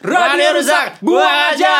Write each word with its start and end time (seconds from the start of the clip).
Radio 0.00 0.56
rusak, 0.56 0.96
buang 1.04 1.52
aja. 1.52 1.76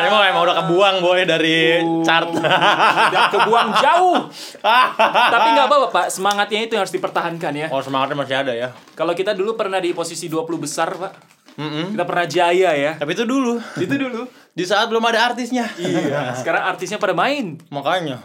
Emang 0.00 0.24
emang 0.32 0.42
udah 0.48 0.56
kebuang 0.64 0.96
boy 1.04 1.20
dari 1.28 1.76
chart. 2.00 2.32
Udah 2.32 3.28
kebuang 3.28 3.68
jauh. 3.76 4.16
Tapi 5.36 5.48
nggak 5.52 5.68
apa-apa, 5.68 5.86
Pak. 5.92 6.06
Semangatnya 6.08 6.64
itu 6.64 6.72
yang 6.72 6.88
harus 6.88 6.96
dipertahankan 6.96 7.52
ya. 7.52 7.68
oh 7.68 7.84
semangatnya 7.84 8.16
masih 8.16 8.36
ada 8.40 8.52
ya. 8.56 8.72
Kalau 8.96 9.12
kita 9.12 9.36
dulu 9.36 9.60
pernah 9.60 9.76
di 9.76 9.92
posisi 9.92 10.24
20 10.32 10.48
besar, 10.56 10.88
Pak. 10.96 11.12
Mm-mm. 11.60 11.92
Kita 11.92 12.04
pernah 12.08 12.24
jaya 12.24 12.70
ya. 12.72 12.92
Tapi 12.96 13.12
itu 13.12 13.28
dulu. 13.28 13.60
Itu 13.76 13.94
dulu. 13.98 14.24
Di 14.58 14.64
saat 14.64 14.88
belum 14.88 15.04
ada 15.04 15.28
artisnya. 15.28 15.68
Iya. 15.76 16.32
Sekarang 16.40 16.64
artisnya 16.64 16.96
pada 16.96 17.12
main. 17.12 17.60
Makanya. 17.68 18.24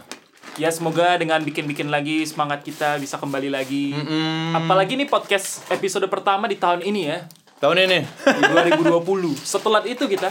Ya 0.54 0.70
semoga 0.70 1.18
dengan 1.18 1.42
bikin-bikin 1.42 1.90
lagi 1.90 2.22
semangat 2.24 2.62
kita 2.62 2.96
bisa 3.02 3.18
kembali 3.18 3.50
lagi. 3.52 3.92
Mm-mm. 3.92 4.54
Apalagi 4.54 4.94
nih 4.96 5.10
podcast 5.10 5.66
episode 5.68 6.06
pertama 6.08 6.48
di 6.48 6.56
tahun 6.56 6.80
ini 6.86 7.02
ya. 7.10 7.26
Tahun 7.64 7.80
ini. 7.80 8.04
Di 8.04 8.42
2020. 8.76 9.40
Setelah 9.40 9.80
itu 9.88 10.04
kita 10.04 10.28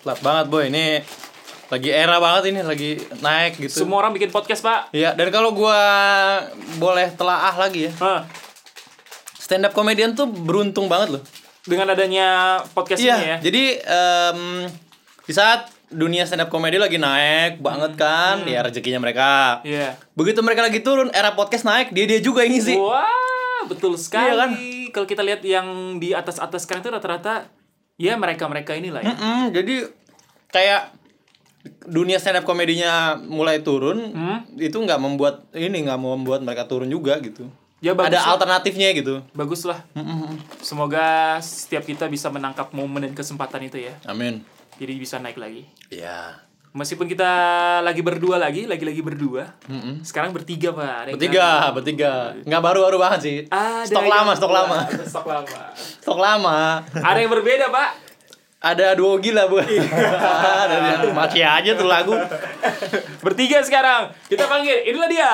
Telat 0.00 0.16
banget 0.24 0.48
boy. 0.48 0.72
Ini 0.72 1.04
lagi 1.68 1.92
era 1.92 2.16
banget 2.16 2.56
ini, 2.56 2.64
lagi 2.64 2.96
naik 3.20 3.60
gitu. 3.60 3.84
semua 3.84 4.00
orang 4.00 4.16
bikin 4.16 4.32
podcast, 4.32 4.64
Pak. 4.64 4.88
Iya, 4.96 5.12
dan 5.12 5.28
kalau 5.28 5.52
gua 5.52 5.76
boleh 6.80 7.12
telaah 7.12 7.52
lagi 7.60 7.86
ya. 7.86 7.92
Hah. 8.00 8.24
Stand 9.36 9.68
up 9.68 9.76
comedian 9.76 10.16
tuh 10.16 10.24
beruntung 10.24 10.88
banget 10.88 11.20
loh. 11.20 11.22
Dengan 11.68 11.92
adanya 11.92 12.58
podcast 12.72 12.96
ini 12.96 13.12
ya. 13.12 13.16
Iya, 13.20 13.36
jadi 13.44 13.64
em, 13.84 14.40
di 15.28 15.32
saat 15.36 15.68
dunia 15.92 16.24
stand 16.24 16.48
up 16.48 16.50
comedy 16.50 16.80
lagi 16.80 16.96
naik 16.96 17.60
banget 17.60 17.92
kan, 18.00 18.40
ya 18.48 18.64
rezekinya 18.64 19.04
mereka. 19.04 19.60
Iya. 19.68 20.00
Begitu 20.16 20.40
mereka 20.40 20.64
lagi 20.64 20.80
turun, 20.80 21.12
era 21.12 21.36
podcast 21.36 21.68
naik, 21.68 21.92
dia 21.92 22.08
dia 22.08 22.24
juga 22.24 22.40
yang 22.40 22.56
ngisi. 22.56 22.80
Wah, 22.80 23.68
betul 23.68 24.00
sekali. 24.00 24.32
Iya 24.32 24.34
kan? 24.40 24.50
Kalau 24.90 25.04
kita 25.04 25.20
lihat 25.20 25.40
yang 25.40 25.66
di 25.96 26.10
atas-atas 26.10 26.62
sekarang 26.62 26.80
itu 26.80 26.90
rata-rata 26.90 27.48
ya 27.96 28.14
mereka-mereka 28.14 28.72
inilah 28.72 29.00
ya. 29.00 29.12
Mm-mm, 29.12 29.52
jadi 29.52 29.88
kayak 30.48 30.82
dunia 31.84 32.16
stand 32.16 32.36
up 32.36 32.44
komedinya 32.44 33.14
mulai 33.16 33.60
turun, 33.60 34.10
Hmm? 34.10 34.38
itu 34.56 34.72
nggak 34.74 34.96
membuat 34.96 35.44
ini 35.52 35.84
nggak 35.84 35.98
mau 35.98 36.14
membuat 36.14 36.40
mereka 36.40 36.64
turun 36.64 36.88
juga 36.88 37.20
gitu. 37.20 37.44
Ya 37.80 37.92
bagus 37.92 38.12
Ada 38.12 38.18
lah. 38.18 38.28
alternatifnya 38.34 38.88
gitu. 38.92 39.24
Bagus 39.32 39.64
lah. 39.64 39.80
Mm-mm. 39.92 40.36
Semoga 40.60 41.36
setiap 41.40 41.80
kita 41.82 42.04
bisa 42.06 42.28
menangkap 42.28 42.72
momen 42.72 43.00
dan 43.02 43.14
kesempatan 43.14 43.64
itu 43.64 43.80
ya. 43.80 43.96
Amin. 44.04 44.44
Jadi 44.76 44.92
bisa 44.96 45.16
naik 45.16 45.36
lagi. 45.36 45.64
Iya. 45.88 46.44
Meskipun 46.70 47.10
kita 47.10 47.26
lagi 47.82 47.98
berdua 47.98 48.38
lagi, 48.38 48.62
lagi-lagi 48.62 49.02
berdua. 49.02 49.58
Mm-mm. 49.66 50.06
Sekarang 50.06 50.30
bertiga, 50.30 50.70
Pak. 50.70 50.94
Ada 51.02 51.10
Bertiga, 51.18 51.46
baru. 51.66 51.74
bertiga. 51.82 52.12
Nggak 52.46 52.62
baru-baru 52.62 52.96
banget 53.02 53.20
sih. 53.26 53.36
Ada 53.50 53.90
stok 53.90 54.06
lama, 54.06 54.32
stok 54.38 54.52
lama. 54.54 54.76
Stok 55.02 55.26
lama. 55.26 55.60
Stok 55.74 56.18
lama. 56.22 56.58
Ada 56.94 57.18
yang 57.18 57.32
berbeda, 57.34 57.74
Pak. 57.74 58.09
Ada 58.60 58.92
duo 58.92 59.16
gila, 59.16 59.48
Bu. 59.48 59.56
Dari 60.70 61.08
masih 61.16 61.40
aja 61.40 61.72
tuh 61.72 61.88
lagu. 61.88 62.12
Bertiga 63.24 63.64
sekarang. 63.64 64.12
Kita 64.28 64.44
panggil. 64.44 64.84
Inilah 64.84 65.08
dia. 65.08 65.32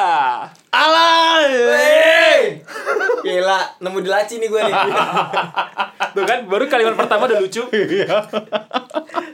Alay. 0.70 1.50
Wey! 1.50 2.40
Gila, 3.26 3.82
nemu 3.82 3.98
di 3.98 4.10
laci 4.14 4.38
nih 4.38 4.46
gue 4.46 4.62
nih. 4.62 4.74
Tuh 6.14 6.22
kan, 6.22 6.46
baru 6.46 6.70
kalimat 6.70 6.94
pertama 6.94 7.26
udah 7.26 7.42
lucu. 7.42 7.66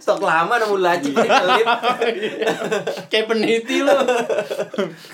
Stok 0.01 0.25
lama 0.25 0.57
nemu 0.57 0.75
di 0.81 0.85
laci. 0.89 1.11
Kayak 3.13 3.27
peniti 3.29 3.85
lu. 3.85 3.93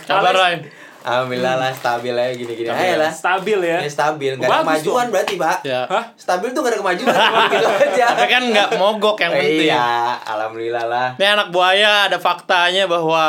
Kabar, 0.06 0.38
Ray. 0.38 0.86
Alhamdulillah 1.08 1.54
lah 1.56 1.70
stabil 1.72 2.12
aja 2.12 2.32
gini-gini 2.36 2.68
aja 2.68 2.96
lah. 3.00 3.12
Stabil 3.12 3.58
ya. 3.64 3.78
Ini 3.80 3.90
stabil, 3.90 4.32
gak 4.36 4.44
ada 4.44 4.60
kemajuan 4.60 5.04
dong. 5.08 5.12
berarti, 5.16 5.34
Pak. 5.40 5.58
Ya. 5.64 5.80
Hah? 5.88 6.04
Stabil 6.20 6.48
tuh 6.52 6.60
gak 6.60 6.72
ada 6.76 6.78
kemajuan, 6.84 7.14
gitu 7.56 7.68
aja. 7.68 8.06
Tapi 8.12 8.28
kan 8.28 8.42
nggak 8.52 8.68
mogok 8.76 9.16
yang 9.24 9.32
penting. 9.32 9.72
Iya, 9.72 9.88
alhamdulillah 10.28 10.84
lah. 10.84 11.08
Ini 11.16 11.26
anak 11.32 11.48
buaya 11.48 12.12
ada 12.12 12.20
faktanya 12.20 12.84
bahwa 12.84 13.24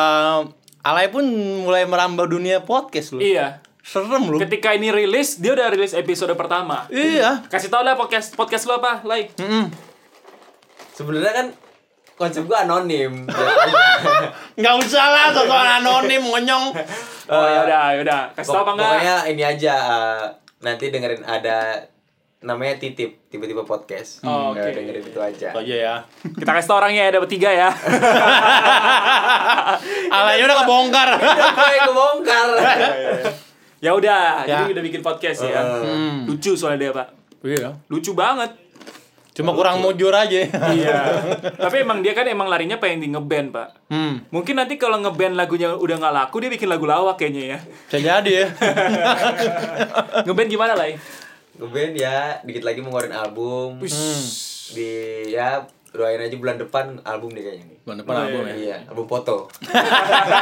Alay 0.79 1.11
pun 1.11 1.27
mulai 1.67 1.83
merambah 1.83 2.23
dunia 2.31 2.63
podcast 2.63 3.11
loh. 3.11 3.19
Iya. 3.19 3.59
Serem 3.83 4.31
loh. 4.31 4.39
Ketika 4.39 4.71
ini 4.71 4.95
rilis, 4.95 5.35
dia 5.43 5.51
udah 5.51 5.67
rilis 5.75 5.91
episode 5.91 6.31
pertama. 6.39 6.87
Iya. 6.87 7.43
Kasih 7.51 7.67
tau 7.67 7.83
lah 7.83 7.99
podcast 7.99 8.31
podcast 8.39 8.63
lo 8.63 8.79
apa, 8.79 9.03
Lai. 9.03 9.27
Mm-mm. 9.35 9.67
Sebenarnya 10.95 11.33
kan 11.35 11.47
konsep 12.15 12.47
gue 12.47 12.55
anonim. 12.55 13.27
Nggak 14.59 14.75
usah 14.87 15.05
lah, 15.11 15.25
soal 15.35 15.67
anonim 15.83 16.23
ngonyong. 16.23 16.65
Oh 17.29 17.45
ya 17.45 17.59
udah, 17.63 17.83
ya 17.93 17.99
udah. 18.01 18.21
Kasih 18.33 18.49
tau 18.49 18.61
apa 18.61 18.71
enggak? 18.73 18.89
Pokoknya 18.89 19.15
ini 19.27 19.43
aja 19.45 19.73
eh, 19.77 20.23
nanti 20.59 20.85
dengerin 20.89 21.21
ada 21.21 21.57
namanya 22.39 22.75
titip 22.75 23.27
tiba-tiba 23.27 23.61
podcast. 23.61 24.23
Oh, 24.23 24.51
Ya, 24.51 24.65
oke. 24.65 24.71
dengerin 24.73 25.03
itu 25.03 25.19
aja. 25.19 25.47
Itu 25.51 25.59
aja 25.59 25.75
ya. 25.75 25.95
Kita 26.23 26.49
kasih 26.49 26.67
tau 26.67 26.77
orangnya 26.79 27.03
ada 27.05 27.19
bertiga 27.19 27.51
ya. 27.51 27.69
Alaynya 30.09 30.43
udah 30.45 30.57
kebongkar. 30.63 31.09
Yang 31.69 31.87
kebongkar. 31.87 32.47
ya 33.85 33.91
udah, 33.93 34.23
Ya. 34.43 34.63
jadi 34.63 34.71
udah 34.73 34.83
bikin 34.83 35.01
podcast 35.01 35.45
ya. 35.45 35.61
Hmm. 35.61 36.25
Lucu 36.25 36.55
soalnya 36.55 36.79
dia, 36.79 36.91
Pak. 36.91 37.07
Iya. 37.39 37.69
Lucu 37.87 38.11
banget. 38.13 38.51
Cuma 39.33 39.55
kurang 39.55 39.79
mujur 39.79 40.11
aja. 40.11 40.49
iya. 40.77 40.99
Tapi 41.55 41.85
emang 41.85 42.03
dia 42.03 42.11
kan 42.11 42.27
emang 42.27 42.51
larinya 42.51 42.75
pengen 42.81 43.05
di 43.05 43.09
ngeband, 43.13 43.55
Pak. 43.55 43.69
Hmm. 43.87 44.25
Mungkin 44.33 44.59
nanti 44.59 44.75
kalau 44.75 44.99
ngeband 44.99 45.39
lagunya 45.39 45.71
udah 45.73 45.95
nggak 45.95 46.15
laku, 46.15 46.43
dia 46.43 46.51
bikin 46.51 46.67
lagu 46.67 46.83
lawak 46.83 47.15
kayaknya 47.21 47.43
ya. 47.55 47.59
Bisa 47.63 47.97
jadi 48.03 48.31
ya. 48.31 48.47
ngeband 50.27 50.49
gimana, 50.51 50.73
Lai? 50.75 50.99
Ngeband 51.55 51.93
ya, 51.95 52.43
dikit 52.43 52.63
lagi 52.67 52.79
mau 52.83 52.91
ngeluarin 52.91 53.15
album. 53.15 53.79
Di 54.69 54.91
ya 55.33 55.65
doain 55.89 56.21
aja 56.21 56.37
bulan 56.37 56.55
depan 56.55 57.01
album 57.01 57.33
deh 57.33 57.41
kayaknya. 57.41 57.77
Bulan 57.81 57.97
depan 58.05 58.13
Oh, 58.13 58.21
album 58.25 58.43
ya. 58.45 58.55
Iya, 58.55 58.77
album 58.85 59.05
foto. 59.09 59.35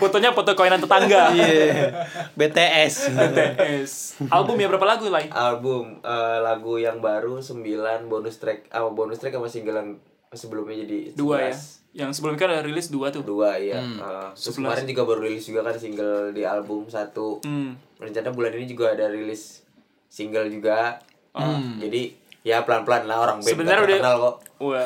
Fotonya 0.00 0.30
foto 0.32 0.52
kawinan 0.52 0.80
tetangga. 0.80 1.32
Iya. 1.32 2.06
BTS. 2.36 2.94
BTS. 3.16 3.92
Album 4.28 4.56
ya 4.60 4.68
berapa 4.68 4.84
lagu, 4.84 5.08
Lai? 5.08 5.26
Album 5.32 5.98
eh, 6.00 6.38
lagu 6.40 6.76
yang 6.76 7.00
baru 7.00 7.40
9 7.40 7.64
bonus 8.06 8.36
track 8.38 8.68
sama 8.68 8.90
bonus 8.92 9.18
track 9.18 9.34
sama 9.34 9.48
single 9.48 9.76
yang 9.80 9.90
sebelumnya 10.32 10.84
jadi 10.84 11.16
Dua 11.16 11.48
ya. 11.48 11.54
11. 11.56 11.96
Yang 11.96 12.10
sebelumnya 12.20 12.40
kan 12.44 12.50
ada 12.52 12.62
rilis 12.62 12.92
dua 12.92 13.08
tuh. 13.08 13.24
Dua 13.24 13.56
iya. 13.56 13.80
Hmm. 13.80 13.98
Eh, 13.98 14.28
terus 14.36 14.54
kemarin 14.54 14.84
juga 14.84 15.02
baru 15.08 15.20
rilis 15.24 15.48
juga 15.48 15.64
kan 15.64 15.74
single 15.74 16.36
di 16.36 16.44
album 16.44 16.86
satu. 16.86 17.40
Hmm. 17.42 17.74
Rencana 17.96 18.30
bulan 18.30 18.52
ini 18.54 18.68
juga 18.68 18.92
ada 18.92 19.08
rilis 19.08 19.64
single 20.12 20.52
juga. 20.52 21.00
Hmm. 21.32 21.80
Jadi 21.80 22.12
ya 22.40 22.62
pelan-pelan 22.62 23.04
lah 23.04 23.18
orang 23.20 23.38
band 23.38 23.50
Sebenarnya 23.50 23.76
gak 23.76 23.84
udah- 23.84 23.98
terkenal 23.98 24.16
kok. 24.18 24.34
Wah. 24.58 24.82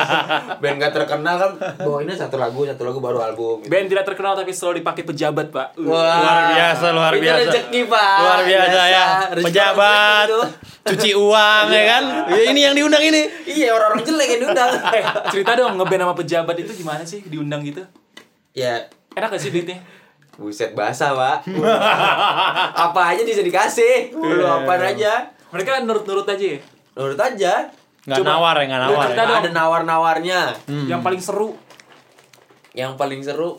Band 0.62 0.76
gak 0.78 0.92
terkenal 0.94 1.36
kan 1.36 1.50
bawainnya 1.78 2.16
satu 2.16 2.36
lagu, 2.36 2.64
satu 2.64 2.80
lagu 2.82 2.96
baru 2.96 3.20
album. 3.20 3.60
gitu. 3.60 3.68
Band 3.68 3.86
tidak 3.86 4.08
terkenal 4.08 4.32
tapi 4.32 4.48
selalu 4.50 4.80
dipakai 4.80 5.04
pejabat, 5.04 5.52
Pak. 5.52 5.76
Uh. 5.76 5.84
Luar 5.84 6.48
biasa, 6.48 6.86
luar 6.90 7.12
Itu 7.12 7.20
biasa. 7.20 7.40
rezeki, 7.42 7.80
Pak. 7.86 8.16
Luar 8.18 8.40
biasa 8.42 8.80
ya. 8.88 9.04
Rezeki 9.30 9.46
Pejabat, 9.46 10.26
jelek 10.26 10.50
cuci 10.82 11.10
uang 11.14 11.64
ya 11.68 11.82
kan. 11.86 12.04
Ya, 12.26 12.42
ini 12.46 12.60
yang 12.62 12.72
diundang 12.72 13.04
ini. 13.04 13.22
Iya, 13.44 13.68
orang-orang 13.70 14.00
jelek 14.02 14.28
yang 14.30 14.40
diundang. 14.42 14.70
Eh, 14.96 15.04
cerita 15.28 15.52
dong 15.54 15.76
ngeband 15.76 16.00
sama 16.02 16.14
pejabat 16.14 16.56
itu 16.56 16.72
gimana 16.74 17.04
sih 17.04 17.20
diundang 17.22 17.60
gitu? 17.62 17.84
ya, 18.52 18.80
Enak 19.12 19.28
gak 19.28 19.40
sih 19.40 19.48
duitnya? 19.48 19.76
buset 20.32 20.72
basah, 20.72 21.12
Pak. 21.12 21.44
apa 22.88 23.00
aja 23.06 23.20
bisa 23.20 23.40
dikasih. 23.40 24.10
Lu 24.10 24.40
Iya. 24.40 24.64
apa 24.64 24.72
aja. 24.80 25.12
Mereka 25.50 25.84
nurut-nurut 25.84 26.24
aja 26.24 26.40
ya. 26.40 26.58
Menurut 26.92 27.16
aja. 27.16 27.54
Nggak 28.02 28.18
Coba. 28.18 28.28
nawar 28.28 28.54
ya, 28.56 28.64
nggak 28.66 28.82
nawar. 28.82 29.06
Ya. 29.08 29.24
Ada 29.38 29.50
nawar-nawarnya. 29.50 30.40
Yang 30.86 31.00
paling 31.00 31.20
seru. 31.20 31.48
Yang 32.72 32.92
paling 32.96 33.20
seru 33.20 33.56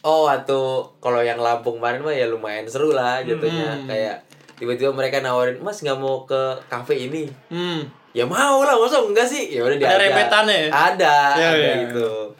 Oh, 0.00 0.24
atau 0.24 0.86
kalau 0.96 1.18
yang 1.18 1.34
Lampung 1.36 1.82
kemarin 1.82 1.98
mah 1.98 2.14
ya 2.14 2.26
lumayan 2.26 2.62
seru 2.64 2.94
lah 2.94 3.18
jatuhnya. 3.20 3.74
Hmm. 3.74 3.90
Kayak 3.90 4.22
tiba-tiba 4.54 4.94
mereka 4.94 5.18
nawarin, 5.18 5.58
"Mas 5.58 5.82
nggak 5.82 5.98
mau 5.98 6.22
ke 6.22 6.38
kafe 6.66 6.94
ini?" 7.02 7.26
Hmm. 7.48 7.82
ya 8.12 8.24
mau 8.24 8.62
lah 8.62 8.72
masa 8.74 8.96
enggak 8.98 9.26
sih 9.26 9.50
ya 9.50 9.60
udah 9.60 9.76
Ada 9.76 9.82
diajak. 9.92 10.00
rembetannya 10.00 10.56
ya? 10.56 10.68
ada 10.72 11.16
ada 11.36 11.48
iya. 11.52 11.72
gitu 11.84 12.32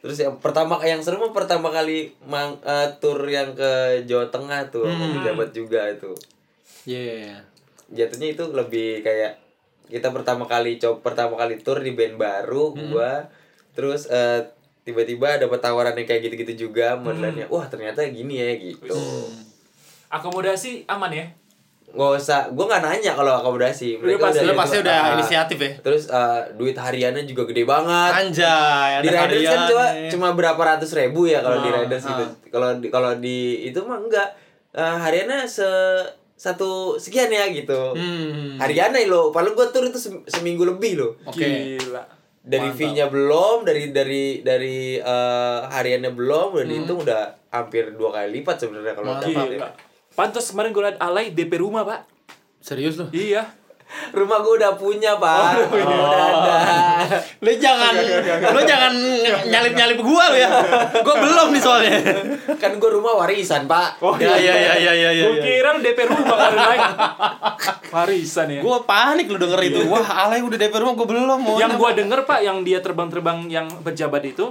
terus 0.00 0.18
yang 0.18 0.34
pertama 0.42 0.74
yang 0.82 0.98
seru 0.98 1.22
mah 1.22 1.30
pertama 1.30 1.70
kali 1.70 2.10
mang, 2.26 2.58
eh, 2.60 2.90
tour 2.98 3.22
yang 3.22 3.54
ke 3.54 3.70
Jawa 4.02 4.26
Tengah 4.26 4.66
tuh 4.66 4.82
Hmm. 4.82 5.22
pejabat 5.22 5.54
juga 5.54 5.86
itu 5.86 6.10
Iya. 6.82 7.46
jatuhnya 7.90 8.28
itu 8.32 8.42
lebih 8.48 9.06
kayak 9.06 9.38
kita 9.90 10.08
pertama 10.08 10.44
kali 10.44 10.78
coba 10.78 11.02
pertama 11.02 11.34
kali 11.34 11.58
tour 11.58 11.78
di 11.78 11.90
band 11.90 12.14
baru 12.16 12.70
Hmm. 12.70 12.88
gua 12.88 13.26
terus 13.70 14.06
eh, 14.06 14.46
tiba-tiba 14.80 15.36
dapat 15.36 15.58
tawaran 15.58 15.92
yang 15.92 16.06
kayak 16.06 16.22
gitu-gitu 16.24 16.66
juga 16.66 16.94
Hmm. 16.94 17.04
modelannya 17.04 17.46
wah 17.46 17.66
ternyata 17.66 18.06
gini 18.06 18.38
ya 18.38 18.50
gitu 18.56 18.94
Akomodasi 20.08 20.86
aman 20.86 21.12
ya? 21.12 21.26
nggak 21.90 22.10
usah 22.16 22.46
gua 22.50 22.70
nggak 22.70 22.82
nanya 22.82 23.12
kalau 23.12 23.34
akomodasi 23.36 23.98
mereka 23.98 24.30
pasti- 24.30 24.40
Lu 24.40 24.46
udah 24.46 24.58
pasti 24.62 24.76
udah 24.78 24.94
Ah, 24.96 25.10
inisiatif 25.12 25.58
ya. 25.58 25.70
terus 25.80 26.06
eh, 26.06 26.40
duit 26.54 26.78
hariannya 26.78 27.26
juga 27.26 27.42
gede 27.44 27.66
banget 27.66 28.12
Anjay, 28.16 28.90
ada 28.94 29.02
di 29.02 29.10
Riders 29.10 29.42
kan 29.44 29.60
cuma 29.66 29.84
cuma 30.06 30.28
berapa 30.32 30.62
ratus 30.68 30.94
ribu 30.94 31.26
ya 31.26 31.42
kalau 31.42 31.58
di 31.58 31.68
Ah, 31.68 31.76
Riders 31.76 32.04
gitu 32.04 32.22
ah. 32.22 32.30
kalau 32.48 32.68
di 32.76 32.86
kalau 32.88 33.10
di 33.16 33.38
itu 33.66 33.82
mah 33.82 33.98
enggak 34.00 34.30
Eh, 34.70 34.78
hariannya 34.96 35.42
se 35.44 35.66
satu 36.40 36.96
sekian 36.96 37.28
ya 37.28 37.52
gitu. 37.52 37.92
Hmm. 37.92 38.56
Hariannya 38.56 39.04
lo, 39.04 39.28
padahal 39.28 39.52
gue 39.52 39.66
tur 39.68 39.84
itu 39.84 40.00
sem- 40.00 40.24
seminggu 40.24 40.64
lebih 40.64 40.96
loh. 40.96 41.12
Oke. 41.28 41.44
Gila. 41.76 42.00
Dari 42.40 42.72
fee-nya 42.72 43.12
belum, 43.12 43.68
dari 43.68 43.92
dari 43.92 44.40
dari 44.40 44.96
eh, 44.96 45.60
hariannya 45.68 46.16
belum, 46.16 46.56
udah 46.56 46.64
dihitung 46.64 47.04
udah 47.04 47.36
hampir 47.52 47.92
dua 47.92 48.16
kali 48.16 48.40
lipat 48.40 48.56
sebenarnya 48.56 48.96
kalau 48.96 49.20
Mantap. 49.20 49.28
dapat. 49.28 49.48
Gila. 49.52 49.68
Pantas 50.16 50.48
kemarin 50.48 50.72
gue 50.72 50.82
liat 50.88 50.96
Alay 50.96 51.36
DP 51.36 51.60
rumah, 51.60 51.84
Pak. 51.84 52.08
Serius 52.64 52.96
lu? 52.96 53.12
Iya. 53.12 53.44
Rumah 54.10 54.38
gue 54.40 54.54
udah 54.56 54.72
punya 54.74 55.14
pak, 55.16 55.60
Oh, 55.60 55.74
iya. 55.74 55.86
udah 55.86 56.24
ada. 56.24 56.56
Lu 57.38 57.52
jangan 57.52 57.94
lu 58.50 58.60
jangan 58.62 58.92
nyalip-nyalip 59.44 59.98
gua 59.98 60.24
lu 60.30 60.38
ya. 60.38 60.50
Gua 61.00 61.16
belum 61.16 61.48
nih 61.50 61.60
soalnya. 61.60 61.92
kan 62.56 62.76
gue 62.76 62.90
rumah 62.90 63.14
warisan 63.16 63.64
pak. 63.64 63.98
Oh 63.98 64.14
Ya 64.14 64.34
ya 64.34 64.54
ya 64.54 64.74
ya 64.76 64.92
ya 64.92 65.10
ya. 65.10 65.24
Gue 65.26 65.38
kira 65.40 65.68
lu 65.72 65.80
DP 65.80 65.98
rumah 66.06 66.26
kali 66.30 66.56
lain. 66.56 66.80
Warisan 67.90 68.46
ya. 68.48 68.60
Gua 68.60 68.82
panik 68.82 69.26
lu 69.26 69.36
denger 69.36 69.60
itu. 69.64 69.80
Wah, 69.86 70.06
alay 70.26 70.40
udah 70.40 70.56
DP 70.56 70.74
rumah 70.76 70.94
gua 70.94 71.06
belum. 71.06 71.40
yang 71.56 71.72
gua 71.74 71.90
denger 71.90 72.22
Pak, 72.22 72.40
yang 72.40 72.62
dia 72.62 72.78
terbang-terbang 72.78 73.46
yang 73.46 73.66
berjabat 73.80 74.22
itu, 74.24 74.46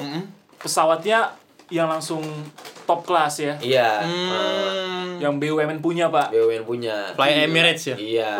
pesawatnya 0.58 1.32
yang 1.70 1.88
langsung 1.88 2.22
top 2.84 3.06
class 3.06 3.38
ya. 3.38 3.54
Iya. 3.58 4.02
Hmm, 4.02 5.22
Yang 5.22 5.34
BUMN 5.38 5.80
punya, 5.80 6.10
Pak. 6.10 6.34
BUMN 6.34 6.64
punya. 6.64 7.14
Fly 7.14 7.46
Emirates 7.46 7.86
ya. 7.86 7.96
Iya. 7.96 8.32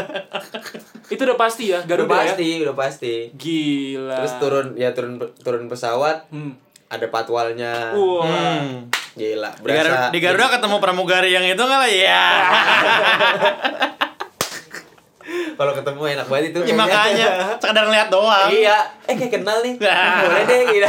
Itu 1.12 1.20
udah 1.20 1.36
pasti 1.36 1.68
ya, 1.68 1.82
udah 1.82 1.88
Garuda 1.88 2.08
ya. 2.08 2.18
pasti, 2.32 2.48
udah 2.62 2.74
pasti. 2.74 3.14
Gila. 3.34 4.16
Terus 4.16 4.34
turun 4.38 4.66
ya 4.74 4.94
turun 4.94 5.12
turun 5.36 5.66
pesawat, 5.66 6.30
Hmm. 6.30 6.54
ada 6.86 7.06
patwalnya. 7.08 7.92
Wah. 7.92 8.24
Hmm. 8.24 8.88
Gila, 9.10 9.50
Di 9.52 9.66
Garuda, 9.66 10.06
berasa 10.06 10.14
di 10.14 10.18
Garuda 10.22 10.46
ketemu 10.48 10.76
pramugari 10.78 11.30
yang 11.30 11.42
itu 11.42 11.58
enggak 11.58 11.80
lah 11.82 11.90
ya. 11.90 12.24
kalau 15.60 15.76
ketemu 15.76 16.16
enak 16.16 16.24
banget 16.24 16.56
itu. 16.56 16.60
Ya, 16.64 16.72
makanya 16.72 17.26
sekedar 17.60 17.84
ngeliat 17.84 18.08
doang. 18.08 18.48
Iya, 18.48 18.80
eh 19.04 19.12
kayak 19.12 19.28
kenal 19.36 19.60
nih. 19.60 19.76
Boleh 20.24 20.44
deh 20.48 20.60
gitu. 20.72 20.88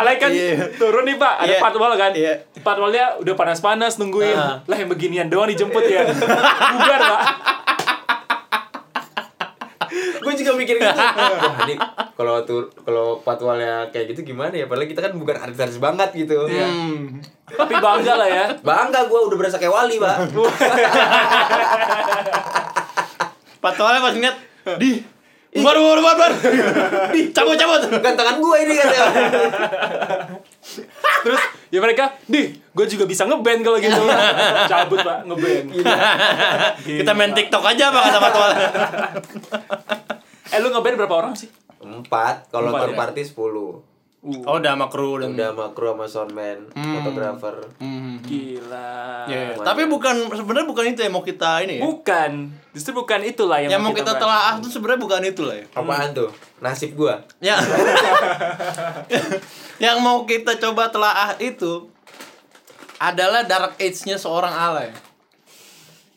Alay 0.00 0.16
kan 0.16 0.32
iya. 0.32 0.72
turun 0.80 1.04
nih 1.04 1.20
Pak, 1.20 1.34
ada 1.44 1.52
Iya. 1.52 1.60
patwal 1.60 1.92
kan. 2.00 2.16
Iya. 2.16 2.32
Patwalnya 2.64 3.20
udah 3.20 3.34
panas-panas 3.36 4.00
nungguin. 4.00 4.32
Ah. 4.32 4.64
Lah 4.64 4.76
yang 4.80 4.88
beginian 4.88 5.28
doang 5.28 5.52
dijemput 5.52 5.84
ya. 5.84 6.08
Bubar 6.08 7.00
Pak. 7.12 7.20
Gue 10.22 10.32
juga 10.36 10.52
mikir 10.56 10.76
gitu. 10.80 10.90
Wah, 11.18 11.56
ini 11.68 11.74
kalau 12.16 12.42
tur 12.46 12.70
kalau 12.82 13.20
patwalnya 13.20 13.88
kayak 13.90 14.14
gitu 14.14 14.34
gimana 14.34 14.54
ya? 14.54 14.66
Padahal 14.68 14.88
kita 14.88 15.00
kan 15.04 15.12
bukan 15.16 15.36
artis-artis 15.36 15.78
banget 15.78 16.10
gitu. 16.14 16.46
Iya. 16.48 16.66
Hmm. 16.66 17.20
Tapi 17.44 17.74
bangga 17.78 18.14
lah 18.16 18.28
ya. 18.28 18.44
Bangga 18.60 19.06
gue 19.06 19.20
udah 19.20 19.36
berasa 19.38 19.56
kayak 19.60 19.74
wali, 19.74 19.96
Pak. 20.00 20.16
Patwalnya 23.64 24.00
pas 24.04 24.12
ngeliat, 24.12 24.36
di 24.76 25.00
Baru, 25.54 25.86
baru, 25.86 26.02
baru, 26.02 26.18
baru. 26.18 26.36
Di, 27.14 27.30
cabut, 27.30 27.54
cabut. 27.54 27.86
Gantengan 28.02 28.42
gue 28.42 28.56
ini 28.66 28.74
katanya. 28.74 29.06
Terus 31.24 31.42
ya 31.68 31.78
mereka, 31.80 32.16
"Dih, 32.24 32.56
gue 32.56 32.86
juga 32.88 33.04
bisa 33.04 33.28
ngeband 33.28 33.60
kalau 33.60 33.78
gitu." 33.78 34.02
Cabut, 34.72 34.98
Pak, 35.04 35.28
ngeband. 35.28 35.66
Kita 36.82 37.12
main 37.12 37.32
TikTok 37.36 37.64
aja 37.64 37.92
apa 37.92 37.98
kata 38.08 38.18
Patwal. 38.18 38.50
Eh, 40.52 40.58
lu 40.60 40.68
ngeband 40.72 40.96
berapa 41.04 41.14
orang 41.14 41.34
sih? 41.36 41.48
Empat, 41.84 42.48
kalau 42.48 42.72
tour 42.72 42.92
ya? 42.92 42.96
party 42.96 43.22
sepuluh. 43.22 43.93
Oh, 44.24 44.56
udah 44.56 44.72
sama 44.72 44.88
kru 44.88 45.20
dan 45.20 45.36
Udah 45.36 45.52
sama 45.52 45.66
kru 45.70 45.86
sama 45.92 46.04
soundman, 46.08 46.58
fotografer. 46.72 47.54
Hmm. 47.76 48.16
Gila. 48.24 49.28
Ya, 49.28 49.52
tapi 49.60 49.84
bukan 49.84 50.32
sebenarnya 50.32 50.64
bukan 50.64 50.84
itu 50.88 51.00
yang 51.00 51.12
mau 51.12 51.20
kita 51.20 51.60
ini 51.60 51.76
ya. 51.76 51.82
Bukan. 51.84 52.48
Justru 52.72 52.90
bukan 52.94 53.20
itulah 53.20 53.60
yang, 53.60 53.76
Yang 53.76 53.82
mau 53.84 53.92
kita 53.92 54.10
bahas. 54.10 54.22
telaah 54.24 54.52
tuh 54.58 54.70
sebenarnya 54.72 54.98
bukan 54.98 55.20
itu 55.22 55.42
lah 55.44 55.56
ya. 55.60 55.64
Apaan 55.76 56.10
tuh? 56.10 56.30
Nasib 56.58 56.90
gua. 56.94 57.20
Ya. 57.38 57.54
yang 59.84 60.00
mau 60.00 60.24
kita 60.24 60.56
coba 60.56 60.88
telaah 60.88 61.36
itu 61.36 61.92
adalah 62.96 63.44
dark 63.44 63.76
age-nya 63.76 64.16
seorang 64.16 64.50
alay. 64.50 64.88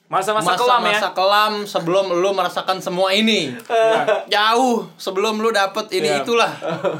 Masa-masa 0.08 0.56
kelam 0.56 0.88
ya. 0.88 0.96
Masa 0.96 1.10
kelam 1.12 1.54
sebelum 1.68 2.16
lu 2.16 2.32
merasakan 2.32 2.80
semua 2.80 3.12
ini. 3.12 3.52
Jauh 4.32 4.88
sebelum 4.96 5.36
lu 5.36 5.52
dapet 5.52 5.92
ini 5.92 6.08
Iya. 6.08 6.24
itulah. 6.24 6.48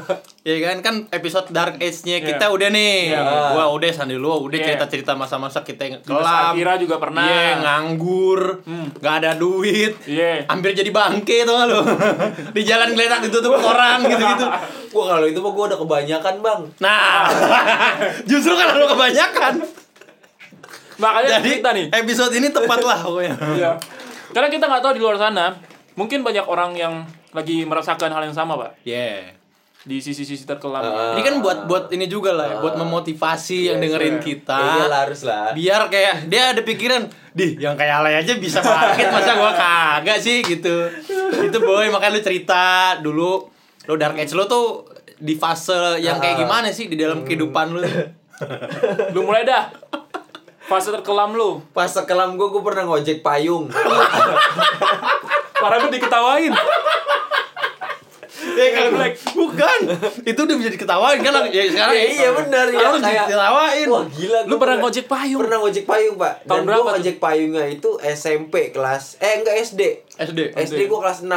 ya 0.48 0.64
kan 0.64 0.80
kan 0.80 0.94
episode 1.10 1.50
dark 1.50 1.76
age-nya 1.76 2.18
Iya. 2.18 2.26
kita 2.26 2.48
udah 2.48 2.68
nih. 2.68 3.12
Iya. 3.12 3.20
Gua 3.52 3.68
udah 3.68 3.88
Sandi 3.90 4.16
lu 4.16 4.32
udah 4.40 4.56
Iya. 4.56 4.66
cerita-cerita 4.72 5.12
masa-masa 5.12 5.60
kita 5.60 5.84
yang 5.84 6.00
kelam. 6.00 6.56
Akira 6.56 6.74
juga 6.74 6.96
pernah. 6.96 7.22
Iya, 7.22 7.60
nganggur, 7.60 8.64
Hmm. 8.64 8.88
nggak 8.96 9.14
ada 9.18 9.30
duit. 9.34 9.92
Iya. 10.02 10.48
Hampir 10.48 10.72
jadi 10.72 10.88
bangke 10.88 11.44
tuh 11.44 11.52
lu? 11.64 11.80
Di 12.56 12.62
jalan 12.62 12.92
geletak 12.92 13.20
ditutup 13.22 13.54
orang 13.54 14.00
gitu-gitu. 14.02 14.46
Gua 14.88 15.04
kalau 15.10 15.26
itu 15.26 15.36
mah 15.38 15.52
gua 15.52 15.64
udah 15.68 15.78
kebanyakan, 15.78 16.34
Bang. 16.40 16.60
Nah, 16.78 17.28
justru 18.30 18.52
kan 18.52 18.72
lu 18.72 18.88
kebanyakan. 18.88 19.54
Makanya 20.98 21.38
Jadi 21.38 21.48
kita 21.54 21.70
nih. 21.70 21.86
episode 21.94 22.32
ini 22.32 22.50
tepat 22.50 22.82
lah 22.82 22.98
pokoknya. 22.98 23.34
Iya. 23.54 23.70
Karena 24.28 24.48
kita 24.48 24.66
nggak 24.66 24.82
tahu 24.82 24.92
di 24.92 25.00
luar 25.00 25.14
sana, 25.14 25.54
mungkin 25.94 26.20
banyak 26.20 26.42
orang 26.42 26.74
yang 26.74 26.94
lagi 27.30 27.62
merasakan 27.62 28.10
hal 28.10 28.24
yang 28.24 28.34
sama, 28.34 28.56
Pak. 28.56 28.82
Yeah. 28.82 29.37
Di 29.88 30.04
sisi-sisi 30.04 30.44
terkelam. 30.44 30.84
Ah. 30.84 31.16
Ini 31.16 31.24
kan 31.24 31.40
buat 31.40 31.64
buat 31.64 31.88
ini 31.88 32.04
juga 32.12 32.36
lah, 32.36 32.46
ya, 32.46 32.56
buat 32.60 32.76
memotivasi 32.76 33.72
yang 33.72 33.80
Yes, 33.80 33.84
dengerin 33.88 34.16
iya. 34.20 34.24
kita. 34.28 34.60
Ya, 34.60 34.72
iyalah, 34.84 35.00
harus 35.08 35.20
lah. 35.24 35.56
Biar 35.56 35.80
kayak 35.88 36.28
dia 36.28 36.52
ada 36.52 36.60
pikiran, 36.60 37.08
di 37.32 37.56
yang 37.56 37.72
kayak 37.72 38.04
alay 38.04 38.20
aja 38.20 38.36
bisa 38.36 38.60
bangkit 38.60 39.08
masa 39.16 39.32
gua 39.40 39.56
kagak 39.56 40.20
sih 40.20 40.44
gitu. 40.44 40.92
Itu 41.40 41.58
boy 41.64 41.88
makanya 41.88 42.12
lu 42.14 42.20
cerita 42.20 43.00
dulu 43.00 43.48
lu 43.88 43.94
dark 43.96 44.20
age 44.20 44.36
lu 44.36 44.44
tuh 44.44 44.84
di 45.16 45.32
fase 45.40 45.96
yang 46.04 46.20
kayak 46.20 46.44
gimana 46.44 46.68
sih 46.68 46.92
di 46.92 47.00
dalam 47.00 47.24
kehidupan 47.24 47.72
lu? 47.72 47.80
Lu 49.16 49.26
mulai 49.26 49.42
dah. 49.42 49.66
Fase 50.68 50.94
terkelam 50.94 51.34
lu. 51.34 51.58
Pas 51.74 51.90
sekelam 51.90 52.36
gua 52.38 52.52
gua 52.52 52.62
pernah 52.62 52.86
ngojek 52.86 53.24
payung. 53.24 53.66
Parah 55.58 55.82
banget 55.82 55.98
diketawain. 55.98 56.54
Eh 58.58 58.70
kalau 58.70 58.90
Black 58.92 59.14
bukan. 59.32 59.78
Itu 60.24 60.40
udah 60.42 60.56
bisa 60.56 60.68
diketawain 60.68 61.18
kan 61.20 61.32
ya 61.46 61.62
sekarang. 61.64 61.94
Ya, 61.94 62.04
iya 62.04 62.28
benar 62.32 62.66
ya 62.66 62.78
Harus 62.82 63.00
kayak 63.00 63.26
diketawain. 63.26 63.86
Wah 63.86 64.04
gila 64.04 64.38
Lu 64.44 64.54
pernah 64.56 64.76
ngojek 64.78 65.06
payung? 65.06 65.40
Pernah 65.40 65.58
ngojek 65.60 65.84
payung, 65.84 66.16
Pak. 66.16 66.34
Tahun 66.42 66.58
Dan 66.58 66.66
berapa 66.66 66.88
ngojek 66.92 67.16
payungnya 67.18 67.64
itu 67.66 67.90
SMP 68.02 68.54
kelas 68.68 69.16
eh 69.18 69.38
enggak 69.38 69.54
SD. 69.56 69.80
SD. 70.18 70.40
SD 70.52 70.80
gua 70.86 71.04
kelas 71.04 71.22
6. 71.22 71.30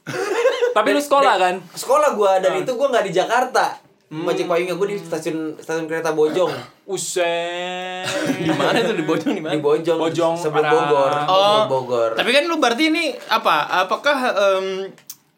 Tapi 0.76 0.88
lu 0.90 1.00
sekolah 1.00 1.34
kan? 1.36 1.54
Sekolah 1.72 2.12
gua 2.12 2.38
dan 2.38 2.52
Ah. 2.52 2.60
itu 2.60 2.72
gua 2.72 2.88
nggak 2.88 3.06
di 3.06 3.12
Jakarta. 3.12 3.80
Hmm. 4.06 4.26
Ngojek 4.26 4.44
payungnya 4.44 4.74
gua 4.74 4.86
di 4.86 4.98
stasiun 4.98 5.54
stasiun 5.56 5.86
kereta 5.86 6.10
Bojong. 6.10 6.50
Uset. 6.90 8.02
Di 8.36 8.50
mana 8.50 8.82
tuh 8.82 8.92
di 8.92 9.04
Bojong 9.04 9.32
di 9.32 9.38
mana? 9.38 9.54
Di 9.54 9.62
Bojong, 9.62 9.94
Bojong, 9.96 10.34
sebelum 10.34 10.66
Bogor. 10.66 11.12
Oh, 11.24 11.60
Bogor. 11.66 12.10
Tapi 12.12 12.26
kan 12.28 12.42
lu 12.44 12.58
berarti 12.58 12.90
ini 12.90 13.14
apa? 13.28 13.86
Apakah 13.86 14.16
em, 14.58 14.90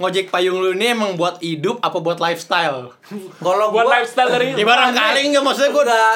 ngojek 0.03 0.29
payung 0.29 0.59
lu 0.59 0.75
ini 0.75 0.91
emang 0.91 1.15
buat 1.15 1.39
hidup 1.39 1.79
apa 1.79 1.95
buat 1.97 2.19
lifestyle? 2.19 2.91
Kalau 3.39 3.71
Buat 3.71 3.87
gua 3.87 3.95
lifestyle 3.97 4.29
dari 4.29 4.51
Ya 4.53 4.67
barangkali 4.67 5.31
enggak 5.31 5.43
maksudnya 5.43 5.71
gue 5.71 5.79
gue 5.79 5.85
udah 5.87 6.07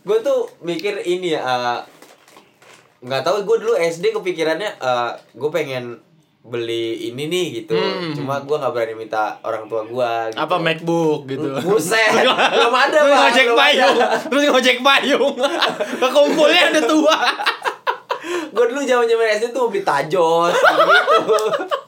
gue 0.00 0.18
tuh 0.20 0.38
mikir 0.60 1.02
ini 1.02 1.32
ya 1.32 1.40
eh, 1.40 1.78
nggak 3.00 3.20
tahu 3.20 3.42
gue 3.42 3.56
dulu 3.60 3.74
SD 3.74 4.12
kepikirannya 4.12 4.70
eh, 4.76 5.10
gue 5.32 5.50
pengen 5.50 5.98
beli 6.40 7.08
ini 7.08 7.24
nih 7.24 7.46
gitu 7.58 7.72
Hmm. 7.72 8.12
cuma 8.12 8.36
gue 8.38 8.52
nggak 8.52 8.68
berani 8.68 8.94
minta 8.94 9.40
orang 9.40 9.64
tua 9.64 9.80
gue 9.82 10.12
gitu. 10.28 10.38
apa 10.38 10.56
MacBook 10.60 11.24
gitu. 11.24 11.48
buset 11.64 12.12
belum 12.52 12.68
ada 12.70 12.98
Terus 13.00 13.08
Pak, 13.08 13.20
ngojek 13.24 13.48
payung, 13.56 13.96
terus 14.28 14.42
ngojek 14.46 14.78
payung. 14.78 15.34
Kekumpulnya 15.98 16.62
ada 16.68 16.80
tua. 16.84 17.16
gue 18.52 18.64
dulu 18.70 18.80
zaman 18.80 19.04
zaman 19.04 19.26
SD 19.34 19.44
tuh 19.50 19.60
mau 19.60 19.68
beli 19.68 19.82
tajos 19.82 20.52
gitu 20.52 21.16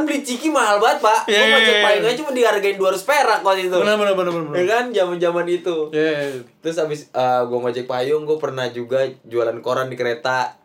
kan 0.00 0.08
beli 0.08 0.20
ciki 0.20 0.48
mahal 0.48 0.80
banget 0.80 0.98
pak 0.98 1.20
gue 1.22 1.30
Iya, 1.30 1.38
iya, 1.38 1.52
ngojek 1.52 1.70
iya. 1.70 1.84
payungnya 1.84 2.14
cuma 2.16 2.30
dihargain 2.32 2.76
200 2.76 3.04
perak 3.04 3.40
waktu 3.40 3.60
itu 3.62 3.76
Benar 3.76 3.94
benar 3.94 4.14
benar 4.14 4.32
ya 4.32 4.40
benar. 4.40 4.64
kan 4.66 4.84
zaman 4.90 5.16
zaman 5.16 5.46
itu 5.46 5.76
Yeah. 5.90 6.40
Terus 6.58 6.76
abis 6.78 7.00
uh, 7.12 7.44
gue 7.44 7.58
ngojek 7.58 7.84
payung, 7.84 8.24
gue 8.24 8.36
pernah 8.36 8.64
juga 8.68 9.04
jualan 9.22 9.60
koran 9.60 9.86
di 9.86 9.94
kereta. 9.94 10.56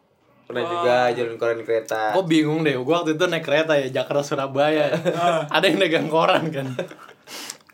Pernah 0.46 0.62
juga 0.63 0.96
jualan 1.10 1.36
koran 1.36 1.58
di 1.58 1.65
kereta. 1.65 2.13
Kok 2.13 2.24
bingung 2.24 2.62
deh, 2.62 2.77
gua 2.77 3.01
waktu 3.01 3.18
itu 3.18 3.25
naik 3.25 3.42
kereta 3.42 3.74
ya 3.74 3.89
Jakarta 3.92 4.22
Surabaya. 4.22 4.94
Ada 5.50 5.65
yang 5.65 5.82
dagang 5.82 6.06
koran 6.06 6.54
kan. 6.54 6.70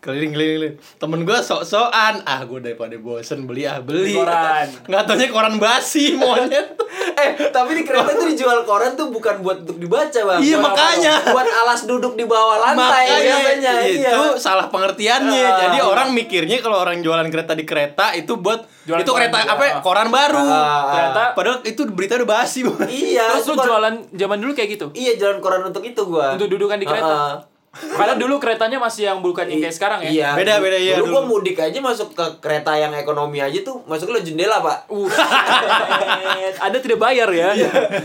Keliling-keliling. 0.01 0.81
Temen 0.97 1.21
gua 1.21 1.39
sok-sokan, 1.39 2.25
ah 2.25 2.41
gua 2.41 2.57
daripada 2.57 2.91
bosen 2.95 3.45
beli 3.45 3.63
ah 3.63 3.77
beli. 3.79 4.17
Koran. 4.17 4.65
Nggak 4.83 5.01
taunya 5.05 5.27
koran 5.27 5.55
basi 5.55 6.13
monyet. 6.19 6.73
Eh, 7.13 7.29
Tapi 7.47 7.71
di 7.71 7.83
kereta 7.83 8.09
tuh 8.11 8.25
dijual 8.25 8.65
koran 8.65 8.93
tuh 8.93 9.07
bukan 9.07 9.39
buat 9.39 9.61
untuk 9.61 9.77
dibaca, 9.77 10.09
Bang. 10.09 10.41
Iya, 10.41 10.57
Buat- 10.57 10.65
makanya. 10.67 11.13
Buat 11.27 11.45
alas 11.47 11.85
duduk 11.85 12.13
di 12.13 12.25
bawah 12.25 12.57
lantai 12.59 12.81
Makanya 13.05 13.35
biasanya. 13.37 13.73
itu 13.85 14.01
Iya. 14.27 14.35
salah 14.35 14.67
pengertiannya. 14.67 15.45
Ah. 15.45 15.57
Jadi 15.61 15.77
orang 15.79 16.09
mikirnya 16.11 16.57
kalau 16.59 16.81
orang 16.81 16.99
jualan 16.99 17.27
kereta 17.27 17.53
di 17.53 17.63
kereta 17.63 18.11
itu 18.13 18.33
buat 18.35 18.65
Jualan 18.81 19.05
itu 19.05 19.11
kereta 19.11 19.37
juga. 19.37 19.53
apa 19.53 19.63
ya, 19.63 19.73
koran 19.79 20.09
baru. 20.09 20.41
Ah, 20.41 20.49
ah. 20.49 20.81
Ternyata 20.89 21.21
Padahal 21.31 21.57
itu 21.61 21.81
berita 21.87 22.17
udah 22.17 22.29
basi. 22.33 22.59
Bang. 22.63 22.89
Iya. 22.89 23.37
terus 23.37 23.45
itu 23.45 23.53
lu 23.53 23.61
jualan 23.63 23.95
zaman 24.11 24.37
dulu 24.39 24.51
kayak 24.51 24.69
gitu. 24.71 24.85
Iya, 24.91 25.11
jualan 25.15 25.37
koran 25.37 25.61
untuk 25.63 25.85
itu 25.85 26.01
gua. 26.03 26.33
Untuk 26.33 26.49
dudukan 26.49 26.75
di 26.75 26.87
kereta. 26.87 27.05
Ah, 27.07 27.21
ah. 27.29 27.35
Karena 27.71 28.19
dulu 28.19 28.35
keretanya 28.35 28.75
masih 28.75 29.07
yang 29.07 29.23
bukan 29.23 29.47
yang 29.47 29.63
kayak 29.63 29.71
sekarang 29.71 29.99
ya. 30.03 30.11
Iya. 30.11 30.29
Beda, 30.35 30.53
beda, 30.59 30.75
iya, 30.75 30.99
Dulu, 30.99 31.07
dulu. 31.07 31.13
gua 31.15 31.23
mudik 31.23 31.55
aja 31.55 31.79
masuk 31.79 32.11
ke 32.11 32.25
kereta 32.43 32.75
yang 32.75 32.91
ekonomi 32.91 33.39
aja 33.39 33.63
tuh 33.63 33.79
masuk 33.87 34.11
lo 34.11 34.19
jendela, 34.19 34.59
Pak. 34.59 34.91
Uh, 34.91 35.07
Anda 36.67 36.83
tidak 36.83 36.99
bayar 36.99 37.31
ya. 37.31 37.55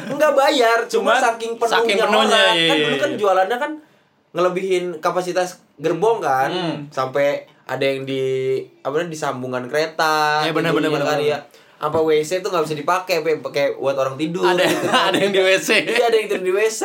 Enggak 0.07 0.39
bayar, 0.39 0.87
cuma 0.87 1.19
Cuma 1.19 1.35
saking 1.35 1.59
penuhnya, 1.59 1.83
saking 1.83 1.99
penuhnya, 1.99 2.39
orang. 2.39 2.55
iya, 2.55 2.69
kan 2.71 2.77
iya, 2.79 2.85
dulu 2.87 2.97
kan 2.97 3.11
iya. 3.11 3.19
jualannya 3.19 3.57
kan 3.59 3.73
ngelebihin 4.39 4.85
kapasitas 5.03 5.59
gerbong 5.83 6.23
kan. 6.23 6.47
Hmm. 6.55 6.77
Sampai 6.95 7.51
ada 7.67 7.83
yang 7.83 8.07
di 8.07 8.63
apa 8.87 8.95
namanya 8.95 9.11
di 9.11 9.19
sambungan 9.19 9.65
kereta. 9.67 10.47
Iya, 10.47 10.55
benar, 10.55 10.71
tidurnya 10.71 10.91
benar, 10.95 11.07
kan, 11.11 11.19
benar. 11.19 11.31
ya. 11.35 11.39
Sampai 11.77 12.01
WC 12.07 12.31
tuh 12.39 12.55
nggak 12.55 12.65
bisa 12.71 12.77
dipakai, 12.79 13.17
pakai 13.43 13.75
buat 13.75 13.99
orang 13.99 14.15
tidur. 14.15 14.47
Ada 14.47 14.63
gitu 14.63 14.87
kan. 14.95 15.11
ada 15.11 15.19
yang 15.19 15.35
di 15.35 15.43
WC. 15.43 15.71
Iya, 15.91 16.05
ada 16.07 16.17
yang 16.17 16.27
tidur 16.31 16.45
di 16.47 16.55
WC. 16.55 16.83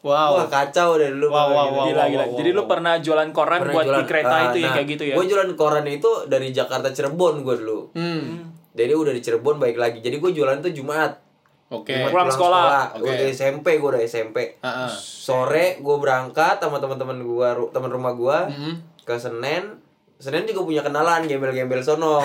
Wow. 0.00 0.32
Wah, 0.34 0.46
kacau 0.46 0.96
deh 0.96 1.10
dulu. 1.10 1.28
Wow, 1.28 1.46
wow, 1.46 1.64
gitu. 1.66 1.76
wow. 1.76 1.86
Gila 1.86 2.04
gila. 2.08 2.24
Jadi 2.34 2.50
lu 2.50 2.62
pernah 2.64 2.96
jualan 2.96 3.28
koran 3.30 3.60
Pernah 3.60 3.74
buat 3.74 3.84
di 3.84 3.88
jualan- 3.90 4.08
kereta 4.08 4.32
ah, 4.32 4.42
itu 4.46 4.56
yang 4.58 4.66
nah, 4.66 4.74
kayak 4.74 4.88
gitu 4.88 5.02
ya. 5.04 5.14
Gue 5.14 5.24
jualan 5.26 5.50
koran 5.54 5.84
itu 5.86 6.10
dari 6.24 6.48
Jakarta 6.50 6.88
Cirebon 6.88 7.34
gue 7.40 7.54
dulu. 7.58 7.80
Hmm. 7.92 8.48
Jadi 8.70 8.92
udah 8.94 9.12
di 9.12 9.20
Cirebon 9.20 9.56
baik 9.56 9.76
lagi. 9.76 9.98
Jadi 9.98 10.16
gue 10.16 10.30
jualan 10.30 10.56
tuh 10.58 10.70
Jumat. 10.70 11.20
Oke. 11.68 11.92
Jumat 11.92 12.10
Pulang 12.10 12.30
sekolah. 12.30 12.96
Gue 12.96 13.06
Oke. 13.06 13.18
dari 13.20 13.30
SMP, 13.30 13.76
gue 13.76 13.88
udah 13.90 14.00
SMP. 14.00 14.56
Heeh. 14.56 14.90
Sore 14.90 15.76
gue 15.76 15.96
berangkat 15.96 16.56
sama 16.58 16.78
teman-teman 16.78 17.18
gue, 17.18 17.48
teman 17.68 17.88
rumah 17.88 18.12
gue 18.12 18.38
Mhm. 18.48 18.72
ke 19.02 19.14
Senen. 19.14 19.76
Senen 20.16 20.44
juga 20.44 20.64
punya 20.64 20.80
kenalan 20.80 21.24
gembel-gembel 21.24 21.80
sono. 21.80 22.24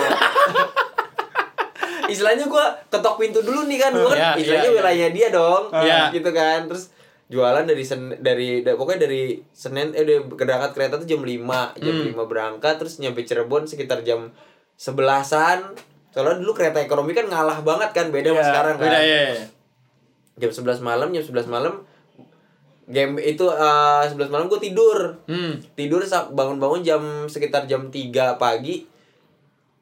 Istilahnya 2.06 2.46
gue 2.46 2.64
ketok 2.88 3.18
pintu 3.18 3.42
dulu 3.42 3.66
nih 3.66 3.78
kan, 3.78 3.90
gue 3.90 4.06
kan 4.06 4.16
Iya, 4.16 4.30
istilahnya 4.38 4.64
iya. 4.64 4.74
wilayahnya 4.74 5.10
dia 5.10 5.28
dong, 5.28 5.62
Iya. 5.74 6.00
gitu 6.10 6.30
kan. 6.30 6.64
Terus 6.64 6.94
jualan 7.26 7.62
dari 7.62 7.82
sen 7.82 8.14
dari 8.16 8.62
da- 8.62 8.74
pokoknya 8.74 9.02
dari 9.02 9.22
Senin 9.50 9.90
eh 9.90 10.02
dari 10.02 10.22
berangkat 10.22 10.70
kereta 10.72 10.94
tuh 10.96 11.06
jam 11.06 11.20
5 11.20 11.74
jam 11.74 11.94
Hmm. 11.96 12.06
5 12.14 12.22
berangkat 12.24 12.74
terus 12.76 12.96
nyampe 12.96 13.20
Cirebon 13.20 13.66
sekitar 13.66 14.00
jam 14.00 14.30
sebelasan 14.76 15.74
soalnya 16.08 16.38
dulu 16.38 16.54
kereta 16.54 16.78
ekonomi 16.78 17.12
kan 17.12 17.26
ngalah 17.26 17.60
banget 17.60 17.90
kan 17.92 18.08
beda 18.08 18.30
sama 18.30 18.36
Iya, 18.36 18.46
sekarang 18.46 18.74
kan 18.74 18.84
Beda 18.86 19.00
ya. 19.00 19.26
jam 20.38 20.50
11 20.50 20.80
malam 20.80 21.08
jam 21.10 21.24
11 21.24 21.44
malam 21.46 21.74
game 22.86 23.18
itu 23.18 23.42
eh 23.44 24.04
11 24.06 24.30
malam 24.30 24.46
gue 24.46 24.60
tidur 24.60 25.18
Hmm. 25.26 25.58
tidur 25.74 26.00
bangun-bangun 26.28 26.80
jam 26.80 27.02
sekitar 27.26 27.66
jam 27.66 27.90
3 27.90 28.38
pagi 28.38 28.86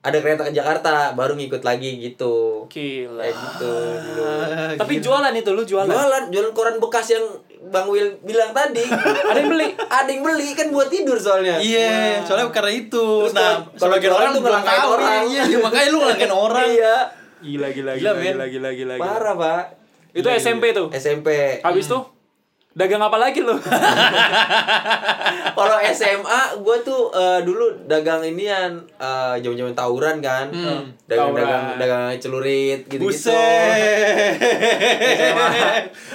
ada 0.05 0.21
kereta 0.21 0.45
ke 0.45 0.53
Jakarta 0.53 0.93
baru 1.13 1.33
ngikut 1.33 1.61
lagi 1.61 1.97
gitu 1.99 2.69
Gila. 2.69 3.19
kayak 3.19 3.33
gitu 3.35 3.73
dulu. 3.99 4.23
Ah, 4.23 4.77
Tapi 4.77 5.01
jualan 5.01 5.33
itu 5.33 5.51
lu 5.51 5.63
jualan. 5.63 5.89
jualan 5.89 6.23
jualan 6.29 6.53
koran 6.53 6.77
bekas 6.77 7.09
yang 7.09 7.25
Bang 7.65 7.89
Will 7.89 8.21
bilang 8.21 8.53
tadi 8.53 8.85
Ada 9.33 9.39
yang 9.39 9.49
beli. 9.49 9.73
ada 9.73 10.05
yang 10.07 10.21
beli 10.21 10.53
kan 10.53 10.69
buat 10.69 10.87
tidur 10.87 11.17
soalnya 11.17 11.57
Iya, 11.57 12.21
soalnya 12.21 12.53
karena 12.53 12.73
itu. 12.77 13.01
Terus 13.25 13.33
nah, 13.33 13.65
kalau- 13.73 13.97
sebagian 13.97 14.05
jualan 14.07 14.21
orang 14.21 14.33
tuh 14.33 14.43
ngelangkain 14.43 14.77
tahu. 14.79 14.91
orang. 14.93 15.23
Iya, 15.25 15.43
iya, 15.47 15.59
makanya 15.59 15.89
lu 15.89 15.99
ngelangkain 15.99 16.35
orang. 16.45 16.69
iya 16.71 16.95
Gila 17.41 17.69
gila 17.71 17.91
Gila, 17.91 17.97
gila 17.97 18.13
men. 18.15 18.25
gila 18.25 18.47
gila 18.47 18.71
gila. 18.71 18.95
gila. 18.95 19.03
parah 19.03 19.35
pak 19.35 19.63
Itu 20.13 20.29
SMP 20.31 20.71
tuh. 20.71 20.93
SMP 20.93 21.59
Habis 21.59 21.87
tuh 21.87 22.14
dagang 22.75 22.99
apa 22.99 23.15
lagi 23.17 23.39
lu? 23.39 23.55
kalau 25.55 25.77
SMA 25.87 26.41
gue 26.59 26.77
tuh 26.81 27.07
eh, 27.09 27.39
dulu 27.41 27.87
dagang 27.87 28.21
inian 28.21 28.75
eh, 28.95 29.35
zaman-zaman 29.39 29.73
tawuran 29.73 30.17
kan 30.19 30.51
dagang 30.51 31.31
dagang 31.31 31.31
Tawuran. 31.31 31.63
dagang 31.79 32.03
celurit 32.19 32.81
gitu 32.85 33.01
gitu 33.01 33.05
Buset. 33.07 34.35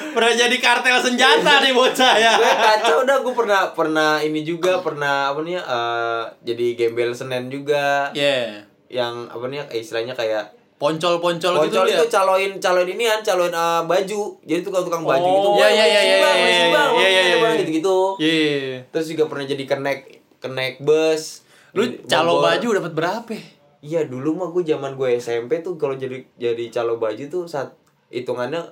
Pernah 0.09 0.31
jadi 0.35 0.55
kartel 0.57 0.97
senjata 0.99 1.61
nih 1.61 1.71
bocah 1.71 2.13
ya. 2.13 2.31
gue 2.35 2.51
kacau 2.51 2.97
dah 3.03 3.17
gue 3.19 3.33
pernah 3.33 3.61
pernah 3.71 4.11
ini 4.19 4.41
juga 4.41 4.79
pernah 4.79 5.31
apa 5.31 5.39
nih 5.39 5.55
eh, 5.55 6.21
jadi 6.43 6.65
gembel 6.75 7.11
senen 7.11 7.47
juga 7.47 8.09
Iya. 8.11 8.63
yang 8.89 9.27
apa 9.27 9.43
nih 9.47 9.63
eh, 9.65 9.79
istilahnya 9.79 10.11
kayak 10.11 10.58
Poncol-poncol 10.79 11.51
gitu 11.59 11.75
Poncol 11.75 11.85
itu 11.85 12.05
caloin 12.07 12.51
caloin 12.55 12.87
ini 12.87 13.03
kan 13.05 13.19
caloin 13.21 13.51
eh, 13.51 13.81
baju 13.83 14.19
jadi 14.41 14.61
tukang 14.61 14.81
tukang 14.81 15.03
baju 15.03 15.19
Oh, 15.21 15.35
gitu 15.35 15.49
iya, 15.59 15.67
iya, 15.67 15.85
iya, 15.85 15.85
iya, 15.85 16.01
iya, 16.01 16.31
iya, 16.31 16.65
iya, 16.95 17.09
iya, 17.11 17.35
iya. 17.35 17.51
gitu-gitu 17.59 17.97
Iya. 18.17 18.79
terus 18.89 19.05
juga 19.07 19.23
pernah 19.25 19.43
jadi 19.43 19.63
kenek 19.65 19.99
kenek 20.39 20.79
bus 20.79 21.43
Lu 21.71 21.83
calo 22.03 22.39
Bogor. 22.39 22.47
baju 22.49 22.67
dapat 22.79 22.93
berapa? 22.93 23.35
iya 23.79 24.03
dulu 24.03 24.33
mah 24.33 24.49
gue 24.49 24.63
zaman 24.65 24.91
gue 24.93 25.15
SMP 25.15 25.59
tuh 25.59 25.75
kalau 25.75 25.93
jadi 25.93 26.19
jadi 26.33 26.63
calo 26.69 26.95
baju 26.95 27.23
tuh 27.27 27.43
saat 27.45 27.75
hitungannya 28.07 28.63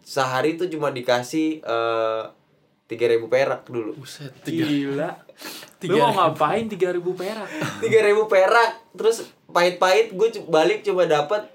sehari 0.00 0.54
tuh 0.54 0.66
cuma 0.66 0.90
dikasih 0.90 1.58
eh, 1.60 2.22
tiga 2.84 3.06
ribu 3.06 3.26
perak 3.26 3.64
dulu 3.64 3.94
Buset, 3.96 4.28
tiga. 4.42 4.62
Gila. 4.64 5.10
Lu 5.82 5.88
Tiga 5.88 5.98
mau 5.98 6.10
ribu. 6.10 6.18
ngapain 6.20 6.64
3000 6.68 7.02
perak? 7.16 7.48
tiga 7.82 7.98
ribu 8.02 8.22
perak 8.26 8.70
terus 8.92 9.26
pahit-pahit 9.52 10.10
gue 10.10 10.28
balik 10.44 10.80
cuma 10.80 11.04
dapat 11.04 11.46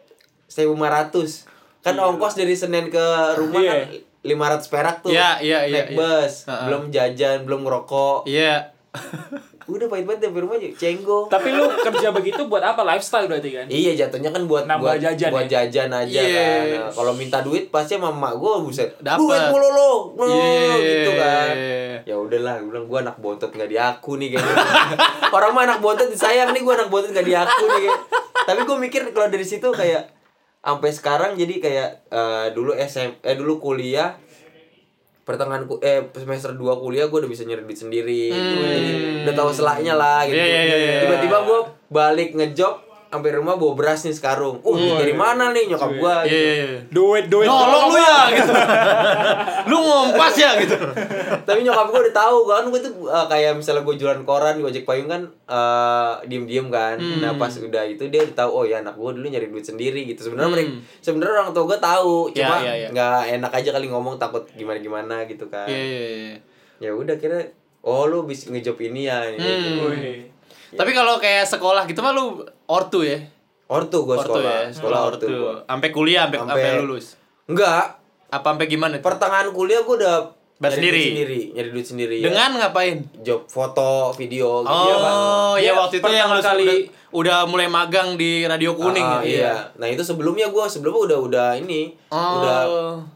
seribu 0.46 0.74
lima 0.74 0.90
ratus 0.94 1.44
kan 1.80 1.94
ongkos 1.96 2.34
dari 2.34 2.54
Senin 2.54 2.88
ke 2.88 3.06
rumah 3.36 3.60
Iya. 3.60 3.74
kan 3.74 3.80
lima 4.24 4.46
ratus 4.48 4.68
perak 4.68 5.02
tuh 5.02 5.10
Iya, 5.10 5.40
iya, 5.40 5.60
iya, 5.64 5.84
naik 5.84 5.90
iya. 5.90 5.98
bus 5.98 6.34
Ha-ha. 6.46 6.66
belum 6.66 6.84
jajan 6.90 7.38
belum 7.44 7.62
ngerokok 7.62 8.26
Iya. 8.26 8.72
udah 9.68 9.84
pahit-pahit 9.86 10.20
sampai 10.22 10.40
rumah 10.40 10.56
aja 10.56 10.70
cenggo 10.74 11.28
Tapi 11.28 11.52
lu 11.52 11.68
kerja 11.68 12.08
begitu 12.10 12.42
buat 12.46 12.60
apa? 12.62 12.82
Lifestyle 12.82 13.28
berarti 13.28 13.50
kan? 13.52 13.66
Iya 13.68 13.92
jatuhnya 13.98 14.32
kan 14.32 14.44
buat 14.44 14.64
Nambah 14.64 14.80
buat 14.86 14.98
jajan 14.98 15.28
buat 15.28 15.44
ya? 15.46 15.68
jajan 15.68 15.92
aja 15.92 16.08
Yes. 16.18 16.32
kan. 16.32 16.64
Nah, 16.80 16.92
kalau 16.94 17.12
minta 17.12 17.38
duit 17.40 17.68
pasti 17.68 17.96
sama 17.96 18.10
emak 18.10 18.34
gue 18.36 18.52
buset. 18.62 18.90
Dapet. 18.98 19.20
Duit 19.20 19.44
mulu 19.50 19.68
lo. 19.68 19.92
lo," 20.14 20.26
Yeah. 20.26 20.80
gitu 20.80 21.12
kan. 21.14 21.54
Ya 22.02 22.16
udahlah, 22.16 22.56
gue 22.58 22.70
bilang 22.70 22.86
gue 22.86 23.00
anak 23.02 23.18
bontot 23.18 23.50
nggak 23.50 23.68
diaku 23.68 24.16
nih 24.16 24.28
kayaknya. 24.34 24.56
Orang 25.36 25.52
mah 25.52 25.64
anak 25.66 25.80
bontot 25.80 26.08
disayang 26.08 26.50
nih 26.50 26.62
gue 26.62 26.74
anak 26.74 26.88
bontot 26.88 27.12
nggak 27.12 27.28
diaku 27.28 27.64
nih 27.68 27.80
kayak. 27.84 28.00
Tapi 28.46 28.60
gue 28.64 28.78
mikir 28.80 29.02
kalau 29.12 29.28
dari 29.28 29.44
situ 29.44 29.68
kayak 29.70 30.16
sampai 30.58 30.92
sekarang 30.92 31.32
jadi 31.34 31.56
kayak 31.58 31.90
eh, 32.08 32.48
dulu 32.52 32.72
SM 32.72 33.20
eh 33.22 33.36
dulu 33.36 33.56
kuliah 33.58 34.16
pertengahan 35.28 35.68
ku- 35.68 35.84
eh 35.84 36.08
semester 36.16 36.56
2 36.56 36.64
kuliah 36.80 37.06
gue 37.06 37.20
udah 37.20 37.28
bisa 37.28 37.44
nyari 37.44 37.62
duit 37.62 37.76
sendiri 37.76 38.32
gitu. 38.32 38.54
Jadi 38.64 38.92
udah 39.28 39.36
tahu 39.36 39.52
selaknya 39.52 39.94
lah 39.94 40.24
gitu. 40.24 40.40
Iya, 40.40 40.48
iya, 40.48 40.62
iya, 40.64 40.78
iya. 40.80 41.00
Tiba-tiba 41.04 41.38
gue 41.44 41.60
balik 41.90 42.30
ngejob 42.32 42.87
sampai 43.08 43.32
rumah 43.32 43.56
bawa 43.56 43.74
beras 43.74 44.04
nih 44.04 44.12
sekarung. 44.12 44.60
Uh, 44.62 45.00
dari 45.00 45.16
mana 45.16 45.52
nih 45.52 45.72
nyokap? 45.72 45.96
Iya, 45.96 46.16
iya, 46.28 46.54
iya. 46.60 46.80
Duit 46.92 47.32
duit. 47.32 47.48
Nolong 47.48 47.92
lu 47.92 48.00
ya 48.00 48.20
gitu. 48.36 48.52
lu 49.68 49.78
ngompas 49.80 50.36
ya 50.36 50.60
gitu. 50.60 50.76
Tapi 51.48 51.60
nyokap 51.64 51.88
gue 51.88 52.00
udah 52.08 52.16
tahu 52.16 52.38
kan 52.46 52.64
gue 52.68 52.80
tuh 52.84 52.94
uh, 53.08 53.26
kayak 53.26 53.56
misalnya 53.56 53.88
gue 53.88 53.96
jualan 53.96 54.22
koran, 54.24 54.60
gue 54.60 54.68
ojek 54.68 54.84
payung 54.84 55.08
kan 55.08 55.22
uh, 55.48 56.20
diem-diem 56.28 56.68
kan. 56.68 57.00
Hmm. 57.00 57.24
Nah 57.24 57.32
pas 57.36 57.52
udah 57.52 57.84
itu 57.88 58.04
dia 58.12 58.24
udah 58.24 58.36
tahu 58.36 58.52
oh 58.52 58.64
ya 58.64 58.84
anak 58.84 59.00
gue 59.00 59.12
dulu 59.16 59.28
nyari 59.28 59.48
duit 59.48 59.64
sendiri 59.64 60.04
gitu. 60.04 60.28
Sebenarnya 60.28 60.48
Hmm. 60.48 60.56
mereka 60.56 60.72
sebenarnya 61.00 61.34
orang 61.40 61.50
tua 61.52 61.64
gue 61.66 61.80
tahu, 61.80 62.16
Ya, 62.32 62.48
cuma 62.48 62.56
ya, 62.64 62.74
ya. 62.76 62.88
nggak 62.92 63.20
enak 63.40 63.52
aja 63.52 63.70
kali 63.72 63.88
ngomong 63.88 64.16
takut 64.16 64.44
gimana 64.54 64.80
gimana 64.80 65.16
gitu 65.26 65.48
kan. 65.48 65.68
Iya, 65.68 65.80
iya, 65.80 66.08
iya. 66.12 66.36
Ya 66.78 66.92
udah 66.94 67.16
kira 67.16 67.40
oh 67.82 68.04
lu 68.06 68.24
bisa 68.24 68.52
ngejob 68.52 68.76
ini 68.84 69.08
ya. 69.08 69.24
Hmm. 69.24 69.40
gitu. 69.40 69.84
Tapi 70.68 70.92
kalau 70.92 71.16
kayak 71.18 71.48
sekolah 71.48 71.88
gitu 71.88 72.04
mah 72.04 72.12
lu 72.12 72.44
ortu 72.68 73.02
ya. 73.02 73.20
Ortu 73.68 74.04
gue 74.04 74.16
Ortu 74.16 74.32
sekolah, 74.32 74.56
ya. 74.62 74.72
sekolah 74.72 75.00
ortu 75.06 75.26
gue. 75.26 75.56
Sampai 75.66 75.90
kuliah, 75.90 76.24
sampai 76.24 76.40
Sampai- 76.40 76.80
lulus. 76.80 77.20
Enggak, 77.46 78.00
Apa 78.30 78.48
sampai 78.50 78.66
gimana? 78.66 78.94
tuh? 78.94 79.04
pertengahan 79.04 79.52
kuliah 79.52 79.82
gue 79.82 79.96
udah 79.98 80.18
duit 80.58 80.74
sendiri? 80.74 81.04
sendiri, 81.06 81.42
nyari 81.54 81.70
duit 81.70 81.86
sendiri. 81.86 82.16
ya. 82.18 82.26
Dengan 82.26 82.50
ngapain? 82.56 82.98
job 83.22 83.44
foto, 83.46 84.10
video 84.12 84.64
gitu 84.64 84.72
ya. 84.86 84.96
Oh, 84.96 85.54
ya 85.56 85.70
Dia 85.70 85.72
waktu 85.78 85.96
itu 85.98 86.10
yang 86.10 86.30
lu 86.30 86.42
kali- 86.42 86.66
udah, 86.66 86.80
udah 87.14 87.38
mulai 87.46 87.68
magang 87.68 88.16
di 88.16 88.42
radio 88.42 88.72
kuning 88.74 89.00
Ah, 89.02 89.20
gitu 89.22 89.38
iya. 89.38 89.44
ya. 89.46 89.56
Nah, 89.76 89.88
itu 89.88 90.02
sebelumnya 90.02 90.48
gua 90.48 90.66
sebelumnya 90.66 91.02
udah 91.06 91.20
udah 91.22 91.50
ini 91.56 91.94
Oh. 92.10 92.42
udah 92.42 92.60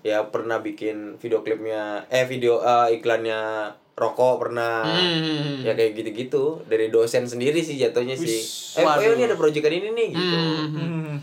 ya 0.02 0.22
pernah 0.26 0.60
bikin 0.60 1.18
video 1.18 1.42
klipnya 1.42 2.06
eh 2.08 2.24
video 2.24 2.60
eh, 2.60 2.94
iklannya 2.94 3.72
rokok 4.02 4.42
pernah. 4.42 4.82
Hmm. 4.84 5.62
Ya 5.62 5.72
kayak 5.72 5.94
gitu-gitu 5.94 6.66
dari 6.66 6.90
dosen 6.90 7.24
sendiri 7.24 7.60
sih 7.60 7.78
jatuhnya 7.78 8.14
sih. 8.14 8.26
Wish, 8.26 8.76
Eh, 8.76 8.82
oh 8.82 8.90
waduh. 8.90 9.14
ini 9.14 9.24
ada 9.24 9.36
proyekan 9.36 9.70
ini 9.72 9.90
nih 9.92 10.08
gitu. 10.10 10.36
Hmm. 10.36 10.68
Hmm. 10.72 11.16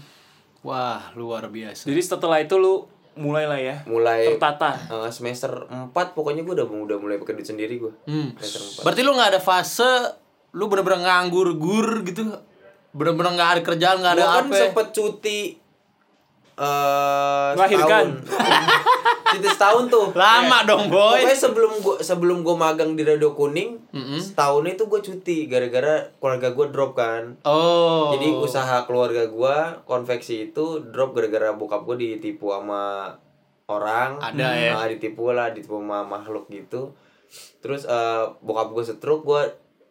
Wah, 0.61 1.11
luar 1.13 1.49
biasa. 1.49 1.85
Jadi 1.85 2.01
setelah 2.01 2.39
itu 2.39 2.55
lu 2.55 2.87
mulai 3.15 3.45
lah 3.45 3.59
ya. 3.59 3.83
Mulai 3.85 4.31
Tertata. 4.31 4.79
eh, 4.79 5.11
semester 5.11 5.51
4 5.67 5.91
pokoknya 6.13 6.43
gua 6.43 6.55
udah 6.55 6.67
udah 6.87 6.97
mulai 6.97 7.17
pakai 7.17 7.35
duit 7.35 7.47
sendiri 7.47 7.75
gua. 7.77 7.91
Hmm. 8.05 8.31
Semester 8.37 8.63
4. 8.79 8.85
Berarti 8.85 9.03
lu 9.03 9.13
nggak 9.13 9.31
ada 9.33 9.41
fase 9.41 9.91
lu 10.49 10.65
bener-bener 10.67 11.03
nganggur 11.03 11.51
gur 11.55 12.03
gitu. 12.03 12.23
Bener-bener 12.89 13.35
nggak 13.35 13.51
ada 13.51 13.61
kerjaan, 13.63 13.99
nggak 13.99 14.15
ada 14.15 14.25
kan 14.25 14.45
apa. 14.47 14.55
sempet 14.57 14.87
cuti 14.93 15.41
eh 16.59 17.51
Melahirkan. 17.55 18.07
setahun. 18.19 18.69
Cuti 19.29 19.49
setahun 19.49 19.85
tuh. 19.93 20.07
Lama 20.17 20.65
dong, 20.65 20.89
boy. 20.89 21.21
Pokoknya 21.21 21.37
sebelum 21.37 21.73
gua 21.85 21.97
sebelum 22.01 22.39
gua 22.41 22.57
magang 22.57 22.97
di 22.97 23.05
Radio 23.05 23.37
Kuning, 23.37 23.77
setahun 24.19 24.65
itu 24.67 24.89
gue 24.89 25.01
cuti 25.05 25.39
gara-gara 25.47 26.09
keluarga 26.17 26.49
gue 26.57 26.67
drop 26.73 26.97
kan. 26.97 27.37
Oh. 27.45 28.17
Jadi 28.17 28.33
usaha 28.33 28.89
keluarga 28.89 29.29
gua 29.29 29.85
konveksi 29.85 30.51
itu 30.51 30.81
drop 30.91 31.13
gara-gara 31.13 31.53
bokap 31.53 31.85
gue 31.85 31.97
ditipu 32.19 32.57
sama 32.57 33.15
orang. 33.69 34.17
Ada 34.19 34.49
ya. 34.57 34.73
Nah, 34.75 34.89
ditipu 34.89 35.31
lah, 35.31 35.53
ditipu 35.53 35.79
sama 35.79 36.09
makhluk 36.09 36.49
gitu. 36.49 36.97
Terus 37.61 37.85
eh, 37.85 38.25
bokap 38.41 38.73
gue 38.73 38.85
stroke, 38.89 39.29
gua 39.29 39.45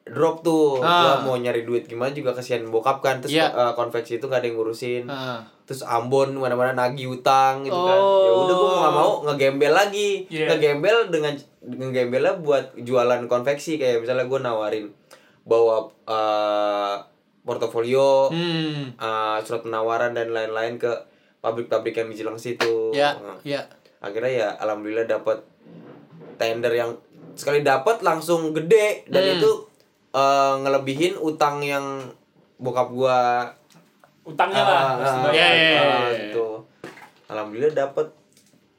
drop 0.09 0.41
tuh. 0.41 0.79
Ah. 0.79 1.19
Gua 1.19 1.25
mau 1.25 1.35
nyari 1.35 1.61
duit 1.61 1.83
gimana 1.83 2.11
juga 2.11 2.31
kesian 2.31 2.67
bokap 2.67 2.99
kan. 2.99 3.19
Terus 3.19 3.33
Iya. 3.33 3.47
eh, 3.49 3.73
konveksi 3.73 4.17
itu 4.17 4.25
gak 4.25 4.39
ada 4.39 4.47
yang 4.47 4.55
ngurusin. 4.55 5.03
Ah. 5.05 5.41
Terus 5.63 5.81
Ambon 5.81 6.31
mana-mana 6.33 6.71
nagih 6.73 7.11
utang 7.11 7.61
gitu 7.61 7.75
kan. 7.75 7.97
Oh. 7.97 8.21
Ya 8.21 8.31
udah 8.37 8.55
gua 8.55 8.71
gak 8.79 8.93
mau 8.95 9.11
ngegembel 9.23 9.71
lagi. 9.71 10.09
Iya. 10.27 10.51
Ngegembel 10.51 10.97
dengan 11.09 11.33
ngegembelnya 11.61 12.33
buat 12.37 12.75
jualan 12.75 13.25
konveksi 13.25 13.75
kayak 13.75 13.99
misalnya 13.99 14.23
gua 14.23 14.39
nawarin 14.41 14.91
bawa 15.43 15.87
eh, 16.05 16.95
portofolio 17.41 18.27
Hmm. 18.27 18.91
uh, 18.95 19.39
surat 19.39 19.63
penawaran 19.63 20.11
dan 20.11 20.29
lain-lain 20.29 20.75
ke 20.75 20.91
pabrik-pabrik 21.39 21.95
yang 21.95 22.11
di 22.11 22.15
Cilengsi 22.15 22.49
itu. 22.53 22.91
Ya, 22.91 23.15
Nah, 23.15 23.39
ya. 23.41 23.63
Akhirnya 23.97 24.27
ya 24.29 24.49
alhamdulillah 24.57 25.07
dapat 25.07 25.39
tender 26.35 26.69
yang 26.69 26.91
sekali 27.33 27.61
dapat 27.61 28.01
langsung 28.01 28.51
gede 28.51 29.07
dan 29.07 29.23
Hmm. 29.23 29.35
itu 29.39 29.51
uh, 30.11 30.53
ngelebihin 30.63 31.17
utang 31.17 31.63
yang 31.63 32.11
bokap 32.57 32.89
gua 32.91 33.19
Utangnya 34.27 34.59
lah. 34.59 34.75
ah, 34.75 34.87
harus 34.99 35.07
ah, 35.07 35.15
dibayar. 35.15 35.35
Ya, 35.39 35.47
ya, 35.47 35.55
ya, 35.55 35.79
ah, 35.79 36.07
ya. 36.11 36.19
gitu. 36.27 36.47
Alhamdulillah 37.31 37.71
dapat 37.71 38.07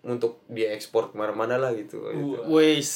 untuk 0.04 0.44
diekspor 0.49 1.08
ke 1.08 1.14
mana-mana 1.16 1.56
lah 1.56 1.73
gitu. 1.73 2.04
gitu. 2.12 2.37
Wah. 2.44 2.61
Wis. 2.61 2.90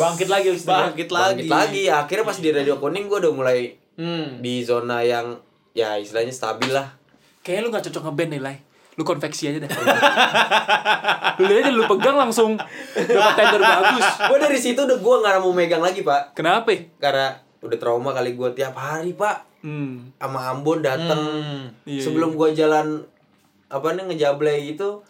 Bangkit 0.00 0.28
lagi 0.32 0.56
itu. 0.56 0.64
Bangkit 0.64 1.08
lagi. 1.12 1.44
Bangkit 1.44 1.52
lagi. 1.52 1.82
Akhirnya 1.92 2.24
pas 2.24 2.38
di 2.40 2.48
Radio 2.48 2.80
Kuning 2.80 3.12
gua 3.12 3.20
udah 3.20 3.32
mulai 3.36 3.76
Hmm. 3.98 4.38
di 4.38 4.62
zona 4.62 5.02
yang 5.02 5.42
ya 5.74 5.98
istilahnya 5.98 6.30
stabil 6.30 6.70
lah. 6.70 6.94
Kayaknya 7.42 7.62
lu 7.66 7.68
gak 7.74 7.84
cocok 7.90 8.02
ngeband 8.06 8.30
nih, 8.30 8.40
Lai. 8.40 8.56
Lu 8.94 9.02
konveksi 9.02 9.50
aja 9.50 9.58
dah. 9.58 9.70
lu 11.42 11.50
aja 11.50 11.70
lu 11.70 11.82
pegang 11.86 12.14
langsung 12.14 12.54
dapat 12.94 13.32
tender 13.34 13.62
bagus. 13.62 14.06
Gua 14.26 14.38
dari 14.38 14.58
situ 14.58 14.80
udah 14.80 14.98
gua 15.02 15.22
nggak 15.22 15.42
mau 15.42 15.50
megang 15.50 15.82
lagi 15.82 16.06
pak. 16.06 16.34
Kenapa? 16.34 16.70
karena 16.98 17.47
udah 17.60 17.76
trauma 17.76 18.10
kali 18.10 18.32
gue 18.32 18.48
tiap 18.52 18.72
hari 18.72 19.12
pak 19.12 19.44
Hmm. 19.58 20.14
sama 20.16 20.48
Ambon 20.48 20.78
dateng 20.78 21.18
Hmm. 21.18 21.66
Iya, 21.82 21.98
sebelum 22.00 22.32
gua 22.32 22.46
jalan 22.48 23.02
apa 23.66 23.90
nih 23.90 24.06
ngejablay 24.06 24.62
gitu 24.68 25.02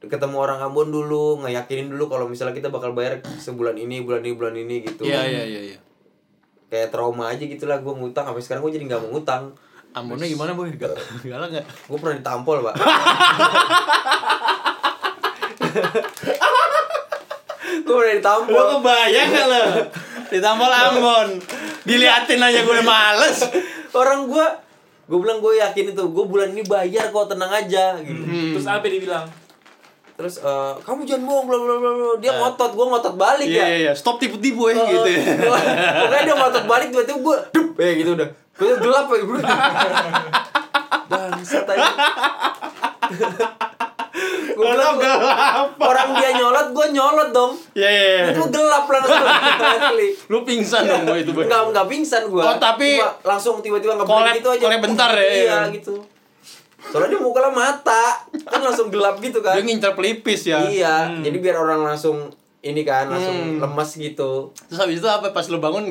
ketemu 0.00 0.36
orang 0.36 0.58
Ambon 0.60 0.90
dulu 0.90 1.38
ngeyakinin 1.38 1.86
dulu 1.88 2.06
kalau 2.08 2.26
misalnya 2.26 2.50
kita 2.52 2.66
bakal 2.68 2.92
bayar 2.92 3.18
sebulan 3.36 3.74
ini 3.74 4.02
bulan 4.02 4.20
ini 4.20 4.34
bulan 4.34 4.54
ini 4.54 4.82
gitu 4.82 5.06
Iya, 5.06 5.22
iya, 5.24 5.42
iya, 5.44 5.60
iya. 5.64 5.78
kayak 6.66 6.90
trauma 6.90 7.30
aja 7.30 7.40
gitulah 7.40 7.78
gue 7.78 7.90
ngutang 7.92 8.26
sampai 8.26 8.42
sekarang 8.42 8.60
gue 8.60 8.74
jadi 8.74 8.84
nggak 8.86 9.00
mau 9.00 9.14
ngutang 9.14 9.54
Ambonnya 9.88 10.26
gimana, 10.26 10.52
Boy? 10.52 10.74
Gal 10.74 10.92
galak 11.24 11.48
enggak? 11.48 11.64
gue 11.64 11.96
pernah 11.96 12.14
ditampol 12.14 12.58
pak 12.60 12.74
gue 17.78 17.94
pernah 17.94 18.14
ditampol 18.14 18.54
Lo 18.54 18.64
kebayang 18.78 19.28
gak 19.28 19.46
lo? 19.46 19.62
Ditampol 20.28 20.68
Ambon. 20.68 21.28
Diliatin 21.82 22.38
aja 22.38 22.60
gue 22.60 22.80
males. 22.80 23.38
orang 23.90 24.24
gue 24.24 24.46
gue 25.04 25.18
bilang 25.18 25.38
gue 25.38 25.56
yakin 25.56 25.90
itu 25.90 26.04
gue 26.04 26.24
bulan 26.26 26.50
ini 26.50 26.60
bayar 26.62 27.08
kok 27.08 27.26
tenang 27.26 27.48
aja 27.50 27.96
gitu 27.98 28.20
Terus 28.52 28.66
apa 28.66 28.84
dia 28.84 29.00
bilang? 29.00 29.26
terus 30.12 30.36
eh, 30.36 30.74
kamu 30.82 31.06
jangan 31.06 31.24
bohong 31.24 31.46
bla 31.46 31.56
bla 31.56 31.74
bla 31.78 31.90
dia 32.16 32.34
ngotot 32.34 32.74
gue 32.74 32.86
ngotot 32.86 33.14
balik 33.14 33.46
Iya, 33.46 33.54
ya 33.54 33.64
iya, 33.64 33.76
iya. 33.80 33.92
Stop 33.94 34.18
tipu-tipu 34.18 34.66
ya 34.66 34.74
gitu 34.76 35.06
ya. 35.06 35.22
Gua- 35.38 35.62
pokoknya 36.02 36.22
dia 36.24 36.34
ngotot 36.36 36.64
balik 36.66 36.88
tiba-tiba 36.90 37.18
gue 37.22 37.36
dup 37.52 37.68
ya 37.78 37.90
gitu 37.94 38.10
udah 38.12 38.28
gue 38.52 38.70
gelap 38.76 39.06
ya 39.06 39.22
bro 39.22 39.38
bangsat 41.08 41.64
aja 41.64 41.88
gue 44.50 44.64
bilang 44.64 44.96
gelap. 44.96 45.70
orang 45.76 46.08
dia 46.14 46.30
nyolot 46.34 46.68
gue 46.68 46.86
nyolot 46.90 47.30
dong 47.30 47.52
Iya, 47.72 47.88
iya, 47.88 48.04
iya. 48.04 48.24
itu 48.30 48.42
gelap 48.48 48.84
langsung 48.84 49.22
asli 49.22 50.08
Lu 50.26 50.42
pingsan 50.42 50.82
dong, 50.84 51.02
Boy, 51.04 51.20
itu, 51.20 51.30
nggak 51.30 51.62
nggak 51.70 51.86
pingsan 51.86 52.22
gue 52.26 52.40
Oh, 52.40 52.56
tapi- 52.56 52.98
langsung 53.22 53.58
tiba-tiba 53.58 53.94
nggak 53.94 54.06
Kolep- 54.06 54.36
gitu 54.36 54.48
aja 54.50 54.64
kolep 54.64 54.80
bentar 54.82 55.10
ya, 55.12 55.22
iya 55.22 55.42
iya. 55.44 55.58
gitu 55.70 55.94
soalnya 56.80 57.10
dia 57.10 57.20
mukanya 57.20 57.50
mata 57.50 58.04
kan 58.44 58.60
langsung 58.60 58.88
gelap 58.88 59.18
gitu 59.18 59.38
kan 59.38 59.52
Dia 59.52 59.62
ngincer 59.62 59.92
pelipis 59.92 60.46
ya. 60.46 60.62
Iya, 60.62 61.20
jadi 61.20 61.36
biar 61.36 61.56
orang 61.56 61.82
langsung 61.84 62.30
ini 62.60 62.80
kan 62.80 63.06
langsung 63.06 63.34
Hmm. 63.34 63.60
lemas 63.60 63.90
gitu. 63.92 64.50
Terus 64.64 64.78
habis 64.78 64.96
itu 64.96 65.06
apa 65.06 65.28
pas 65.28 65.44
lu 65.44 65.58
bangun? 65.58 65.90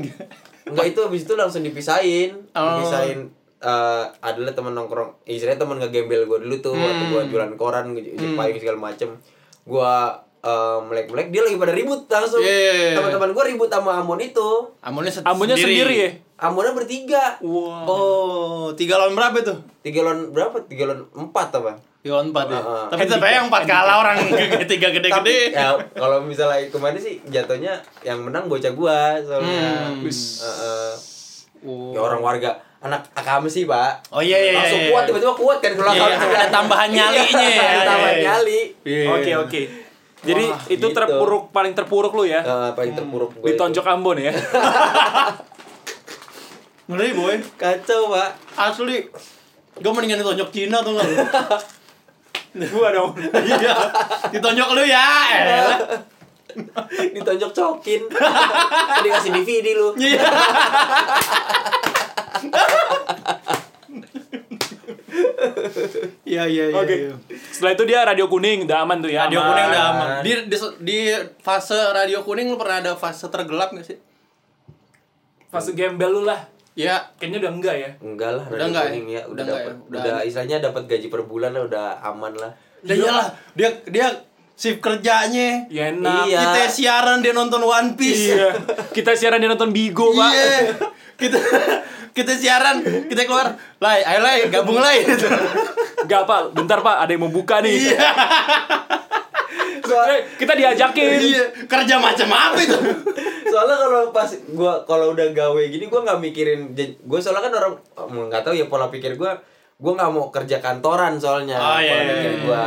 Enggak 0.65 0.85
itu 0.87 0.99
habis 1.01 1.21
itu 1.21 1.33
langsung 1.33 1.61
dipisahin, 1.61 2.39
Oh. 2.51 2.63
dipisahin 2.77 3.29
eh, 3.67 4.03
adalah 4.21 4.53
teman 4.53 4.71
nongkrong, 4.71 5.11
istilahnya 5.25 5.59
teman 5.59 5.77
ngegembel 5.77 6.23
gue 6.23 6.39
dulu 6.41 6.55
tuh 6.57 6.71
waktu 6.73 7.03
gue 7.05 7.19
Hmm. 7.19 7.29
jualan 7.29 7.53
koran, 7.53 7.85
hmm. 7.91 8.33
payung 8.33 8.55
segala 8.57 8.79
macem. 8.81 9.11
Gua 9.63 10.15
eh, 10.39 10.79
melek-melek 10.81 11.27
dia 11.27 11.41
lagi 11.41 11.57
pada 11.57 11.73
ribut 11.73 12.07
langsung. 12.07 12.39
Iya, 12.39 12.47
iya, 12.47 12.73
iya. 12.73 12.91
Teman-teman 12.95 13.29
gue 13.29 13.43
ribut 13.47 13.67
sama 13.67 13.99
Amon 13.99 14.15
itu. 14.17 14.49
Ambonnya 14.79 15.11
set- 15.11 15.27
Ambonnya 15.27 15.53
sendiri 15.53 15.95
ya? 15.97 16.09
Amonnya 16.39 16.71
bertiga. 16.71 17.35
Wah. 17.41 17.83
Oh, 17.83 18.65
tiga 18.71 18.95
lawan 18.95 19.11
berapa 19.11 19.33
itu? 19.35 19.51
Tiga 19.81 20.01
lawan 20.01 20.31
berapa? 20.31 20.55
Tiga 20.63 20.87
lawan 20.87 21.03
empat 21.11 21.49
apa? 21.51 21.75
Tiga 21.99 22.15
lawan 22.15 22.29
empat 22.31 22.45
ya. 22.47 22.61
Heeh. 22.61 22.85
Tapi 22.87 23.01
tetap 23.03 23.19
aja 23.19 23.35
yang 23.35 23.47
empat 23.49 23.63
kalah 23.65 23.95
orang 23.99 24.15
tiga 24.69 24.87
Tapi 24.87 24.95
gede-gede. 24.95 25.39
ya 25.51 25.67
kalau 25.91 26.21
misalnya 26.21 26.63
kemarin 26.69 26.95
sih 26.97 27.19
jatuhnya 27.27 27.73
yang 28.01 28.21
menang 28.21 28.45
bocah 28.45 28.71
gua 28.71 29.17
soalnya. 29.19 29.91
Hmm. 29.91 30.05
Wis. 30.05 30.45
Heeh. 30.45 30.91
Oh. 31.65 31.91
Ya 31.91 31.99
orang 31.99 32.21
warga 32.21 32.61
anak 32.77 33.01
akam 33.11 33.43
sih 33.47 33.65
pak 33.65 34.05
Oh 34.13 34.21
iya 34.21 34.37
iya. 34.37 34.51
langsung 34.53 34.79
iya. 34.79 34.89
kuat 34.93 35.03
tiba-tiba 35.05 35.33
kuat 35.33 35.57
kan 35.57 35.71
kalau 35.73 35.91
Iya, 35.91 36.03
akam 36.13 36.29
ada 36.29 36.47
tambahan 36.47 36.87
nyalinya 36.87 37.41
ya. 37.41 37.63
ada 37.63 37.83
tambahan 37.83 38.13
Iya, 38.13 38.15
iya. 38.15 38.25
nyali 38.29 38.59
Iya. 38.85 39.05
Oke, 39.11 39.31
oke. 39.35 39.61
Jadi 40.17 40.43
Wah, 40.49 40.59
itu 40.67 40.77
gitu. 40.81 40.87
terpuruk 40.93 41.43
paling 41.49 41.73
terpuruk 41.73 42.11
lu 42.11 42.23
ya. 42.23 42.41
Eh, 42.41 42.69
paling 42.73 42.93
terpuruk 42.93 43.29
gue 43.33 43.45
Ditonjok 43.49 43.85
Ambon 43.87 44.17
ya. 44.17 44.31
Ngeri 46.87 47.09
boy. 47.13 47.35
itu. 47.35 47.47
kacau 47.55 48.01
pak 48.09 48.29
Asli. 48.55 48.97
Gue 49.77 49.91
mendingan 49.91 50.19
ditonjok 50.19 50.49
Cina 50.49 50.77
tuh 50.81 50.91
nggak 50.93 51.05
lu? 51.05 51.17
Gua 52.73 52.89
dong. 52.89 53.11
Iya. 53.17 53.73
Ditonjok 54.31 54.69
lu 54.73 54.83
ya. 54.83 55.07
elah. 55.33 55.79
ditonjok 57.13 57.53
cokin 57.53 58.01
tadi 58.09 59.09
kasih 59.13 59.29
DVD 59.29 59.77
lu 59.77 59.93
Iya. 65.67 65.83
Iya 66.37 66.43
iya 66.47 66.63
iya. 66.71 66.75
Oke. 66.77 66.95
iya. 66.95 67.13
Setelah 67.51 67.71
itu 67.75 67.83
dia 67.87 67.99
radio 68.03 68.25
kuning 68.27 68.67
udah 68.67 68.77
aman 68.83 68.97
tuh 68.99 69.11
ya. 69.11 69.27
Radio 69.27 69.39
aman. 69.39 69.49
kuning 69.51 69.67
udah 69.71 69.83
aman. 69.91 70.07
Di, 70.23 70.31
di 70.47 70.57
di 70.83 70.97
fase 71.39 71.77
radio 71.93 72.19
kuning 72.23 72.47
lu 72.51 72.57
pernah 72.59 72.83
ada 72.83 72.93
fase 72.95 73.27
tergelap 73.27 73.71
gak 73.73 73.85
sih? 73.85 73.97
Fase 75.47 75.71
gembel 75.71 76.11
lu 76.11 76.21
lah. 76.27 76.43
Ya. 76.77 77.09
Kayaknya 77.17 77.37
udah 77.47 77.51
enggak 77.57 77.75
ya. 77.81 77.89
enggak 77.97 78.31
lah 78.37 78.45
Udah 78.45 78.53
radio 78.53 78.67
enggak 78.69 78.83
ya? 78.83 78.89
kuning 78.93 79.07
ya 79.09 79.21
Udah 79.25 79.25
udah 79.25 79.43
enggak 79.43 79.57
dapat 79.57 79.73
ya? 79.73 79.81
Udah 79.89 80.01
udah, 80.01 80.17
istilahnya 80.29 80.57
dapat 80.61 80.83
gaji 80.85 81.07
per 81.09 81.21
bulan 81.25 81.51
lah 81.57 81.63
udah 81.65 81.85
aman 82.05 82.33
lah 82.37 82.51
Ya 82.85 82.93
iyalah, 82.93 83.27
dia 83.57 83.69
dia 83.89 84.07
shift 84.57 84.81
kerjanya. 84.81 85.69
Ya 85.69 85.93
enak. 85.93 86.25
Iya. 86.25 86.39
Kita 86.41 86.61
siaran 86.73 87.21
dia 87.21 87.31
nonton 87.37 87.61
One 87.61 87.93
Piece. 87.93 88.33
Iya. 88.33 88.57
Kita 88.91 89.13
siaran 89.13 89.37
dia 89.37 89.47
nonton 89.47 89.69
Bigo, 89.69 90.11
Pak. 90.11 90.31
Iya. 90.33 90.49
Kita 91.17 91.39
kita 92.17 92.33
siaran, 92.33 92.81
kita 93.05 93.29
keluar. 93.29 93.53
Lai, 93.77 94.01
ayo 94.01 94.25
lai, 94.25 94.49
gabung 94.49 94.81
lai. 94.81 95.05
Enggak, 96.01 96.25
Pak. 96.25 96.57
Bentar, 96.57 96.81
Pak. 96.81 97.05
Ada 97.05 97.13
yang 97.13 97.21
mau 97.21 97.31
buka 97.31 97.61
nih. 97.61 97.93
Iya. 97.93 98.09
Eh, 99.87 100.21
kita 100.35 100.51
diajakin. 100.51 101.19
Iya, 101.21 101.43
kerja 101.63 101.95
macam 101.95 102.27
apa 102.27 102.59
itu? 102.59 102.75
soalnya 103.47 103.77
kalau 103.79 104.01
pas 104.11 104.29
gua 104.53 104.73
kalau 104.83 105.15
udah 105.15 105.27
gawe 105.31 105.63
gini 105.71 105.87
gua 105.87 106.03
nggak 106.03 106.19
mikirin 106.19 106.75
gue 106.75 107.19
soalnya 107.19 107.49
kan 107.49 107.53
orang 107.55 107.73
oh, 107.95 108.27
nggak 108.29 108.43
tahu 108.43 108.53
ya 108.53 108.67
pola 108.67 108.91
pikir 108.91 109.15
gua 109.15 109.39
gua 109.79 109.91
nggak 109.97 110.11
mau 110.13 110.29
kerja 110.29 110.59
kantoran 110.59 111.17
soalnya 111.17 111.57
Oh, 111.57 111.79
iya, 111.79 111.95
pola 111.95 112.03
iya, 112.03 112.11
pikir 112.11 112.31
iya. 112.31 112.43
gua 112.43 112.63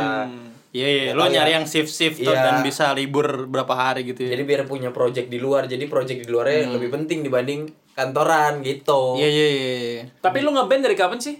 Iya, 0.71 0.87
iya, 0.87 1.01
Nggak 1.09 1.19
lo 1.19 1.23
nyari 1.29 1.51
ya. 1.51 1.55
yang 1.57 1.65
shift-shift 1.65 2.17
tuh 2.17 2.31
Iya. 2.31 2.41
dan 2.41 2.55
bisa 2.61 2.91
libur 2.91 3.27
berapa 3.45 3.71
hari 3.71 4.05
gitu 4.05 4.23
ya. 4.23 4.31
jadi 4.31 4.43
biar 4.45 4.61
punya 4.65 4.89
project 4.89 5.27
di 5.27 5.35
luar 5.35 5.65
jadi 5.65 5.83
project 5.85 6.23
di 6.23 6.29
luarnya 6.29 6.67
lebih 6.69 6.89
penting 6.89 7.21
dibanding 7.21 7.67
kantoran 7.91 8.59
gitu 8.61 9.15
Iya, 9.15 9.27
iya, 9.27 9.47
iya. 9.49 10.03
Tapi 10.17 10.39
lu 10.39 10.49
ngeband 10.49 10.81
dari 10.81 10.95
kapan 10.95 11.19
sih? 11.19 11.35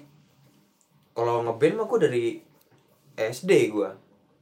kalau 1.11 1.41
ngeband 1.41 1.75
mah 1.75 1.85
gua 1.85 1.99
dari 2.01 2.39
SD 3.13 3.51
gua 3.69 3.91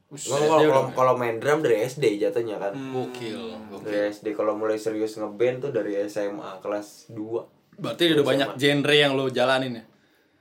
Gua 0.10 0.38
kalau 0.42 0.58
kalau 0.60 0.84
kalau 0.92 1.14
main 1.16 1.38
drum 1.38 1.62
dari 1.62 1.82
SD 1.84 2.18
jatuhnya 2.18 2.58
kan 2.58 2.74
Gokil. 2.74 3.62
dari 3.80 4.10
SD 4.10 4.34
kalau 4.34 4.54
mulai 4.54 4.74
serius 4.76 5.14
ngeband 5.16 5.62
tuh 5.62 5.72
dari 5.72 6.02
SMA 6.04 6.58
kelas 6.58 7.10
2 7.10 7.78
Berarti 7.78 8.10
udah 8.12 8.26
banyak 8.26 8.50
genre 8.56 8.92
yang 8.92 9.14
lo 9.14 9.30
jalanin 9.30 9.72
ya. 9.72 9.84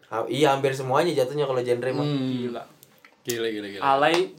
Ha- 0.08 0.24
iya 0.26 0.48
hampir 0.50 0.72
semuanya 0.72 1.12
jatuhnya 1.14 1.44
kalau 1.44 1.60
genre 1.60 1.90
mah 1.92 2.00
Hmm. 2.02 2.28
Gila. 2.30 2.62
Gila 3.28 3.48
gila 3.52 3.68
gila. 3.68 3.82
Alay 3.84 4.32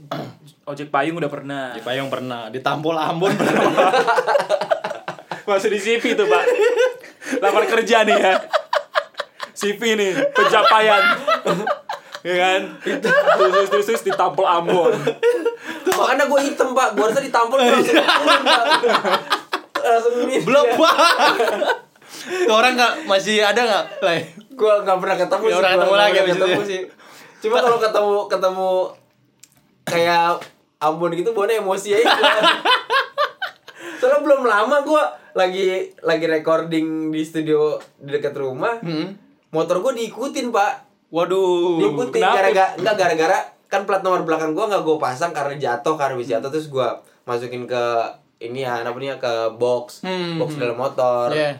ojek 0.65 0.89
payung 0.89 1.21
udah 1.21 1.29
pernah. 1.29 1.77
Di 1.77 1.81
payung 1.85 2.09
pernah, 2.09 2.49
ditampol 2.49 2.97
Ambon 2.97 3.29
pernah. 3.37 3.93
Masih 5.49 5.69
di 5.69 5.79
CV 5.81 6.17
tuh, 6.17 6.25
Pak. 6.25 6.43
Lamar 7.41 7.69
kerja 7.69 8.01
nih 8.05 8.17
ya. 8.17 8.33
CV 9.53 9.93
nih, 9.93 10.13
pencapaian. 10.33 11.03
ya 12.27 12.35
kan? 12.37 12.61
Terus 12.81 13.69
terus 13.69 13.85
terus 13.85 14.01
ditampol 14.01 14.45
Ambon. 14.45 14.93
Makanya 15.89 16.25
gue 16.31 16.39
hitam 16.47 16.71
pak, 16.71 16.95
gue 16.95 17.03
harusnya 17.03 17.27
ditampol 17.27 17.59
langsung 17.59 17.83
turun 17.91 18.41
pak 18.47 18.63
Langsung 19.83 20.13
ini 20.23 20.35
Belum 20.47 20.65
Pak. 20.79 20.95
Tuh 22.47 22.55
orang 22.55 22.79
nggak 22.79 22.93
masih 23.03 23.43
ada 23.43 23.61
nggak? 23.67 23.85
Lai? 23.99 24.31
Gue 24.55 24.73
gak 24.87 24.95
pernah 24.95 25.17
ketemu 25.19 25.43
Nggak 25.43 25.59
pernah 25.59 25.71
gua 25.71 25.75
ketemu 25.75 25.95
lagi 25.95 26.11
pernah 26.11 26.23
abis 26.23 26.31
itu 26.31 26.39
ketemu 26.39 26.63
ya? 26.63 26.67
sih 26.71 26.81
Cuma 27.39 27.57
kalau 27.57 27.77
ketemu 27.77 28.15
ketemu 28.27 28.69
kayak 29.83 30.39
Ambon 30.77 31.11
gitu 31.11 31.29
gue 31.29 31.45
emosi 31.53 31.91
aja 31.93 32.07
gua. 32.09 32.39
Soalnya 33.99 34.19
belum 34.21 34.41
lama 34.43 34.79
gue 34.81 35.03
lagi 35.33 35.67
lagi 35.99 36.25
recording 36.25 36.87
di 37.09 37.21
studio 37.21 37.75
di 37.95 38.09
dekat 38.09 38.31
rumah 38.33 38.79
Hmm. 38.79 39.15
Motor 39.49 39.81
gue 39.81 39.93
diikutin 39.97 40.49
pak 40.49 40.87
Waduh. 41.09 41.79
diikutin 41.79 42.21
gara-gara 42.21 42.75
enggak 42.75 42.95
gara-gara 42.95 43.39
kan 43.65 43.83
plat 43.83 43.99
nomor 43.99 44.21
belakang 44.21 44.51
gua 44.51 44.65
nggak 44.67 44.81
gue 44.81 44.97
pasang 44.97 45.29
karena 45.29 45.53
jatuh 45.55 45.93
karena 45.93 46.13
habis 46.13 46.27
jatuh 46.27 46.47
terus 46.47 46.67
gua 46.67 46.95
masukin 47.23 47.65
ke 47.65 47.83
ini 48.39 48.61
ya 48.61 48.81
namanya 48.81 49.17
ke 49.17 49.29
box 49.53 50.01
Hmm, 50.01 50.37
box 50.37 50.55
dalam 50.55 50.75
motor 50.75 51.29
Iya. 51.29 51.59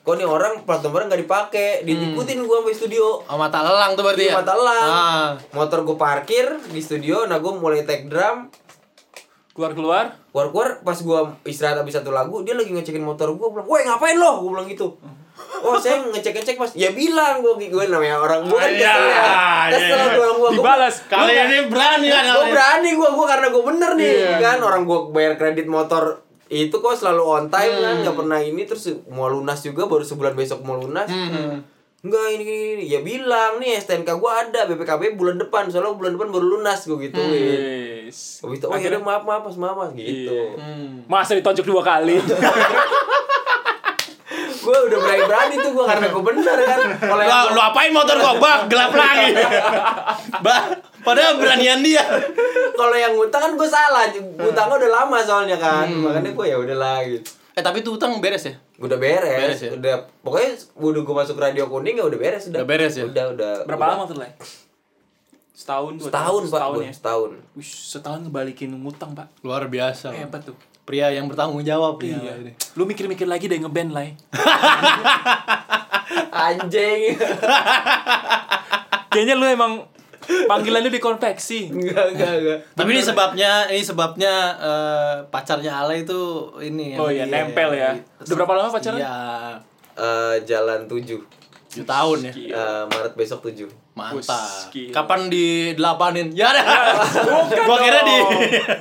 Kok 0.00 0.14
nih 0.14 0.24
orang 0.24 0.62
plat 0.62 0.78
nomornya 0.78 1.08
nggak 1.08 1.22
dipakai 1.22 1.68
diikutin 1.82 2.40
gua 2.42 2.60
sampai 2.60 2.74
studio 2.74 3.04
Oh, 3.22 3.36
mata 3.36 3.58
lelang 3.58 3.92
tuh 3.92 4.02
berarti 4.02 4.22
Iya, 4.22 4.30
ya? 4.30 4.36
mata 4.36 4.52
elang. 4.52 4.84
Ah. 4.84 5.28
motor 5.50 5.80
gua 5.82 5.96
parkir 5.96 6.44
di 6.66 6.78
studio 6.78 7.24
nah 7.24 7.36
gua 7.36 7.52
mulai 7.54 7.82
take 7.82 8.04
drum 8.04 8.52
Keluar-keluar. 9.50 10.18
keluar 10.28 10.46
keluar 10.50 10.68
pas 10.82 10.98
gua 10.98 11.18
istirahat 11.44 11.78
habis 11.78 11.94
satu 11.94 12.10
lagu 12.10 12.42
dia 12.42 12.52
lagi 12.52 12.68
ngecekin 12.68 13.00
motor 13.00 13.32
gua 13.32 13.48
bilang 13.50 13.64
woi 13.64 13.80
ngapain 13.80 14.14
lo 14.14 14.40
gua 14.40 14.50
bilang 14.52 14.66
gitu 14.66 14.98
oh 15.56 15.78
saya 15.78 16.02
ngecek 16.04 16.34
ngecek 16.34 16.56
mas 16.58 16.74
ya 16.74 16.90
bilang 16.90 17.38
gua 17.38 17.54
gue 17.54 17.84
namanya 17.86 18.18
orang 18.18 18.44
gua 18.44 18.58
kan 18.60 18.70
kesel 18.70 19.02
ya 19.06 19.24
kesel 19.70 20.00
gua 20.10 20.28
gua 20.28 20.28
gua 20.34 20.50
Dibalas. 20.52 20.96
Kali 21.06 21.32
ini 21.32 21.58
berani 21.64 22.06
kan? 22.08 22.24
gue 22.28 22.46
berani 22.50 22.90
gue 22.92 23.08
gue 23.08 23.26
karena 23.26 23.46
gue 23.48 23.62
bener 23.64 23.90
nih 23.94 24.12
Iya. 24.12 24.36
kan 24.38 24.58
orang 24.60 24.82
gue 24.82 24.98
bayar 25.10 25.32
kredit 25.34 25.66
motor 25.66 26.18
itu 26.46 26.72
kok 26.72 26.94
selalu 26.94 27.22
on 27.22 27.46
time 27.46 27.74
kan 27.74 27.94
Hmm. 27.94 28.02
nggak 28.02 28.16
pernah 28.16 28.38
ini 28.38 28.62
terus 28.62 28.84
mau 29.06 29.26
lunas 29.26 29.60
juga 29.60 29.84
baru 29.84 30.02
sebulan 30.02 30.32
besok 30.32 30.60
mau 30.60 30.76
lunas 30.76 31.06
Hmm. 31.06 31.64
enggak 32.00 32.26
ini, 32.30 32.44
ini 32.44 32.54
ini 32.74 32.84
ya 32.86 33.00
bilang 33.00 33.56
nih 33.56 33.78
STNK 33.78 34.12
gue 34.12 34.28
ada 34.30 34.60
BPKB 34.66 35.14
bulan 35.14 35.36
depan 35.36 35.66
soalnya 35.66 35.92
bulan 35.92 36.14
depan 36.14 36.28
baru 36.28 36.46
lunas 36.54 36.84
gue 36.84 36.98
gituin 37.00 37.32
Yes. 38.04 38.40
Habis 38.40 38.60
itu, 38.60 38.66
oh 38.66 38.76
ya 38.76 38.92
maaf 38.98 39.22
maaf 39.22 39.42
mas 39.42 39.56
maaf 39.56 39.76
mas 39.78 39.90
gitu 39.94 40.28
Iya. 40.28 40.52
Hmm. 40.54 41.04
Masa 41.04 41.32
ditonjok 41.32 41.64
dua 41.64 41.80
kali. 41.80 42.20
gue 44.64 44.78
udah 44.82 44.98
berani 44.98 45.24
berani 45.24 45.54
tuh 45.60 45.70
gue 45.70 45.84
karena 45.84 46.06
gue 46.08 46.22
bener 46.24 46.56
kan 46.58 46.80
kalau 46.98 47.24
Lu, 47.52 47.60
apain 47.62 47.92
motor 47.92 48.16
gua? 48.16 48.32
Bah, 48.36 48.58
gelap 48.64 48.92
lagi. 48.92 49.36
bah, 50.44 50.73
padahal 51.04 51.36
beranian 51.36 51.78
dia. 51.78 52.00
kalau 52.74 52.92
yang 52.92 53.12
ngutang 53.12 53.40
kan 53.40 53.52
gue 53.54 53.64
salah 53.64 54.04
ngutangnya 54.10 54.74
udah 54.76 54.90
lama 54.92 55.16
soalnya 55.20 55.54
kan 55.54 55.86
makanya 55.86 56.32
gue 56.32 56.46
ya 56.46 56.56
udahlah 56.56 57.04
gitu 57.04 57.28
Eh, 57.54 57.62
tapi 57.62 57.80
tuh 57.80 57.94
utang 57.94 58.18
beres 58.18 58.42
ya? 58.42 58.54
udah 58.76 58.98
beres, 58.98 59.38
Beres 59.38 59.60
ya? 59.62 59.70
udah 59.70 59.94
pokoknya 60.20 60.50
udah 60.74 61.00
gue 61.00 61.14
masuk 61.14 61.36
radio 61.38 61.64
kuning 61.64 61.94
ya 61.94 62.02
udah 62.02 62.18
beres 62.18 62.42
udah 62.48 62.58
Udah 62.58 62.66
beres 62.66 62.92
ya? 62.98 63.04
udah 63.04 63.24
udah 63.30 63.50
Berapa 63.62 63.78
udah. 63.78 63.90
lama 63.94 64.02
tuh, 64.10 64.16
Lai? 64.18 64.32
Setahun, 65.54 65.92
dua 65.94 66.04
setahun 66.04 66.40
pak 66.42 66.50
setahun 66.50 66.74
gua, 66.74 66.82
ya. 66.82 66.92
setahun 66.92 67.30
Wih, 67.54 67.70
setahun 67.86 68.18
ngebalikin 68.26 68.68
ngutang, 68.74 69.14
Pak. 69.14 69.30
Luar 69.40 69.70
biasa. 69.70 70.10
Hebat 70.10 70.42
tuh. 70.42 70.58
Pria 70.82 71.08
yang 71.08 71.24
bertanggung 71.24 71.62
jawab 71.62 71.96
ya. 72.02 72.18
Iya. 72.18 72.52
Lu 72.74 72.84
mikir-mikir 72.84 73.24
lagi 73.24 73.46
deh 73.46 73.56
ngeband, 73.56 73.94
Lai. 73.94 74.18
anjing 76.36 77.16
Kayaknya 79.08 79.34
lu 79.38 79.46
emang 79.46 79.72
panggilannya 80.44 80.88
di 80.88 80.98
konveksi. 80.98 81.68
enggak 81.68 82.12
enggak 82.12 82.32
enggak 82.38 82.58
Tapi 82.72 82.88
ini 82.90 83.02
sebabnya, 83.02 83.50
ini 83.68 83.82
sebabnya 83.82 84.34
eh, 84.56 85.14
pacarnya 85.28 85.80
Ale 85.80 86.02
itu 86.02 86.20
ini. 86.58 86.94
Oh 86.94 87.08
iya, 87.08 87.24
nempel 87.24 87.72
ya. 87.72 87.92
Udah 88.18 88.34
berapa 88.34 88.52
lama 88.54 88.70
pacaran? 88.70 88.98
Iya, 88.98 89.16
Eh, 89.94 90.36
jalan 90.42 90.90
tujuh 90.90 91.22
7 91.70 91.82
tahun 91.82 92.18
ya. 92.26 92.32
Eh, 92.34 92.82
Maret 92.86 93.14
besok 93.14 93.42
tujuh 93.42 93.70
Mantap. 93.94 94.74
Kapan 94.90 95.30
di 95.30 95.70
delapanin? 95.72 96.34
Ya 96.34 96.50
ada. 96.50 96.62
Bukan 97.14 97.62
Gua 97.66 97.78
kira 97.78 98.02
di. 98.02 98.16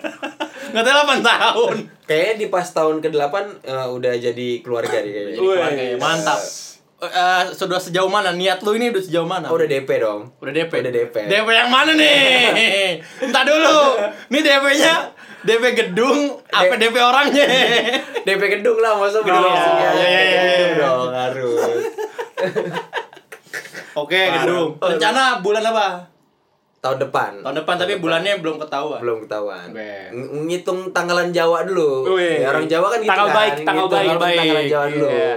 Nggak 0.74 0.84
tahu 0.84 0.96
8 1.06 1.22
tahun. 1.22 1.76
kayaknya 2.04 2.34
di 2.36 2.46
pas 2.50 2.66
tahun 2.66 2.98
ke 2.98 3.14
delapan 3.14 3.46
eh, 3.62 3.88
udah 3.88 4.14
jadi 4.18 4.50
keluarga 4.66 5.06
nih 5.06 5.12
kayaknya. 5.14 5.38
Oke, 5.38 5.86
mantap. 6.02 6.42
Eh, 7.06 7.44
sudah 7.52 7.76
sejauh 7.78 8.08
mana 8.08 8.32
niat 8.32 8.60
lu 8.60 8.74
ini 8.74 8.88
udah 8.88 9.02
sejauh 9.02 9.26
mana? 9.26 9.46
oh, 9.46 9.54
udah 9.54 9.66
DP 9.66 9.90
dong 9.98 10.32
Udah 10.38 10.52
DP. 10.52 10.72
Udah 10.80 10.94
DP. 10.94 11.16
DP 11.22 11.48
yang 11.50 11.68
mana 11.68 11.92
nih? 11.92 12.96
Entar 13.24 13.44
dulu. 13.44 14.00
Ini 14.26 14.40
DP-nya 14.40 14.94
DP 15.42 15.64
gedung 15.74 16.40
apa 16.48 16.74
DP 16.74 16.96
orangnya? 16.96 17.44
DP 18.26 18.42
gedung 18.54 18.78
lah 18.78 18.96
masa 18.96 19.20
Gedung. 19.20 19.36
gedung 19.38 19.52
isinya 19.54 19.90
Iya, 19.92 20.08
iya, 20.08 20.22
iya, 20.24 20.42
iya. 20.48 20.68
dong 20.78 21.12
harus 21.12 21.84
Oke, 23.96 24.18
gedung. 24.34 24.80
Rencana 24.80 25.24
bulan 25.40 25.64
apa? 25.66 25.88
tahun 26.80 27.00
depan 27.00 27.32
Tahun 27.40 27.56
depan 27.58 27.76
tapi 27.78 27.96
bulannya 27.96 28.40
belum 28.40 28.60
ketahuan. 28.60 29.00
belum 29.00 29.24
ketahuan. 29.24 29.72
Ng- 29.72 30.44
ngitung 30.46 30.92
tanggalan 30.92 31.32
Jawa 31.32 31.64
dulu 31.64 32.12
Wih. 32.12 32.44
ya, 32.44 32.48
orang 32.50 32.68
Jawa 32.68 32.88
kan 32.90 33.00
gitu 33.00 33.08
Tanggal 33.08 33.24
kan 33.26 33.36
baik, 33.38 33.54
tanggal 33.58 33.72
ngitung 33.82 33.96
baik, 33.98 34.10
apa 34.10 34.20
baik. 34.20 34.36
tanggalan 34.38 34.66
Jawa 34.68 34.86
dulu 34.90 35.08
Iya. 35.08 35.34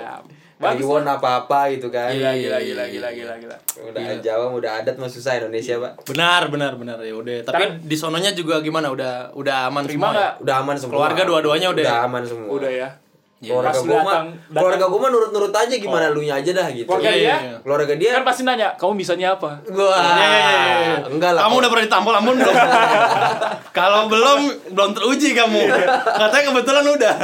Bagus 0.56 0.82
won 0.82 1.04
apa-apa 1.04 1.68
gitu 1.70 1.88
kan 1.88 2.08
Gila, 2.08 2.32
gila, 2.32 2.56
gila, 2.58 2.84
gila, 2.86 3.08
gila, 3.10 3.34
gila. 3.36 3.56
udah 3.82 4.16
Jawa 4.18 4.48
udah 4.50 4.80
adat 4.80 4.96
mah 4.96 5.04
susah 5.06 5.36
Indonesia 5.36 5.76
pak 5.76 5.92
Benar, 6.06 6.48
benar, 6.48 6.72
benar 6.74 6.96
ya 6.98 7.12
udah. 7.12 7.44
Tapi 7.44 7.84
di 7.84 7.92
sononya 7.92 8.32
juga 8.32 8.58
gimana? 8.58 8.88
Udah 8.88 9.28
udah 9.32 9.68
aman 9.68 9.84
Terima 9.84 9.92
semua. 10.02 10.08
ya? 10.08 10.14
nggak? 10.14 10.32
udah 10.40 10.54
aman 10.58 10.74
semua 10.74 10.94
Keluarga 10.96 11.22
dua-duanya 11.22 11.68
udah 11.68 11.76
ya? 11.78 11.86
udah 11.86 11.98
aman 12.02 12.22
semua 12.22 12.48
Udah 12.50 12.72
ya. 12.72 12.88
keluarga 13.36 13.68
Pas 13.68 13.78
gue 13.78 14.00
mah 14.00 14.16
keluarga 14.50 14.84
gue 14.86 14.96
mah 14.98 15.10
nurut-nurut 15.12 15.52
aja 15.54 15.74
gimana 15.76 16.08
lu 16.08 16.20
nya 16.20 16.34
aja 16.34 16.50
dah 16.50 16.68
gitu 16.70 16.88
Keluarga 16.88 17.04
Iya, 17.06 17.12
dia? 17.12 17.20
iya, 17.20 17.36
iya. 17.38 17.56
keluarga 17.60 17.92
dia 17.94 18.10
Kan 18.10 18.24
pasti 18.24 18.42
nanya, 18.42 18.68
kamu 18.74 18.92
bisanya 18.96 19.28
apa? 19.30 19.50
gua 19.66 19.92
iya. 19.92 21.04
enggak 21.04 21.30
lah 21.30 21.44
Kamu 21.44 21.54
udah 21.58 21.68
pernah 21.68 21.84
ditampol 21.84 22.14
Ambon 22.16 22.34
belum? 22.34 22.56
Kalau 23.76 24.00
belum, 24.06 24.40
belum 24.72 24.90
teruji 24.90 25.36
kamu. 25.36 25.68
Katanya 25.92 26.44
kebetulan 26.48 26.84
udah. 26.88 27.16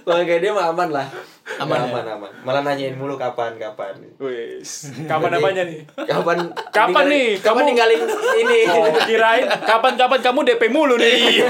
Keluarga 0.00 0.34
dia 0.36 0.50
mah 0.50 0.70
aman 0.70 0.88
lah 0.90 1.08
Aman 1.56 1.78
ya? 1.78 1.86
aman 1.88 2.04
aman 2.12 2.30
malah 2.42 2.60
nanyain 2.60 2.92
mulu 2.92 3.14
kapan 3.14 3.54
kapan 3.54 3.94
Wis. 4.18 4.90
Kapan 5.04 5.30
apanya 5.32 5.62
nih? 5.62 5.86
kapan 5.96 6.36
Kapan 6.68 6.90
ninggalin- 7.02 7.08
nih? 7.08 7.28
kapan 7.36 7.54
Kamu- 7.56 7.68
ninggalin 7.68 8.00
ini 8.36 8.58
Oh, 8.68 8.86
kirain 9.04 9.44
kapan-kapan 9.60 10.20
kamu 10.20 10.40
DP 10.44 10.62
mulu 10.68 10.94
nih. 10.96 11.42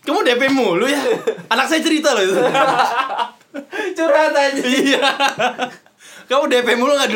Kamu 0.00 0.20
DP 0.20 0.42
mulu 0.50 0.84
ya? 0.84 1.00
Anak 1.48 1.64
saya 1.64 1.80
cerita 1.80 2.12
loh 2.12 2.22
itu. 2.22 2.36
curhat 3.94 4.32
aja 4.32 4.62
Iya. 4.62 5.00
Kamu 6.24 6.44
DP 6.46 6.68
mulu 6.74 6.92
nggak 6.94 7.10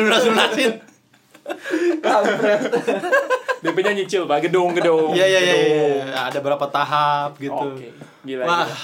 dilunas-lunasin? 1.99 3.01
DP-nya 3.59 3.91
nyicil, 3.93 4.23
Pak. 4.23 4.39
Gedung-gedung. 4.41 5.11
Iya, 5.11 5.25
iya, 5.25 5.39
iya. 5.39 5.53
Gedung. 5.53 6.03
iya. 6.05 6.23
Ada 6.25 6.39
berapa 6.39 6.65
tahap 6.65 7.35
gitu. 7.37 7.75
Oke. 7.75 7.91
Gila, 8.21 8.43
Wah, 8.43 8.63
gila. 8.63 8.77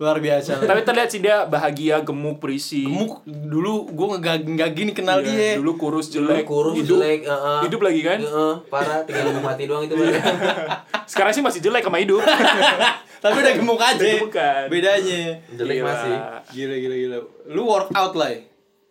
luar 0.00 0.16
biasa. 0.18 0.58
Tapi 0.58 0.80
terlihat 0.80 1.08
sih 1.08 1.20
dia 1.20 1.44
bahagia, 1.44 2.00
gemuk, 2.00 2.40
berisi. 2.40 2.82
gemuk 2.82 3.20
dulu 3.22 3.86
gue 3.86 4.06
nggak 4.16 4.36
nggak 4.48 4.70
gini 4.72 4.90
kenal 4.90 5.20
Iya, 5.20 5.28
dia. 5.28 5.48
Dulu 5.60 5.72
kurus 5.76 6.08
Dulu 6.08 6.26
jelek. 6.26 6.44
kurus 6.44 6.74
hidup, 6.74 6.98
jelek 6.98 7.20
heeh. 7.22 7.58
Hidup 7.68 7.80
lagi 7.80 8.00
kan? 8.00 8.18
Heeh, 8.18 8.54
parah 8.66 8.98
tinggal 9.04 9.30
mau 9.30 9.44
mati 9.44 9.62
doang 9.64 9.84
itu 9.84 9.94
Bang. 9.94 10.10
Sekarang 11.04 11.30
sih 11.30 11.44
masih 11.44 11.60
jelek 11.60 11.84
sama 11.84 12.00
hidup. 12.00 12.24
Tapi 13.22 13.36
udah 13.36 13.52
gemuk 13.52 13.76
aja. 13.78 13.94
Udah 13.94 14.16
gemukan. 14.16 14.64
Bedanya. 14.72 15.22
jelek 15.52 15.76
Gila. 15.76 15.86
masih 15.86 16.14
Gila 16.50 16.74
gila 16.74 16.96
gila. 16.96 17.16
Lu 17.46 17.62
workout 17.62 18.14
lah 18.16 18.28
ya? 18.32 18.40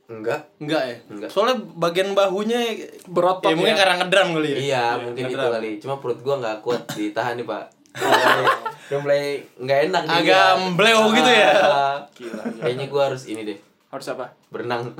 Enggak 0.10 0.42
Enggak 0.58 0.82
ya? 0.84 0.96
Enggak. 1.08 1.30
Soalnya 1.30 1.56
bagian 1.76 2.12
bahunya 2.12 2.60
Berotot 3.06 3.46
ya, 3.46 3.54
mungkin 3.54 3.72
ya. 3.72 3.80
karena 3.80 3.96
ngedram 4.00 4.28
kali 4.32 4.50
ya. 4.50 4.58
iya 4.60 4.84
mungkin 4.98 5.24
itu 5.24 5.38
kali 5.38 5.72
cuma 5.78 5.96
perut 5.98 6.20
gua 6.20 6.36
nggak 6.38 6.58
kuat 6.60 6.82
ditahan 6.96 7.34
nih 7.36 7.46
pak 7.46 7.64
Udah 7.92 8.06
mulai- 8.08 8.58
udah 8.86 9.00
mulai 9.00 9.24
nggak 9.56 9.80
enak 9.86 10.02
nih 10.04 10.18
Agak 10.20 10.48
mbleo 10.70 11.02
gitu 11.12 11.30
ya? 11.32 11.50
Ah, 11.54 11.98
Gila, 12.12 12.42
gila. 12.44 12.44
kayaknya 12.60 12.86
gua 12.86 13.02
harus 13.08 13.24
ini 13.26 13.42
deh 13.44 13.58
Harus 13.88 14.08
apa? 14.08 14.26
berenang 14.50 14.90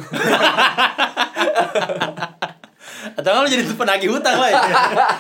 Atau 3.12 3.30
nggak 3.30 3.42
lu 3.42 3.50
jadi 3.50 3.64
penagih 3.72 4.10
hutang 4.10 4.36
lah 4.36 4.50
ya? 4.54 4.60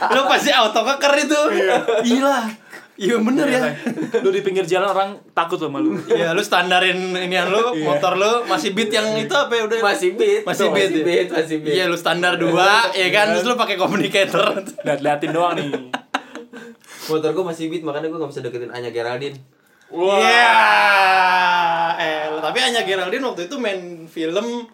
lu 0.10 0.21
pasti 0.25 0.52
auto 0.52 0.84
keker 0.84 1.13
itu. 1.21 1.39
Gila. 2.06 2.38
Iya 3.00 3.16
bener 3.18 3.48
ya. 3.48 3.64
lu 4.20 4.30
di 4.30 4.44
pinggir 4.44 4.68
jalan 4.68 4.92
orang 4.92 5.10
takut 5.32 5.56
sama 5.56 5.80
lu 5.80 5.96
Iya, 6.04 6.36
lu 6.36 6.44
standarin 6.44 7.16
inian 7.16 7.48
lu, 7.48 7.80
motor 7.80 8.20
lu 8.20 8.44
masih 8.44 8.76
beat 8.76 8.92
yang 8.92 9.16
itu 9.16 9.32
apa 9.32 9.56
ya 9.56 9.64
udah? 9.66 9.80
Masih 9.80 10.10
beat. 10.14 10.44
Masih 10.44 10.68
beat. 10.68 10.92
Masih 10.92 11.00
ya? 11.00 11.06
beat, 11.08 11.28
masih 11.32 11.58
beat. 11.60 11.74
Iya, 11.74 11.84
lu 11.88 11.96
standar 11.96 12.36
dua, 12.36 12.84
ya 13.00 13.08
kan? 13.10 13.32
Terus 13.32 13.48
lu 13.48 13.56
pakai 13.56 13.80
communicator. 13.80 14.60
lihat-liatin 14.84 15.32
doang 15.32 15.56
nih 15.56 15.72
Motor 17.08 17.32
gue 17.32 17.46
masih 17.48 17.66
beat, 17.68 17.82
makanya 17.82 18.12
gue 18.12 18.20
gak 18.20 18.30
bisa 18.30 18.44
deketin 18.44 18.70
Anya 18.70 18.92
Geraldine. 18.92 19.40
Iya. 19.90 20.54
Eh, 21.96 22.22
tapi 22.38 22.58
hanya 22.60 22.84
Geraldine 22.84 23.24
waktu 23.24 23.48
itu 23.48 23.56
main 23.58 23.80
film 24.06 24.68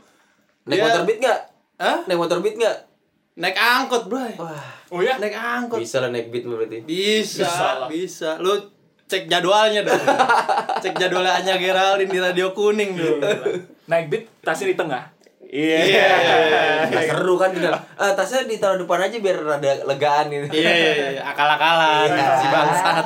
Naik 0.66 0.76
Dia- 0.76 0.86
motor 0.90 1.02
beat 1.06 1.20
gak? 1.22 1.40
Hah? 1.78 1.98
Naik 2.04 2.18
motor 2.18 2.42
beat 2.42 2.58
gak? 2.58 2.90
Naik 3.36 3.54
angkot, 3.54 4.08
Bro. 4.08 4.18
Wah, 4.36 4.66
oh 4.90 5.02
ya 5.02 5.18
Naik 5.18 5.34
angkot. 5.34 5.78
bisa 5.80 5.98
lah 6.00 6.10
naik 6.10 6.30
beat 6.30 6.44
berarti. 6.44 6.84
Bisa, 6.84 7.46
Bisa 7.46 7.68
lah. 7.82 7.88
bisa. 7.88 8.30
Lu 8.38 8.54
cek 9.06 9.26
jadwalnya 9.26 9.82
dong. 9.82 10.02
cek 10.84 10.94
jadwalnya 10.96 11.40
Anya 11.40 11.56
Geraldine 11.56 12.10
di 12.10 12.20
radio 12.20 12.52
kuning 12.52 12.94
dong. 12.94 13.22
naik 13.86 14.10
beat 14.10 14.26
tasnya 14.42 14.70
di 14.70 14.78
tengah 14.78 15.14
Iya. 15.46 16.10
Nah, 16.92 17.04
seru 17.06 17.38
kan 17.38 17.54
tinggal. 17.54 17.72
Eh, 17.96 18.12
tasnya 18.12 18.44
ditaruh 18.44 18.76
depan 18.76 19.08
aja 19.08 19.18
biar 19.18 19.38
rada 19.40 19.72
legaan 19.86 20.28
ini. 20.28 20.52
Iya, 20.52 20.72
iya, 20.74 20.92
iya. 21.16 21.22
akal-akalan 21.24 22.10
si 22.12 22.48
bangsat. 22.50 23.06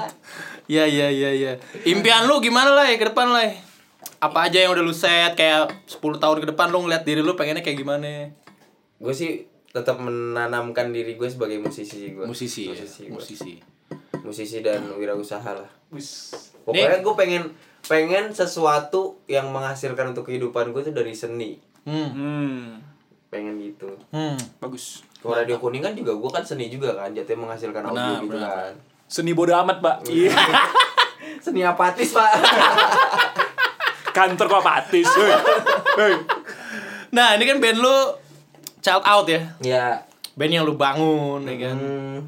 Iya, 0.65 0.83
iya, 0.87 1.07
iya, 1.09 1.29
iya. 1.29 1.51
Impian 1.83 2.25
lu 2.25 2.41
gimana 2.41 2.73
lah 2.73 2.89
ke 2.89 3.05
depan 3.05 3.29
lah? 3.29 3.45
Apa 4.17 4.49
aja 4.49 4.65
yang 4.65 4.73
udah 4.73 4.81
lu 4.81 4.95
set 4.95 5.37
kayak 5.37 5.69
10 5.85 5.99
tahun 6.17 6.37
ke 6.41 6.47
depan 6.49 6.69
lu 6.69 6.81
ngeliat 6.81 7.03
diri 7.03 7.21
lu 7.21 7.37
pengennya 7.37 7.61
kayak 7.61 7.77
gimana? 7.77 8.33
Gue 8.97 9.13
sih 9.13 9.45
tetap 9.79 9.97
menanamkan 9.97 10.91
diri 10.91 11.15
gue 11.15 11.29
sebagai 11.31 11.63
musisi 11.63 12.11
gue. 12.11 12.25
Musisi, 12.27 12.67
musisi, 12.67 13.01
ya? 13.05 13.09
gua. 13.09 13.15
musisi. 13.19 13.53
musisi 14.19 14.57
dan 14.59 14.83
wirausaha 14.99 15.51
lah. 15.55 15.69
Wis. 15.89 16.35
Pokoknya 16.67 16.99
gue 16.99 17.13
pengen 17.15 17.43
pengen 17.87 18.29
sesuatu 18.35 19.17
yang 19.25 19.49
menghasilkan 19.49 20.11
untuk 20.11 20.27
kehidupan 20.27 20.75
gue 20.75 20.81
tuh 20.83 20.93
dari 20.93 21.15
seni. 21.15 21.57
Hmm. 21.87 22.09
hmm 22.11 22.59
Pengen 23.29 23.61
gitu. 23.61 23.89
Hmm. 24.09 24.35
bagus 24.57 25.05
Kalau 25.21 25.37
radio 25.37 25.61
kuning 25.61 25.85
kan 25.85 25.93
juga 25.93 26.11
gue 26.17 26.29
kan 26.33 26.41
seni 26.41 26.67
juga 26.67 26.97
kan, 26.97 27.13
jatuhnya 27.13 27.45
menghasilkan 27.45 27.83
audio 27.85 28.01
Benar, 28.01 28.23
gitu 28.25 28.35
benar. 28.35 28.49
kan. 28.49 28.73
seni 29.09 29.31
bodo 29.33 29.53
amat 29.57 29.77
pak 29.81 29.95
iya 30.05 30.29
Seni 31.43 31.63
apatis 31.63 32.11
pak. 32.11 32.31
kantor 34.11 34.45
kok 34.49 34.59
apatis 34.59 35.07
hei. 35.07 35.31
Hei. 35.95 36.13
Nah, 37.09 37.33
ini 37.39 37.47
kan 37.47 37.57
band 37.57 37.79
lu 37.79 37.95
Child 38.79 39.03
Out 39.03 39.27
ya. 39.27 39.41
ya. 39.59 39.85
Band 40.35 40.51
yang 40.55 40.63
lu 40.63 40.75
bangun 40.79 41.43
ya 41.45 41.55
kan. 41.69 41.77
Hmm. 41.77 42.19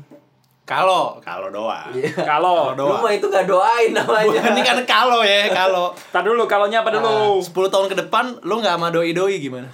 Kalau, 0.68 1.20
kalau 1.20 1.52
doang. 1.52 1.92
Iya. 1.92 2.16
kalau 2.24 2.72
Kalau 2.72 2.96
Lu 2.96 3.04
mah 3.04 3.12
itu 3.12 3.28
gak 3.28 3.44
doain 3.44 3.92
namanya. 3.92 4.56
ini 4.56 4.62
kan 4.64 4.80
kalau 4.88 5.20
ya, 5.20 5.52
kalau 5.52 5.92
tar 6.16 6.24
dulu 6.24 6.48
kalaunya 6.48 6.80
apa 6.80 6.96
dulu 6.96 7.44
10 7.44 7.52
tahun 7.52 7.88
ke 7.92 7.96
depan 8.08 8.40
lu 8.48 8.64
nggak 8.64 8.80
sama 8.80 8.88
doi-doi 8.88 9.36
gimana? 9.42 9.68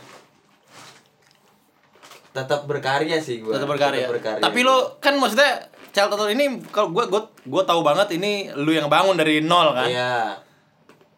tetap 2.38 2.70
berkarya 2.70 3.18
sih 3.18 3.42
gue. 3.42 3.50
tetap 3.50 3.66
berkarya. 3.66 4.06
Tapi 4.38 4.60
lo 4.62 5.02
kan 5.02 5.18
maksudnya 5.18 5.58
Child 5.90 6.14
Out 6.14 6.30
ini 6.30 6.62
kalau 6.70 6.94
gua 6.94 7.10
gua 7.10 7.26
gua 7.50 7.64
tahu 7.66 7.82
banget 7.82 8.22
ini 8.22 8.54
lu 8.54 8.70
yang 8.70 8.86
bangun 8.86 9.18
dari 9.18 9.42
nol 9.42 9.74
kan. 9.74 9.90
Iya. 9.90 10.38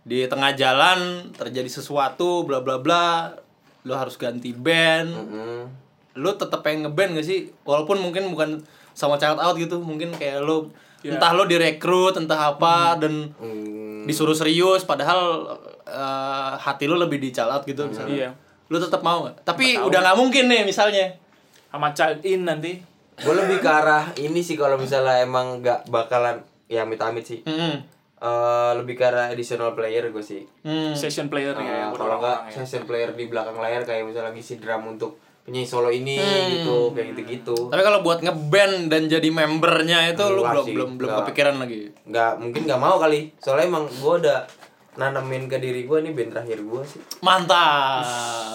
Di 0.08 0.24
tengah 0.32 0.56
jalan 0.56 1.28
terjadi 1.36 1.68
sesuatu 1.68 2.48
bla 2.48 2.64
bla 2.64 2.80
bla. 2.80 3.36
Lu 3.82 3.94
harus 3.94 4.16
ganti 4.16 4.52
band. 4.52 5.10
Mm-mm. 5.10 5.62
Lu 6.16 6.30
tetap 6.34 6.60
pengen 6.60 6.86
ngeband 6.86 7.16
gak 7.16 7.24
sih? 7.24 7.48
Walaupun 7.64 7.98
mungkin 7.98 8.28
bukan 8.28 8.60
sama 8.92 9.16
Child 9.16 9.40
Out 9.40 9.56
gitu, 9.56 9.80
mungkin 9.80 10.12
kayak 10.12 10.42
lu 10.42 10.68
Iya. 11.00 11.16
entah 11.16 11.32
lo 11.32 11.44
direkrut, 11.44 12.12
entah 12.14 12.52
apa 12.52 13.00
dan 13.00 13.32
Hmm. 13.34 14.04
disuruh 14.04 14.36
serius 14.36 14.84
padahal 14.84 15.48
eh, 15.86 16.52
hati 16.56 16.86
lu 16.86 16.94
lebih 16.94 17.18
di 17.18 17.30
Child 17.30 17.52
Out 17.52 17.64
gitu 17.64 17.88
misalnya. 17.88 18.14
Iya. 18.14 18.30
Lu 18.68 18.78
tetap 18.78 19.00
mau 19.00 19.24
gak? 19.24 19.42
Tapi 19.44 19.74
Nggak 19.74 19.88
udah 19.88 20.00
nggak 20.04 20.18
mungkin 20.18 20.44
nih 20.46 20.62
misalnya. 20.64 21.08
sama 21.70 21.94
child 21.94 22.20
in 22.24 22.44
nanti 22.44 22.82
Gue 23.16 23.32
lebih 23.32 23.58
ke 23.58 23.70
arah 23.70 24.10
ini 24.16 24.40
sih 24.40 24.56
kalau 24.56 24.74
misalnya 24.76 25.20
emang 25.20 25.60
gak 25.60 25.86
bakalan 25.86 26.40
ya 26.66 26.82
amit-amit 26.82 27.22
sih. 27.22 27.40
Mm-mm. 27.44 27.80
Eh, 28.20 28.72
lebih 28.76 28.94
ke 28.94 29.04
arah 29.06 29.32
additional 29.32 29.72
player 29.72 30.12
gue 30.12 30.20
sih. 30.20 30.44
Hmm. 30.60 30.92
session 30.92 31.28
player 31.28 31.56
Eh, 31.56 31.64
ya 31.64 31.88
buat 31.88 31.96
kalau 31.96 32.20
orang-orang 32.20 32.20
nggak 32.20 32.40
ya. 32.46 32.56
session 32.60 32.84
player 32.84 33.10
di 33.12 33.26
belakang 33.26 33.56
layar 33.56 33.82
kayak 33.82 34.04
misalnya 34.04 34.32
ngisi 34.32 34.60
drum 34.60 34.84
untuk 34.90 35.16
penyanyi 35.42 35.64
solo 35.64 35.88
ini 35.88 36.20
gitu 36.54 36.92
kayak 36.92 37.08
gitu 37.10 37.22
gitu 37.26 37.58
Tapi 37.68 37.80
kalau 37.80 38.00
buat 38.00 38.20
ngeband 38.20 38.92
dan 38.92 39.08
jadi 39.08 39.24
membernya 39.26 40.12
itu 40.12 40.20
lu 40.28 40.44
belum 40.44 40.66
belum 40.68 40.90
belum 40.96 41.10
kepikiran 41.18 41.56
lagi. 41.58 41.96
nggak 42.04 42.32
mungkin 42.38 42.62
nggak 42.68 42.78
mau 42.78 43.00
kali 43.00 43.32
soalnya 43.38 43.66
emang 43.68 43.88
gue 43.88 44.14
udah 44.20 44.40
nanamin 45.00 45.48
ke 45.48 45.56
diri 45.56 45.82
gue 45.82 45.98
nih 45.98 46.12
band 46.12 46.30
terakhir 46.30 46.60
gue 46.60 46.82
sih 46.84 47.00
Mantap. 47.20 48.04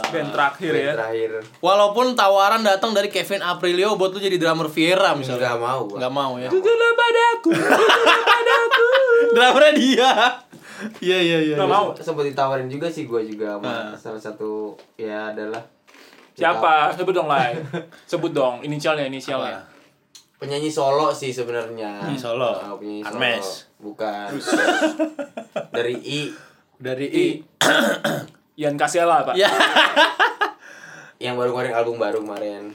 band 0.06 0.28
terakhir 0.28 0.70
band 0.70 0.84
ya 0.84 0.92
terakhir 0.94 1.30
Walaupun 1.58 2.12
tawaran 2.12 2.60
datang 2.60 2.92
dari 2.92 3.08
Kevin 3.08 3.40
Aprilio 3.40 3.96
buat 3.96 4.12
lu 4.12 4.20
jadi 4.20 4.36
drummer 4.36 4.68
Viera 4.68 5.16
misalnya. 5.16 5.50
nggak 5.50 5.58
mau 5.58 5.80
gue 5.86 5.96
Nggak 5.96 6.12
mau 6.12 6.32
ya. 6.36 6.48
Tujulah 6.48 6.90
padaku 6.92 7.50
Drummernya 9.34 9.72
dia. 9.74 10.10
Iya 11.00 11.18
iya 11.18 11.38
iya. 11.42 11.54
Nggak 11.56 11.70
mau 11.70 11.84
sempat 11.96 12.24
ditawarin 12.24 12.68
juga 12.68 12.86
sih 12.86 13.04
gue 13.04 13.20
juga 13.24 13.56
sama 13.56 13.64
Nah. 13.64 13.96
salah 13.96 14.20
satu 14.20 14.76
ya 14.94 15.32
adalah 15.32 15.64
siapa 16.34 16.90
sebut 16.92 17.14
dong 17.14 17.26
lah 17.26 17.54
sebut 18.04 18.30
dong 18.30 18.58
inisialnya 18.60 19.06
inisialnya 19.06 19.62
penyanyi 20.44 20.68
solo 20.68 21.08
sih 21.10 21.32
sebenarnya. 21.32 22.04
Penyanyi 22.04 22.20
solo. 22.20 22.52
Ah, 22.52 22.76
penyanyi 22.76 23.00
solo. 23.00 23.16
Unmesh. 23.16 23.50
bukan. 23.80 24.28
Dari 25.76 25.96
I. 25.98 26.20
Dari 26.76 27.06
I. 27.08 27.26
Ian 28.60 28.76
Kasela 28.76 29.24
pak. 29.24 29.34
Ya. 29.34 29.48
yang 31.18 31.34
baru 31.34 31.50
ngeluarin 31.50 31.74
album 31.74 31.96
baru 31.96 32.20
kemarin. 32.20 32.70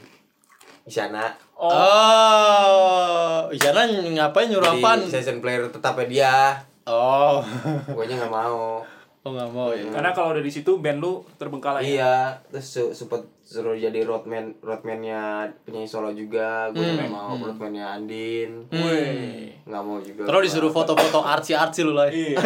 Isyana. 0.84 1.30
Oh. 1.54 1.70
Oh, 1.70 3.36
Isyana 3.52 3.86
ngapain 3.86 4.48
nyuruh 4.48 4.74
Jadi 4.74 4.82
apaan? 4.82 5.00
session 5.06 5.38
player 5.38 5.68
tetapnya 5.68 6.06
dia. 6.08 6.34
Oh. 6.88 7.44
pokoknya 7.86 8.18
nggak 8.18 8.32
mau. 8.32 8.82
Oh 9.20 9.30
nggak 9.36 9.52
mau 9.52 9.68
ya. 9.68 9.84
karena 9.92 10.16
kalau 10.16 10.32
udah 10.32 10.40
di 10.40 10.48
situ 10.48 10.80
band 10.80 11.04
lu 11.04 11.20
terbengkalai. 11.36 11.84
Iya. 11.84 12.40
Terus 12.48 12.66
su- 12.66 12.92
sempet 12.96 13.20
suruh 13.50 13.74
jadi 13.74 14.00
roadman 14.00 14.54
roadmannya 14.60 15.18
penyanyi 15.60 15.82
solo 15.84 16.10
juga 16.10 16.70
gue 16.70 16.86
nggak 16.86 17.10
mau 17.10 17.34
roadmannya 17.34 17.82
Andin 17.82 18.70
Wih. 18.70 19.50
nggak 19.60 19.82
mau 19.82 19.98
juga 19.98 20.22
Terus 20.24 20.42
disuruh 20.46 20.70
foto-foto 20.70 21.18
artsy-artsy 21.20 21.82
lu 21.82 21.90
lah. 21.92 22.06
Iya. 22.06 22.38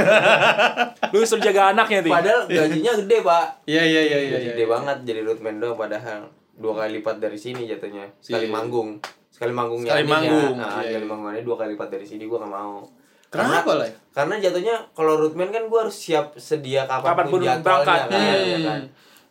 lu 1.13 1.21
suruh 1.23 1.43
jaga 1.43 1.71
anaknya 1.71 2.01
tuh 2.01 2.09
padahal 2.11 2.41
gajinya 2.47 2.93
gede 2.97 3.19
pak 3.21 3.47
Iya 3.65 3.83
iya 3.85 4.01
iya 4.03 4.19
iya. 4.19 4.31
Gaji 4.35 4.49
gede 4.51 4.65
banget 4.67 4.97
jadi 5.05 5.21
roadman 5.23 5.55
doang 5.59 5.77
padahal 5.77 6.25
dua 6.55 6.73
kali 6.75 6.97
lipat 6.97 7.17
dari 7.19 7.37
sini 7.37 7.67
jatuhnya 7.67 8.09
sekali 8.19 8.49
Iya. 8.49 8.55
manggung 8.55 8.89
sekali 9.29 9.51
manggungnya 9.51 9.91
Sekali 9.93 10.03
Andin 10.03 10.15
manggung, 10.15 10.49
ya. 10.49 10.57
Nah, 10.57 10.71
iya, 10.73 10.87
sekali 10.87 10.97
iya. 10.97 11.11
manggungnya 11.11 11.43
dua 11.43 11.57
kali 11.59 11.69
lipat 11.75 11.89
dari 11.91 12.07
sini 12.07 12.25
gue 12.25 12.39
gak 12.39 12.49
mau 12.51 12.81
Kenapa 13.29 13.71
lah? 13.75 13.91
karena 14.09 14.35
jatuhnya 14.39 14.75
kalau 14.95 15.19
roadman 15.19 15.51
kan 15.51 15.67
gue 15.67 15.77
harus 15.77 15.97
siap 15.99 16.39
sedia 16.39 16.87
Kapan 16.87 16.97
pun 16.97 17.05
kapan 17.05 17.27
pun 17.27 17.41
jadwalnya 17.43 17.61
berangkat. 17.61 18.01
kan, 18.01 18.11
ya 18.15 18.37
Hmm. 18.55 18.65
kan. 18.65 18.81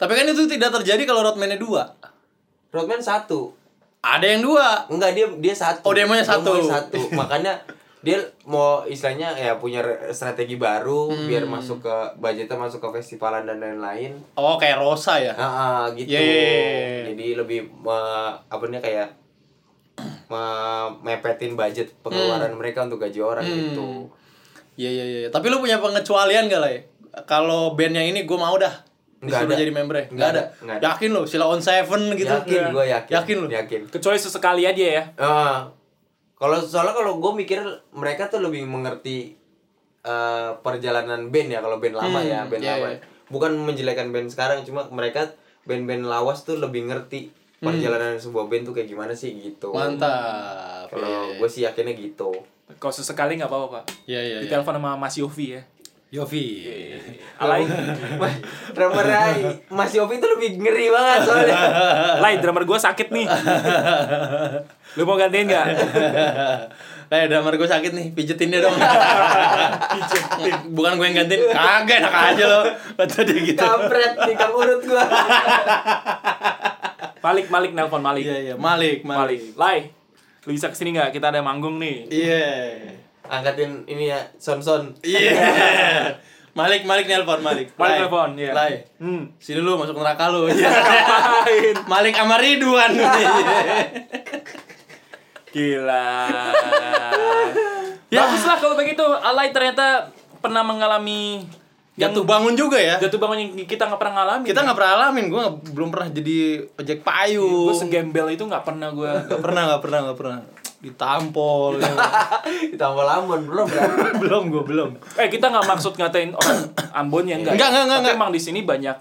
Tapi 0.04 0.12
kan 0.13 0.28
itu 0.28 0.44
tidak 0.46 0.70
terjadi 0.74 1.00
kalau 1.04 1.24
roadman-nya 1.24 1.56
dua. 1.56 1.88
roadman 2.70 3.00
satu 3.00 3.56
Ada 3.98 4.26
yang 4.28 4.44
dua. 4.44 4.84
Enggak 4.89 5.16
dia 5.16 5.32
dia 5.34 5.56
satu. 5.56 5.80
Oh, 5.82 5.94
dia 5.94 6.04
maunya 6.04 6.20
satu. 6.22 6.52
maunya 6.52 6.76
satu. 6.76 7.00
Makanya 7.16 7.56
dia 8.00 8.20
mau 8.44 8.84
istilahnya 8.84 9.32
ya 9.32 9.56
punya 9.56 9.80
strategi 10.10 10.60
baru 10.60 11.08
Hmm. 11.08 11.24
biar 11.24 11.48
masuk 11.48 11.80
ke 11.80 11.96
budgetnya 12.18 12.60
masuk 12.60 12.84
ke 12.84 12.89
festivalan 12.94 13.48
dan 13.48 13.58
lain-lain. 13.58 14.20
Oh 14.36 14.60
kayak 14.60 14.76
Rosa 14.76 15.16
ya. 15.16 15.32
Ah, 15.34 15.88
gitu. 15.89 16.12
Iya, 16.12 16.20
iya, 16.20 16.36
iya. 16.36 17.02
Jadi 17.08 17.28
lebih 17.34 17.72
me- 17.72 18.36
apa 18.44 18.63
nih 18.66 18.82
kayak 18.82 19.08
me- 20.26 20.92
mepetin 21.02 21.54
budget 21.54 21.96
pengeluaran 22.02 22.52
Hmm. 22.52 22.60
mereka 22.60 22.84
untuk 22.84 23.00
gaji 23.00 23.20
orang 23.20 23.46
gitu. 23.46 24.12
Iya 24.76 24.89
iya 24.92 25.06
iya. 25.06 25.30
Tapi 25.30 25.48
lu 25.48 25.62
punya 25.62 25.78
pengecualian 25.78 26.50
gak 26.50 26.60
lah 26.60 26.72
ya? 26.72 26.82
Kalau 27.24 27.72
band 27.72 27.94
yang 27.94 28.10
ini 28.10 28.26
gue 28.26 28.36
mau 28.36 28.58
dah. 28.58 28.74
Nggak 29.24 29.40
Disuruh 29.40 29.50
ada. 29.50 29.62
jadi 29.62 29.72
membernya. 29.72 30.04
Nggak 30.04 30.14
Nggak 30.14 30.30
ada. 30.30 30.42
ada, 30.42 30.62
nggak 30.62 30.76
ada. 30.76 30.84
Yakin 30.86 31.10
lu, 31.10 31.22
Sila 31.24 31.46
on 31.48 31.62
Seven 31.62 32.02
gitu. 32.14 32.28
Yakin 32.30 32.60
Iya. 32.60 32.68
gue 32.70 32.86
yakin. 32.90 33.14
Yakin 33.16 33.36
lu? 33.38 33.48
Yakin. 33.50 33.82
kecuali 33.90 34.18
sesekali 34.18 34.64
aja 34.64 34.84
ya 34.92 35.04
Ah, 35.16 35.58
kalau 36.36 36.60
soalnya 36.60 36.92
kalau 36.92 37.18
gue 37.18 37.32
mikir 37.38 37.64
mereka 37.92 38.28
tuh 38.28 38.40
lebih 38.40 38.64
mengerti 38.64 39.40
eh, 40.02 40.50
perjalanan 40.60 41.28
band 41.28 41.50
ya 41.50 41.60
kalau 41.60 41.78
band 41.78 41.96
lama 41.96 42.20
Hmm, 42.20 42.28
ya 42.28 42.40
band 42.44 42.60
iya, 42.60 42.76
lama. 42.76 42.88
iya. 42.90 43.00
Bukan 43.26 43.52
menjelekan 43.58 44.10
band 44.10 44.28
sekarang 44.28 44.62
cuma 44.62 44.84
mereka 44.90 45.32
band-band 45.64 46.04
lawas 46.04 46.44
tuh 46.44 46.58
lebih 46.58 46.84
ngerti 46.84 47.32
perjalanan 47.58 48.20
sebuah 48.20 48.46
band 48.46 48.64
tuh 48.66 48.74
kayak 48.74 48.90
gimana 48.90 49.14
sih 49.14 49.32
gitu. 49.34 49.72
Mantap. 49.72 50.92
Kalau 50.92 51.08
Iya, 51.08 51.20
iya. 51.26 51.36
gue 51.40 51.50
sih 51.50 51.62
yakinnya 51.64 51.96
gitu. 51.96 52.36
kalau 52.74 52.92
sesekali 52.92 53.38
nggak 53.38 53.48
apa-apa 53.48 53.68
pak 53.72 53.84
Iya 54.04 54.20
iya. 54.20 54.36
iya. 54.36 54.40
ditelepon 54.42 54.76
sama 54.76 54.98
Mas 54.98 55.16
Yofi 55.16 55.46
ya 55.52 55.62
Yofi. 56.13 56.62
Alay. 57.41 57.65
Wah, 58.21 58.34
drummer 58.69 59.06
Mas 59.82 59.89
Yofi 59.97 60.21
itu 60.21 60.28
lebih 60.30 60.62
ngeri 60.62 60.93
banget 60.93 61.19
soalnya. 61.26 61.58
Lay, 62.21 62.38
drummer 62.38 62.62
gue 62.69 62.78
sakit 62.78 63.10
nih. 63.10 63.26
Lu 65.02 65.10
mau 65.10 65.17
gantiin 65.17 65.49
gak? 65.49 65.65
Kayak 67.10 67.26
drummer 67.34 67.58
gue 67.58 67.65
sakit 67.65 67.91
nih, 67.97 68.08
pijetin 68.13 68.54
dia 68.54 68.62
dong. 68.62 68.78
Bukan 70.78 71.02
gue 71.02 71.06
yang 71.10 71.17
gantiin, 71.26 71.49
kagak 71.49 71.97
enak 72.06 72.13
aja 72.13 72.45
lo. 72.45 72.62
Kata 72.93 73.26
dia 73.26 73.39
gitu. 73.49 73.58
Kampret 73.58 74.13
nih 74.13 74.36
kang 74.38 74.54
urut 74.54 74.82
gua. 74.86 75.06
Malik, 77.26 77.49
Malik 77.49 77.71
nelpon 77.73 78.06
Malik. 78.06 78.21
Iya 78.30 78.38
iya, 78.38 78.56
Malik, 78.56 79.02
Malik. 79.02 79.58
Malik. 79.58 79.58
Lay, 79.58 79.78
lu 80.45 80.54
bisa 80.54 80.69
ke 80.69 80.78
sini 80.78 80.93
gak? 80.93 81.10
Kita 81.10 81.34
ada 81.34 81.41
manggung 81.41 81.82
nih. 81.82 82.06
Iya. 82.13 82.45
Angkatin 83.34 83.89
ini 83.89 84.13
ya, 84.13 84.22
son-son. 84.38 84.93
Iya. 85.02 85.34
Malik, 86.58 86.86
Malik 86.86 87.10
nelpon, 87.10 87.41
Malik. 87.41 87.74
Malik 87.82 88.06
nelpon, 88.06 88.38
iya. 88.38 88.54
Lai. 88.54 88.86
Hmm. 89.02 89.34
Sini 89.41 89.58
lu 89.58 89.74
masuk 89.74 89.98
neraka 89.98 90.30
lu. 90.30 90.46
Iya. 90.46 90.69
Malik 91.91 92.13
sama 92.13 92.38
Ridwan. 92.38 92.93
Gila. 95.54 96.10
Ya. 98.13 98.22
Bagus 98.22 98.46
lah 98.46 98.58
kalau 98.62 98.78
begitu. 98.78 99.02
Alay 99.02 99.50
ternyata 99.50 100.13
pernah 100.46 100.62
mengalami 100.62 101.41
yang 101.93 102.10
Jatuh 102.10 102.26
bangun 102.26 102.58
juga 102.58 102.82
ya. 102.82 102.98
jatuh 102.98 103.22
bangun 103.22 103.38
yang 103.38 103.69
kita 103.69 103.86
nggak 103.86 104.02
pernah 104.02 104.13
ngalamin. 104.17 104.48
Kita 104.50 104.65
nggak 104.65 104.78
pernah 104.82 104.91
alamin, 104.98 105.26
gue 105.30 105.43
belum 105.78 105.89
pernah 105.93 106.10
jadi 106.10 106.38
ojek 106.74 107.06
payung. 107.06 107.69
Gue 107.69 107.78
segembel 107.78 108.34
itu 108.34 108.41
nggak 108.50 108.65
pernah 108.65 108.89
gue. 108.89 109.13
Gak 109.30 109.41
pernah, 109.41 109.78
gak 109.78 109.82
pernah, 109.86 110.00
gak 110.10 110.17
pernah. 110.17 110.39
Ditampol. 110.84 111.80
ya. 111.80 111.96
Ditambah 112.76 113.04
lamun 113.08 113.48
belum 113.48 113.67
kan? 113.72 113.89
belum, 114.22 114.52
gue 114.52 114.63
belum. 114.67 114.89
eh 115.15 115.32
kita 115.32 115.48
nggak 115.48 115.63
maksud 115.63 115.96
ngatain 115.96 116.36
orang 116.36 116.60
Ambon 116.91 117.24
ya 117.24 117.39
enggak. 117.39 117.56
Enggak, 117.56 117.69
enggak, 117.72 118.00
enggak, 118.04 118.13
emang 118.19 118.32
di 118.36 118.41
sini 118.43 118.67
banyak 118.67 118.98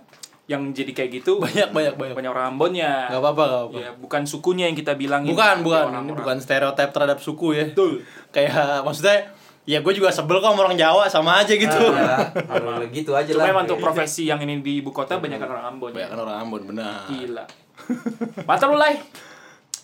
yang 0.46 0.70
jadi 0.70 0.90
kayak 0.94 1.10
gitu. 1.22 1.42
Banyak, 1.42 1.74
banyak, 1.74 1.94
banyak. 1.98 2.14
Banyak 2.18 2.30
orang 2.30 2.46
Ambonnya. 2.54 3.10
Gak 3.10 3.18
apa-apa, 3.18 3.42
gak 3.42 3.60
apa-apa. 3.66 3.78
Ya, 3.78 3.90
bukan 3.98 4.22
sukunya 4.26 4.64
yang 4.70 4.76
kita 4.78 4.94
bilangin. 4.94 5.34
Bukan, 5.34 5.66
bukan. 5.66 5.82
Ini 5.82 5.90
orang-orang. 5.90 6.18
bukan 6.22 6.36
stereotip 6.38 6.90
terhadap 6.94 7.18
suku 7.18 7.58
ya. 7.58 7.66
Betul. 7.70 8.02
Kayak 8.34 8.82
maksudnya, 8.82 9.32
ya 9.62 9.78
gue 9.78 9.92
juga 9.94 10.10
sebel 10.10 10.42
kok 10.42 10.50
sama 10.50 10.66
orang 10.66 10.78
Jawa 10.78 11.06
sama 11.06 11.38
aja 11.42 11.54
gitu. 11.54 11.78
Ya, 11.94 12.30
kalau 12.34 12.82
gitu 12.90 13.14
aja 13.14 13.30
Cuma 13.30 13.42
lah. 13.42 13.46
memang 13.54 13.62
untuk 13.70 13.78
profesi 13.78 14.26
yang 14.26 14.42
ini 14.42 14.58
di 14.58 14.82
ibu 14.82 14.90
kota 14.90 15.22
banyak 15.22 15.38
orang 15.38 15.78
Ambon. 15.78 15.94
Banyak 15.94 16.10
kan 16.10 16.18
orang 16.18 16.36
Ambon, 16.42 16.62
benar. 16.66 17.06
Gila. 17.06 17.44
Mantap 18.46 18.70
lu, 18.70 18.78
Lay. 18.78 18.98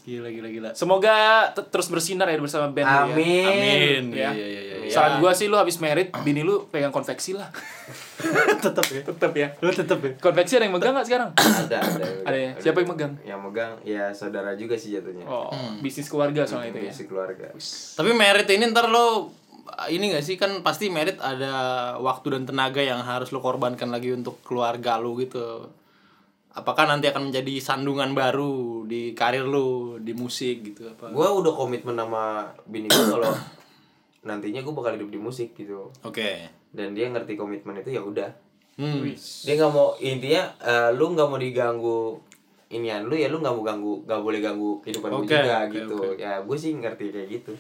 Gila, 0.09 0.29
gila, 0.33 0.49
gila. 0.49 0.71
Semoga 0.73 1.13
te- 1.53 1.69
terus 1.69 1.93
bersinar 1.93 2.25
ya 2.25 2.41
bersama 2.41 2.73
band 2.73 2.89
lu 2.89 2.97
ya. 2.97 3.05
Amin. 3.05 3.45
Amin. 3.45 4.05
Ya. 4.17 4.33
Iya, 4.33 4.47
iya, 4.49 4.61
iya. 4.65 4.77
iya. 4.81 4.89
Saran 4.89 5.21
gua 5.21 5.37
sih 5.37 5.53
lu 5.53 5.61
habis 5.61 5.77
merit, 5.77 6.09
bini 6.25 6.41
lu 6.41 6.65
pegang 6.73 6.89
konveksi 6.89 7.37
lah. 7.37 7.53
tetep 8.65 8.87
ya. 8.89 9.03
Tetep 9.05 9.33
ya. 9.37 9.49
Lu 9.61 9.69
tetep 9.69 9.99
ya. 10.01 10.13
Konveksi 10.17 10.57
ada 10.57 10.65
yang 10.65 10.73
megang 10.73 10.97
nggak 10.97 11.07
sekarang? 11.07 11.31
Ada, 11.37 11.77
ada. 11.77 12.07
Ada 12.25 12.39
ya? 12.41 12.51
Siapa 12.57 12.81
yang 12.81 12.89
megang? 12.89 13.13
Yang 13.21 13.41
megang 13.45 13.73
ya 13.85 14.05
saudara 14.17 14.57
juga 14.57 14.81
sih 14.81 14.97
jatuhnya. 14.97 15.29
Oh, 15.29 15.53
bisnis 15.85 16.09
keluarga 16.09 16.49
soalnya 16.49 16.73
itu 16.73 16.89
ya. 16.89 16.93
Si 16.97 17.05
keluarga. 17.05 17.53
Tapi 17.93 18.11
merit 18.17 18.49
ini 18.49 18.65
ntar 18.73 18.89
lo 18.89 19.29
ini 19.93 20.17
gak 20.17 20.25
sih 20.25 20.41
kan 20.41 20.65
pasti 20.65 20.89
merit 20.89 21.21
ada 21.21 21.53
waktu 22.01 22.33
dan 22.33 22.49
tenaga 22.49 22.81
yang 22.81 23.05
harus 23.05 23.29
lo 23.29 23.45
korbankan 23.45 23.93
lagi 23.93 24.17
untuk 24.17 24.41
keluarga 24.41 24.97
lo 24.97 25.13
gitu. 25.21 25.69
Apakah 26.57 26.89
nanti 26.89 27.07
akan 27.09 27.31
menjadi 27.31 27.55
sandungan 27.61 28.17
baru 28.17 28.85
di 28.89 29.13
karir 29.13 29.45
lo 29.45 30.01
di 30.01 30.13
musik 30.17 30.65
gitu 30.75 30.89
apa? 30.91 31.13
Gua 31.13 31.33
udah 31.37 31.53
komitmen 31.55 31.95
sama 31.95 32.49
bini 32.65 32.89
gua 32.89 33.19
kalau 33.19 33.33
nantinya 34.27 34.65
gua 34.65 34.75
bakal 34.83 34.99
hidup 34.99 35.11
di 35.13 35.21
musik 35.21 35.55
gitu. 35.55 35.93
Oke. 36.03 36.49
Dan 36.73 36.97
dia 36.97 37.09
ngerti 37.09 37.39
komitmen 37.39 37.79
itu 37.79 37.95
ya 37.95 38.03
udah. 38.03 38.31
Hmm. 38.79 39.03
Dia 39.45 39.55
nggak 39.59 39.73
mau 39.75 39.95
intinya 39.99 40.43
eh, 40.63 40.91
lu 40.95 41.13
nggak 41.15 41.29
mau 41.29 41.39
diganggu 41.39 42.01
inian 42.69 43.09
lu 43.09 43.17
ya 43.17 43.33
lu 43.33 43.41
nggak 43.41 43.55
mau 43.57 43.65
ganggu 43.65 43.95
nggak 44.05 44.21
boleh 44.21 44.41
ganggu 44.45 44.71
kehidupan 44.85 45.09
gue 45.09 45.19
Oke, 45.25 45.33
juga 45.41 45.57
oke, 45.65 45.73
gitu 45.73 45.97
oke. 45.97 46.21
ya 46.21 46.33
gue 46.45 46.57
sih 46.61 46.73
ngerti 46.77 47.05
kayak 47.11 47.29
gitu 47.33 47.53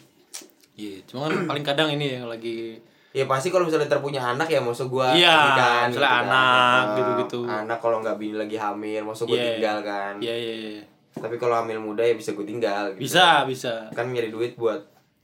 Iya, 0.78 1.02
cuma 1.10 1.26
kan 1.26 1.42
paling 1.50 1.64
kadang 1.66 1.90
ini 1.90 2.22
yang 2.22 2.30
lagi 2.30 2.78
ya 3.10 3.24
pasti 3.24 3.48
kalau 3.48 3.64
misalnya 3.64 3.86
terpunya 3.86 4.20
anak 4.20 4.46
ya 4.46 4.58
maksud 4.58 4.86
gua 4.86 5.10
Iya, 5.10 5.32
nikahan 5.48 5.86
misalnya 5.88 6.08
kan. 6.08 6.22
anak, 6.22 6.82
Eh, 6.84 6.94
gitu-gitu. 6.94 7.38
anak 7.42 7.78
kalau 7.78 7.96
nggak 7.98 8.16
bini 8.16 8.36
lagi 8.36 8.54
hamil 8.54 9.00
maksud 9.02 9.24
gua 9.24 9.34
Iya. 9.34 9.46
tinggal 9.50 9.78
kan 9.82 10.14
Iya, 10.18 10.34
iya, 10.34 10.54
iya. 10.54 10.82
tapi 11.14 11.34
kalau 11.34 11.54
hamil 11.56 11.78
muda 11.78 12.00
ya 12.00 12.12
bisa 12.12 12.30
gue 12.30 12.44
tinggal 12.44 12.92
gitu. 12.92 13.02
Bisa, 13.02 13.42
bisa. 13.42 13.90
kan 13.90 14.06
nyari 14.06 14.28
duit 14.28 14.54
buat 14.54 14.78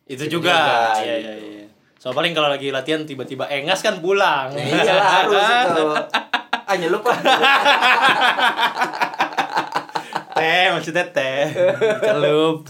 Itu 0.04 0.26
juga. 0.28 0.50
juga, 0.50 0.68
Iya, 0.98 1.14
gitu. 1.14 1.28
iya, 1.30 1.34
iya. 1.36 1.64
So 1.96 2.10
paling 2.10 2.32
kalau 2.32 2.48
lagi 2.48 2.68
latihan 2.68 3.00
tiba-tiba 3.02 3.46
engas 3.46 3.78
kan 3.78 3.96
pulang. 3.98 4.50
ya, 4.50 4.60
iyalah 4.60 5.06
harus 5.22 5.38
itu 5.62 5.84
hanya 6.70 6.88
lupa 6.88 7.12
teh 10.34 10.66
maksudnya 10.68 11.04
teh. 11.06 11.46
Celup. 12.00 12.66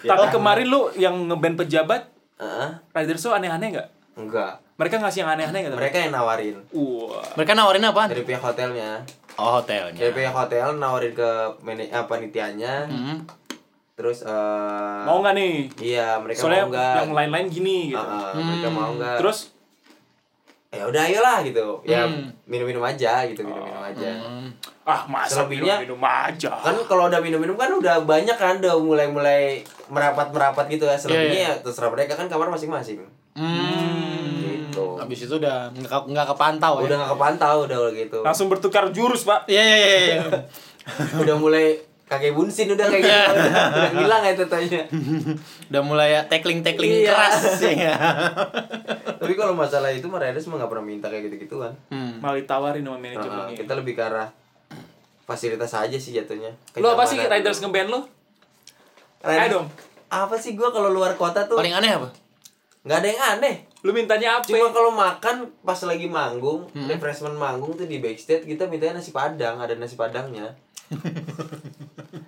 Tapi 0.00 0.24
kemarin 0.28 0.66
lu 0.66 0.90
yang 0.94 1.14
ngeband 1.26 1.54
pejabat, 1.56 2.10
Heeh. 2.36 2.68
Rider 2.90 3.16
Show 3.16 3.30
aneh-aneh 3.30 3.68
nggak? 3.70 3.88
Enggak 4.18 4.58
Mereka 4.74 4.94
ngasih 4.96 5.20
yang 5.20 5.30
aneh-aneh 5.32 5.60
nggak? 5.64 5.74
mereka 5.74 5.96
yang 5.98 6.12
nawarin 6.12 6.56
Wah. 6.68 7.22
Mereka 7.34 7.52
nawarin 7.52 7.84
apa? 7.84 8.02
dari 8.06 8.22
pihak 8.22 8.38
hotelnya 8.40 8.90
Oh, 9.34 9.58
hotelnya. 9.58 9.94
dari 9.96 10.12
pihak 10.12 10.30
hotel 10.32 10.74
nawarin 10.74 11.12
ke 11.12 11.30
mana 11.60 11.86
apa 11.88 12.06
panitianya 12.08 12.84
Hmm. 12.84 13.22
terus 13.94 14.22
eh 14.22 15.02
Mau 15.02 15.18
nggak 15.18 15.34
nih? 15.34 15.54
iya 15.80 16.14
mereka 16.16 16.38
Soalnya 16.40 16.62
mau 16.62 16.70
nggak 16.72 16.94
yang 16.96 17.12
lain-lain 17.12 17.46
gini 17.48 17.78
gitu. 17.88 17.98
Ah, 18.00 18.28
ah, 18.28 18.34
mereka 18.36 18.68
mau 18.68 18.90
nggak 18.92 19.16
Terus 19.16 19.38
ya 20.68 20.84
udah 20.84 21.00
ayolah 21.02 21.38
gitu 21.42 21.80
ya 21.82 22.04
Hmm. 22.04 22.28
minum-minum 22.44 22.84
aja 22.84 23.24
gitu 23.24 23.40
minum-minum 23.40 23.80
aja 23.80 24.10
Hmm. 24.20 24.52
ah 24.84 25.00
masa 25.06 25.40
Selebihnya- 25.40 25.80
minum, 25.80 25.96
minum 25.96 26.02
aja. 26.04 26.50
kan 26.52 26.76
kalau 26.84 27.08
udah 27.08 27.18
minum-minum 27.18 27.54
kan 27.54 27.70
udah 27.72 28.02
banyak 28.02 28.34
kan 28.34 28.58
udah 28.58 28.76
mulai-mulai 28.76 29.60
merapat-merapat 29.88 30.68
gitu 30.68 30.84
ya 30.84 30.94
selebihnya 30.94 31.40
Iya, 31.40 31.50
ya 31.50 31.62
terserah 31.62 31.88
mereka 31.88 32.14
kan 32.14 32.26
kamar 32.26 32.48
masing-masing 32.48 33.00
Hmm. 33.32 33.77
Gitu 35.08 35.16
Habis 35.16 35.20
itu 35.24 35.34
udah 35.38 35.56
nggak 35.70 36.00
nggak 36.06 36.26
kepantau 36.28 36.72
udah 36.78 36.86
ya. 36.86 36.96
nggak 36.98 37.10
kepantau 37.10 37.56
udah 37.64 37.78
gitu 37.90 38.18
Langsung 38.20 38.46
bertukar 38.46 38.84
jurus, 38.88 39.22
Pak. 39.22 39.44
Iya 39.46 39.62
iya 39.62 39.76
iya. 39.76 39.96
iya. 40.06 40.20
udah 41.22 41.36
mulai 41.36 41.66
kakek 42.04 42.32
bunsin 42.32 42.64
udah 42.66 42.86
kayak 42.86 43.02
gitu 43.02 43.12
udah, 43.12 43.52
udah 43.68 43.90
hilang 43.94 44.22
ya 44.22 44.32
tetanya 44.34 44.80
udah 45.68 45.82
mulai 45.82 46.08
ya 46.10 46.24
tackling 46.24 46.60
tackling 46.62 46.88
Iya. 46.98 47.12
keras 47.12 47.60
ya. 47.60 47.92
tapi 49.20 49.32
kalau 49.34 49.52
masalah 49.52 49.90
itu 49.90 50.04
mah 50.04 50.16
Riders 50.18 50.44
mah 50.46 50.56
nggak 50.56 50.70
pernah 50.70 50.86
minta 50.86 51.06
kayak 51.06 51.28
gitu-gituan 51.28 51.76
Hmm. 51.88 52.16
Malah 52.18 52.36
ditawarin 52.38 52.80
sama 52.80 52.96
Nah, 52.96 53.00
manajemennya. 53.02 53.56
kita 53.58 53.72
lebih 53.74 53.92
ke 53.92 54.02
arah 54.02 54.32
fasilitas 55.22 55.68
aja 55.70 55.92
sih 55.94 56.12
jatuhnya 56.14 56.48
Lu 56.74 56.88
apa 56.88 57.04
sih. 57.04 57.20
Riders 57.20 57.60
ngeband 57.60 57.88
lu? 57.90 58.00
Riders- 59.20 59.44
Ayo 59.44 59.52
dong. 59.52 59.66
apa 60.08 60.34
sih 60.34 60.56
gua 60.56 60.72
kalau 60.72 60.88
luar 60.88 61.12
kota 61.12 61.44
tuh 61.44 61.60
Paling 61.60 61.74
aneh 61.74 61.92
apa? 61.92 62.08
nggak 62.80 62.96
ada 62.96 63.06
yang 63.06 63.22
aneh 63.36 63.67
Lu 63.80 63.90
mintanya 63.90 64.28
apa? 64.36 64.44
Cuma 64.44 64.68
kalau 64.68 64.90
makan 64.90 65.36
pas 65.60 65.78
lagi 65.80 66.06
manggung, 66.06 66.66
Hmm. 66.68 66.86
refreshment 66.86 67.34
manggung 67.34 67.72
tuh 67.72 67.84
di 67.84 67.98
backstage 67.98 68.42
kita 68.44 68.66
mintanya 68.66 68.98
nasi 68.98 69.10
padang, 69.10 69.56
ada 69.56 69.74
nasi 69.74 69.94
padangnya. 69.94 70.50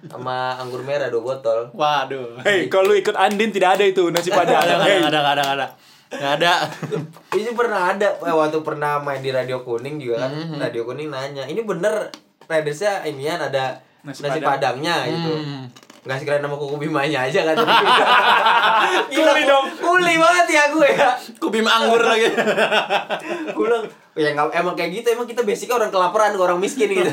Sama 0.06 0.54
anggur 0.56 0.82
merah 0.82 1.08
dua 1.08 1.22
botol. 1.24 1.70
Waduh. 1.72 2.42
Hei, 2.42 2.66
kalau 2.66 2.90
lu 2.90 2.96
ikut 2.96 3.14
Andin 3.14 3.50
tidak 3.50 3.78
ada 3.78 3.84
itu 3.84 4.10
nasi 4.10 4.28
padang. 4.28 4.58
Ada 4.58 4.72
nggak 4.76 4.86
Hey. 4.86 4.98
ada 5.00 5.18
ada 5.24 5.42
nggak 5.42 5.56
ada. 5.56 5.66
Nggak 6.10 6.32
ada. 6.36 6.52
Ini 7.38 7.50
pernah 7.52 7.80
ada 7.88 8.08
eh, 8.16 8.34
waktu 8.34 8.58
pernah 8.60 8.98
main 8.98 9.18
di 9.18 9.30
Radio 9.30 9.62
Kuning 9.62 9.96
juga 9.96 10.26
kan. 10.26 10.30
Hmm. 10.32 10.58
Radio 10.58 10.82
Kuning 10.84 11.08
nanya, 11.08 11.44
"Ini 11.44 11.62
bener 11.62 12.10
Ridersnya 12.44 13.02
inian 13.04 13.38
ada 13.40 13.78
Nasi 14.02 14.20
nasi, 14.20 14.38
padang." 14.38 14.78
padangnya 14.78 14.96
gitu." 15.06 15.32
Hmm. 15.32 15.64
Nggak 16.00 16.16
sekalian 16.18 16.40
nama 16.40 16.56
kuku 16.56 16.76
bimanya 16.78 17.28
aja 17.28 17.40
kan. 17.44 17.56
Kuli 19.12 19.42
dong. 19.44 19.66
Kuli 19.76 20.14
banget 20.16 20.46
ya 20.48 20.62
gue 20.68 20.88
ya. 20.88 21.08
Kubim 21.36 21.66
anggur 21.66 22.00
lagi. 22.00 22.24
Gue 23.54 23.64
bilang, 23.66 23.84
ya 24.14 24.32
nggak- 24.32 24.54
emang 24.54 24.72
kayak 24.72 24.90
gitu, 24.94 25.12
emang 25.12 25.28
kita 25.28 25.42
basicnya 25.42 25.76
orang 25.76 25.90
kelaparan, 25.90 26.32
orang 26.34 26.56
miskin 26.56 26.88
gitu. 26.88 27.12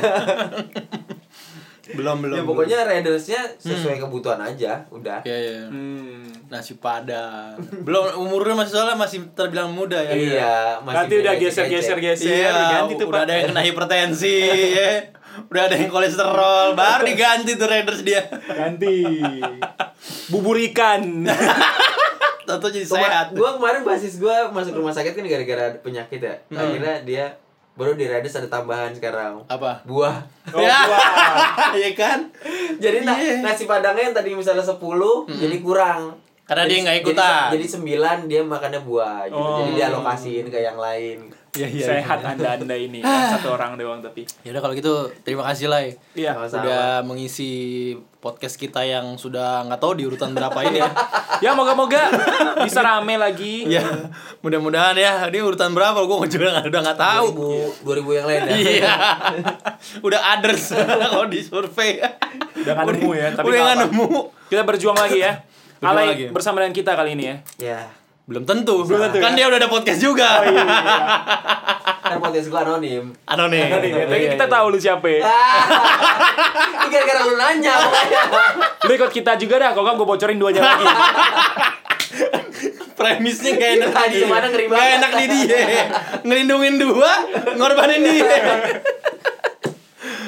belum 1.88 2.20
belum. 2.20 2.36
ya 2.36 2.42
pokoknya 2.44 2.78
Ridersnya 2.84 3.40
sesuai 3.56 3.96
kebutuhan 3.98 4.36
aja, 4.38 4.84
udah. 4.88 5.24
Iya 5.24 5.36
iya. 5.38 5.60
Hmm. 5.66 6.28
Nasi 6.46 6.76
padang. 6.76 7.56
Belum 7.80 8.04
umurnya 8.18 8.52
masih 8.54 8.72
soalnya 8.72 8.92
masih 8.94 9.24
terbilang 9.32 9.72
muda 9.72 9.96
ya. 9.98 10.12
Iya, 10.12 10.56
Nanti 10.80 11.16
udah 11.16 11.34
geser-geser-geser 11.36 12.28
Iya, 12.44 12.52
ganti 12.84 12.92
tuh, 12.94 13.08
udah 13.08 13.20
Pak. 13.20 13.24
ada 13.24 13.32
yang 13.34 13.44
kena 13.52 13.62
hipertensi, 13.64 14.36
ya. 14.72 14.88
Udah 15.44 15.62
ada 15.64 15.74
yang 15.74 15.88
kolesterol, 15.88 16.74
baru 16.74 17.02
diganti 17.04 17.54
tuh 17.54 17.64
Raiders 17.64 18.02
dia. 18.02 18.26
Ganti. 18.44 19.22
Bubur 20.28 20.58
ikan. 20.64 21.22
Tentu 22.48 22.66
jadi 22.68 22.82
Kema- 22.82 22.96
sehat. 22.98 23.26
Gua 23.32 23.54
kemarin 23.54 23.82
basis 23.82 24.16
gua 24.16 24.48
masuk 24.48 24.74
rumah 24.74 24.90
sakit 24.90 25.12
kan 25.12 25.22
gara-gara 25.22 25.62
ada 25.68 25.78
penyakit 25.78 26.18
ya. 26.18 26.34
Akhirnya 26.48 27.04
dia 27.04 27.24
baru 27.74 27.92
di 27.92 28.04
Riders 28.04 28.34
ada 28.34 28.48
tambahan 28.48 28.90
sekarang. 28.90 29.44
Apa? 29.46 29.84
Buah. 29.84 30.16
Oh, 30.48 30.58
ya, 30.58 30.74
wah. 30.82 31.70
iya 31.78 31.92
kan? 31.92 32.26
Jadi 32.74 33.04
Iya. 33.04 33.38
nasi 33.38 33.64
padangnya 33.64 34.02
yang 34.02 34.16
tadi 34.16 34.32
misalnya 34.32 34.64
10 34.64 34.80
jadi 35.30 35.56
kurang. 35.60 36.16
Karena 36.48 36.64
dia 36.64 36.78
nggak 36.80 36.96
Jadi- 36.96 37.04
ikutan. 37.04 37.48
Jadi, 37.52 37.66
sembilan 37.68 38.16
dia 38.24 38.40
makannya 38.40 38.80
buah 38.80 39.28
gitu. 39.28 39.36
Oh. 39.36 39.60
Jadi 39.60 39.70
dia 39.76 39.86
alokasiin 39.92 40.46
ke 40.48 40.58
yang 40.58 40.80
lain. 40.80 41.18
Iya 41.48 41.90
Sehat 41.90 42.20
anda-anda 42.22 42.76
ini. 42.76 43.00
kan 43.04 43.34
Satu 43.34 43.52
orang 43.52 43.74
doang 43.74 44.00
tapi. 44.00 44.22
Ya 44.40 44.54
udah 44.54 44.62
kalau 44.62 44.72
gitu 44.72 44.92
terima 45.20 45.42
kasih 45.44 45.68
lah. 45.68 45.84
Iya. 46.14 46.32
Sama-sama. 46.32 46.62
Udah 46.64 46.86
mengisi 47.02 47.50
podcast 48.18 48.56
kita 48.56 48.82
yang 48.82 49.14
sudah 49.14 49.62
nggak 49.66 49.78
tahu 49.78 49.92
di 49.94 50.04
urutan 50.06 50.32
berapa 50.32 50.56
ini 50.64 50.80
ya. 50.80 50.90
Ya 51.38 51.54
moga-moga 51.54 52.10
bisa 52.66 52.82
rame 52.82 53.14
lagi. 53.14 53.62
ya, 53.70 53.78
mudah-mudahan 54.42 54.98
ya. 54.98 55.30
Ini 55.30 55.38
urutan 55.38 55.70
berapa? 55.70 56.02
Gue 56.02 56.26
juga 56.26 56.50
nggak 56.50 56.66
udah 56.66 56.80
nggak 56.82 56.98
tahu. 56.98 57.26
2000, 57.86 57.86
2000 57.86 58.18
yang 58.18 58.26
lain 58.26 58.40
ya. 58.42 58.54
Iya. 58.58 58.94
udah 60.06 60.20
others 60.34 60.74
kalau 61.06 61.30
di 61.30 61.38
survei. 61.38 62.02
Udah 62.58 62.72
nggak 62.74 62.86
nemu 62.90 63.10
ya, 63.14 63.26
tapi 63.38 63.46
udah 63.54 63.60
nggak 63.62 63.78
nemu. 63.86 64.06
Kita 64.50 64.62
berjuang 64.66 64.98
lagi 64.98 65.18
ya. 65.22 65.32
Berjuang 65.78 65.94
Alay 65.94 66.06
lagi. 66.10 66.24
bersama 66.28 66.56
dengan 66.58 66.72
kita 66.72 66.90
kali 66.92 67.10
ini 67.14 67.24
ya. 67.24 67.36
Ya. 67.56 67.78
Belum 68.26 68.42
tentu. 68.42 68.82
Belum 68.82 68.98
tentu, 69.00 69.16
kan 69.18 69.32
ya? 69.32 69.36
dia 69.36 69.44
udah 69.46 69.56
ada 69.56 69.66
podcast 69.66 69.98
juga. 69.98 70.28
Kan 72.00 72.16
podcast 72.18 72.48
gua 72.48 72.60
anonim. 72.62 73.04
Anonim. 73.24 73.68
Tadi 73.68 73.86
Iya, 73.86 74.02
tapi 74.02 74.16
iya, 74.18 74.28
kita 74.32 74.42
iya. 74.42 74.50
tahu 74.50 74.64
lu 74.68 74.76
siapa. 74.76 75.06
ya. 75.06 75.20
Ini 76.78 76.86
gara-gara 76.88 77.20
lu 77.22 77.34
nanya. 77.36 77.74
Lu 78.80 78.90
ikut 78.90 79.10
kita 79.12 79.36
juga 79.36 79.54
dah, 79.58 79.70
kalau 79.70 79.92
gue 79.92 80.06
bocorin 80.08 80.34
duanya 80.34 80.60
lagi. 80.62 80.84
premisnya 82.98 83.54
gak 83.54 83.70
enak 83.78 83.88
Iya, 83.94 84.08
di 84.10 84.26
mana 84.26 84.46
ngeri 84.48 84.64
Gak 84.64 84.72
banget. 84.72 84.96
enak 84.98 85.10
di 85.12 85.24
dia 85.30 85.58
ngelindungin 86.18 86.74
dua 86.82 87.12
ngorbanin 87.54 88.02
dia 88.02 88.26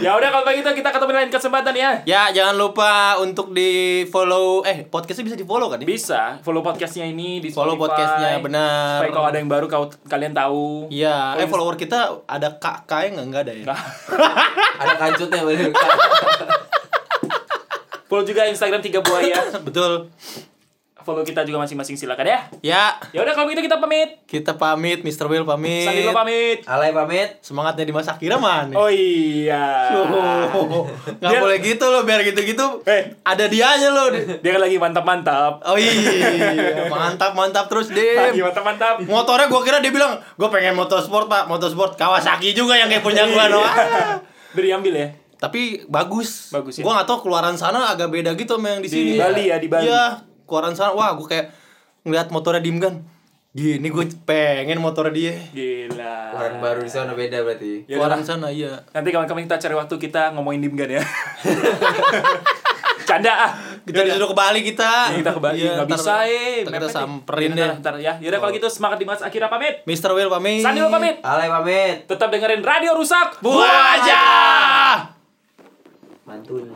ya 0.04 0.16
udah 0.16 0.28
kalau 0.32 0.44
begitu 0.48 0.68
kita 0.80 0.88
ketemu 0.96 1.12
lain 1.12 1.28
kesempatan 1.28 1.74
ya. 1.76 1.90
ya 2.08 2.22
jangan 2.32 2.56
lupa 2.56 3.20
untuk 3.20 3.52
di 3.52 4.02
follow 4.08 4.64
eh 4.64 4.88
podcastnya 4.88 5.28
bisa 5.28 5.36
di 5.36 5.44
follow 5.44 5.68
kan 5.68 5.76
ya? 5.76 5.84
Bisa 5.84 6.40
follow 6.40 6.64
podcastnya 6.64 7.04
ini 7.04 7.44
di 7.44 7.52
Follow 7.52 7.76
Spotify. 7.76 7.84
podcastnya, 7.84 8.30
benar. 8.40 8.96
Supaya 8.96 9.12
kalau 9.12 9.26
ada 9.28 9.38
yang 9.38 9.50
baru 9.52 9.66
kau 9.68 9.92
kalian 10.08 10.32
tahu. 10.32 10.88
Iya, 10.88 11.36
eh 11.36 11.44
follower 11.44 11.76
kita 11.76 12.24
ada 12.24 12.56
kak 12.56 12.88
kak 12.88 13.12
nggak 13.12 13.26
nggak 13.28 13.42
ada 13.44 13.52
ya? 13.52 13.64
Ada 14.80 14.96
kancutnya 14.96 15.44
bener. 15.44 15.70
Follow 18.08 18.24
juga 18.24 18.48
Instagram 18.48 18.80
tiga 18.80 19.04
buaya. 19.04 19.38
Betul. 19.66 20.08
Follow 21.02 21.20
kita 21.20 21.42
juga 21.42 21.58
masing-masing 21.58 21.94
silakan 21.94 22.24
ya. 22.24 22.38
Ya, 22.60 22.84
Ya 23.10 23.20
udah 23.20 23.32
kalau 23.32 23.48
gitu 23.48 23.60
kita 23.60 23.76
pamit. 23.76 24.22
kita 24.24 24.54
pamit, 24.54 25.00
Mr. 25.00 25.26
Will 25.26 25.42
pamit. 25.42 25.84
Sandilo 25.84 26.10
pamit. 26.10 26.62
Alay 26.64 26.90
pamit. 26.90 27.40
Semangatnya 27.40 27.82
di 27.82 27.90
masa 27.90 28.14
kira 28.14 28.36
mana? 28.36 28.70
Oh 28.72 28.86
iya. 28.86 29.90
Oh, 29.92 30.86
nggak 31.18 31.30
Dia- 31.30 31.40
boleh 31.40 31.58
gitu 31.58 31.84
loh, 31.84 32.02
biar 32.02 32.20
gitu-gitu. 32.22 32.82
Eh. 32.84 33.16
Ada 33.20 33.46
dianya 33.46 33.88
loh. 33.88 34.08
Dia 34.12 34.50
kan 34.50 34.60
lagi 34.60 34.76
mantap-mantap. 34.76 35.64
Oh 35.64 35.74
iya, 35.74 36.86
mantap 36.86 37.32
mantap 37.32 37.66
terus 37.66 37.88
Lagi 37.88 38.00
deh. 38.32 38.40
mantap-mantap. 38.40 39.02
Motornya 39.02 39.46
gua 39.46 39.60
kira 39.60 39.78
dia 39.78 39.90
bilang, 39.90 40.18
gua 40.34 40.48
pengen 40.48 40.72
motorsport 40.72 41.26
pak, 41.26 41.46
motorsport 41.46 41.94
Kawasaki 41.94 42.50
juga 42.50 42.74
yang 42.74 42.86
kayak 42.86 43.00
punya 43.00 43.26
gua 43.26 43.46
no. 43.46 43.60
Udah 44.50 44.62
diambil 44.62 44.94
ya. 44.94 45.08
Tapi 45.36 45.86
bagus. 45.86 46.50
Bagus 46.50 46.76
ya? 46.76 46.82
Gua 46.82 46.92
nggak 46.94 47.08
tahu 47.08 47.24
keluaran 47.24 47.54
sana 47.54 47.88
agak 47.88 48.08
beda 48.08 48.34
gitu 48.34 48.54
sama 48.54 48.70
yang 48.70 48.80
di 48.80 48.86
Di 48.86 48.92
sini. 48.92 49.12
Bali 49.16 49.44
ya, 49.46 49.56
di 49.56 49.66
Bali. 49.66 49.88
Iya, 49.88 50.04
keluaran 50.50 50.74
sana. 50.74 50.90
Wah, 50.90 51.14
gua 51.14 51.30
kayak 51.30 51.54
ngeliat 52.02 52.34
motornya 52.34 52.58
Dimgan. 52.58 53.06
Gini 53.50 53.90
gue 53.90 54.06
pengen 54.22 54.78
motornya 54.78 55.10
dia. 55.10 55.34
Gila. 55.50 56.38
Orang 56.38 56.62
baru 56.62 56.80
di 56.86 56.90
sana 56.90 57.18
beda 57.18 57.42
berarti. 57.42 57.82
Ya 57.90 57.98
keluaran 57.98 58.22
sana 58.22 58.46
iya. 58.46 58.78
Nanti 58.94 59.10
kawan-kawan 59.10 59.42
kita 59.42 59.58
cari 59.58 59.74
waktu 59.74 59.94
kita 59.98 60.22
ngomongin 60.38 60.70
Dimgan 60.70 60.86
ya. 60.86 61.02
Canda 63.10 63.32
ah. 63.34 63.50
Kita 63.82 64.06
disuruh 64.06 64.30
ke 64.30 64.36
Bali 64.38 64.62
kita. 64.62 65.10
Ya, 65.10 65.18
kita 65.18 65.30
ke 65.34 65.40
Bali 65.42 65.66
Iya, 65.66 65.82
nggak 65.82 65.90
bisa 65.90 66.14
eh. 66.30 66.62
kita 66.62 66.86
samperin 66.86 67.58
Ntar, 67.58 67.58
deh. 67.58 67.70
Ntar 67.82 67.94
ya. 67.98 68.14
Yaudah 68.22 68.38
kalau 68.38 68.52
gitu 68.54 68.70
semangat 68.70 69.02
di 69.02 69.06
Mas 69.10 69.18
Akira 69.18 69.50
pamit. 69.50 69.82
Mr. 69.82 70.14
Will 70.14 70.30
pamit. 70.30 70.62
Sandilo 70.62 70.86
pamit. 70.86 71.18
Alay 71.26 71.50
pamit. 71.50 72.06
Tetap 72.06 72.30
dengerin 72.30 72.62
Radio 72.62 72.94
Rusak. 72.94 73.42
Buah 73.42 73.98
aja. 73.98 74.22
Mantun. 76.22 76.70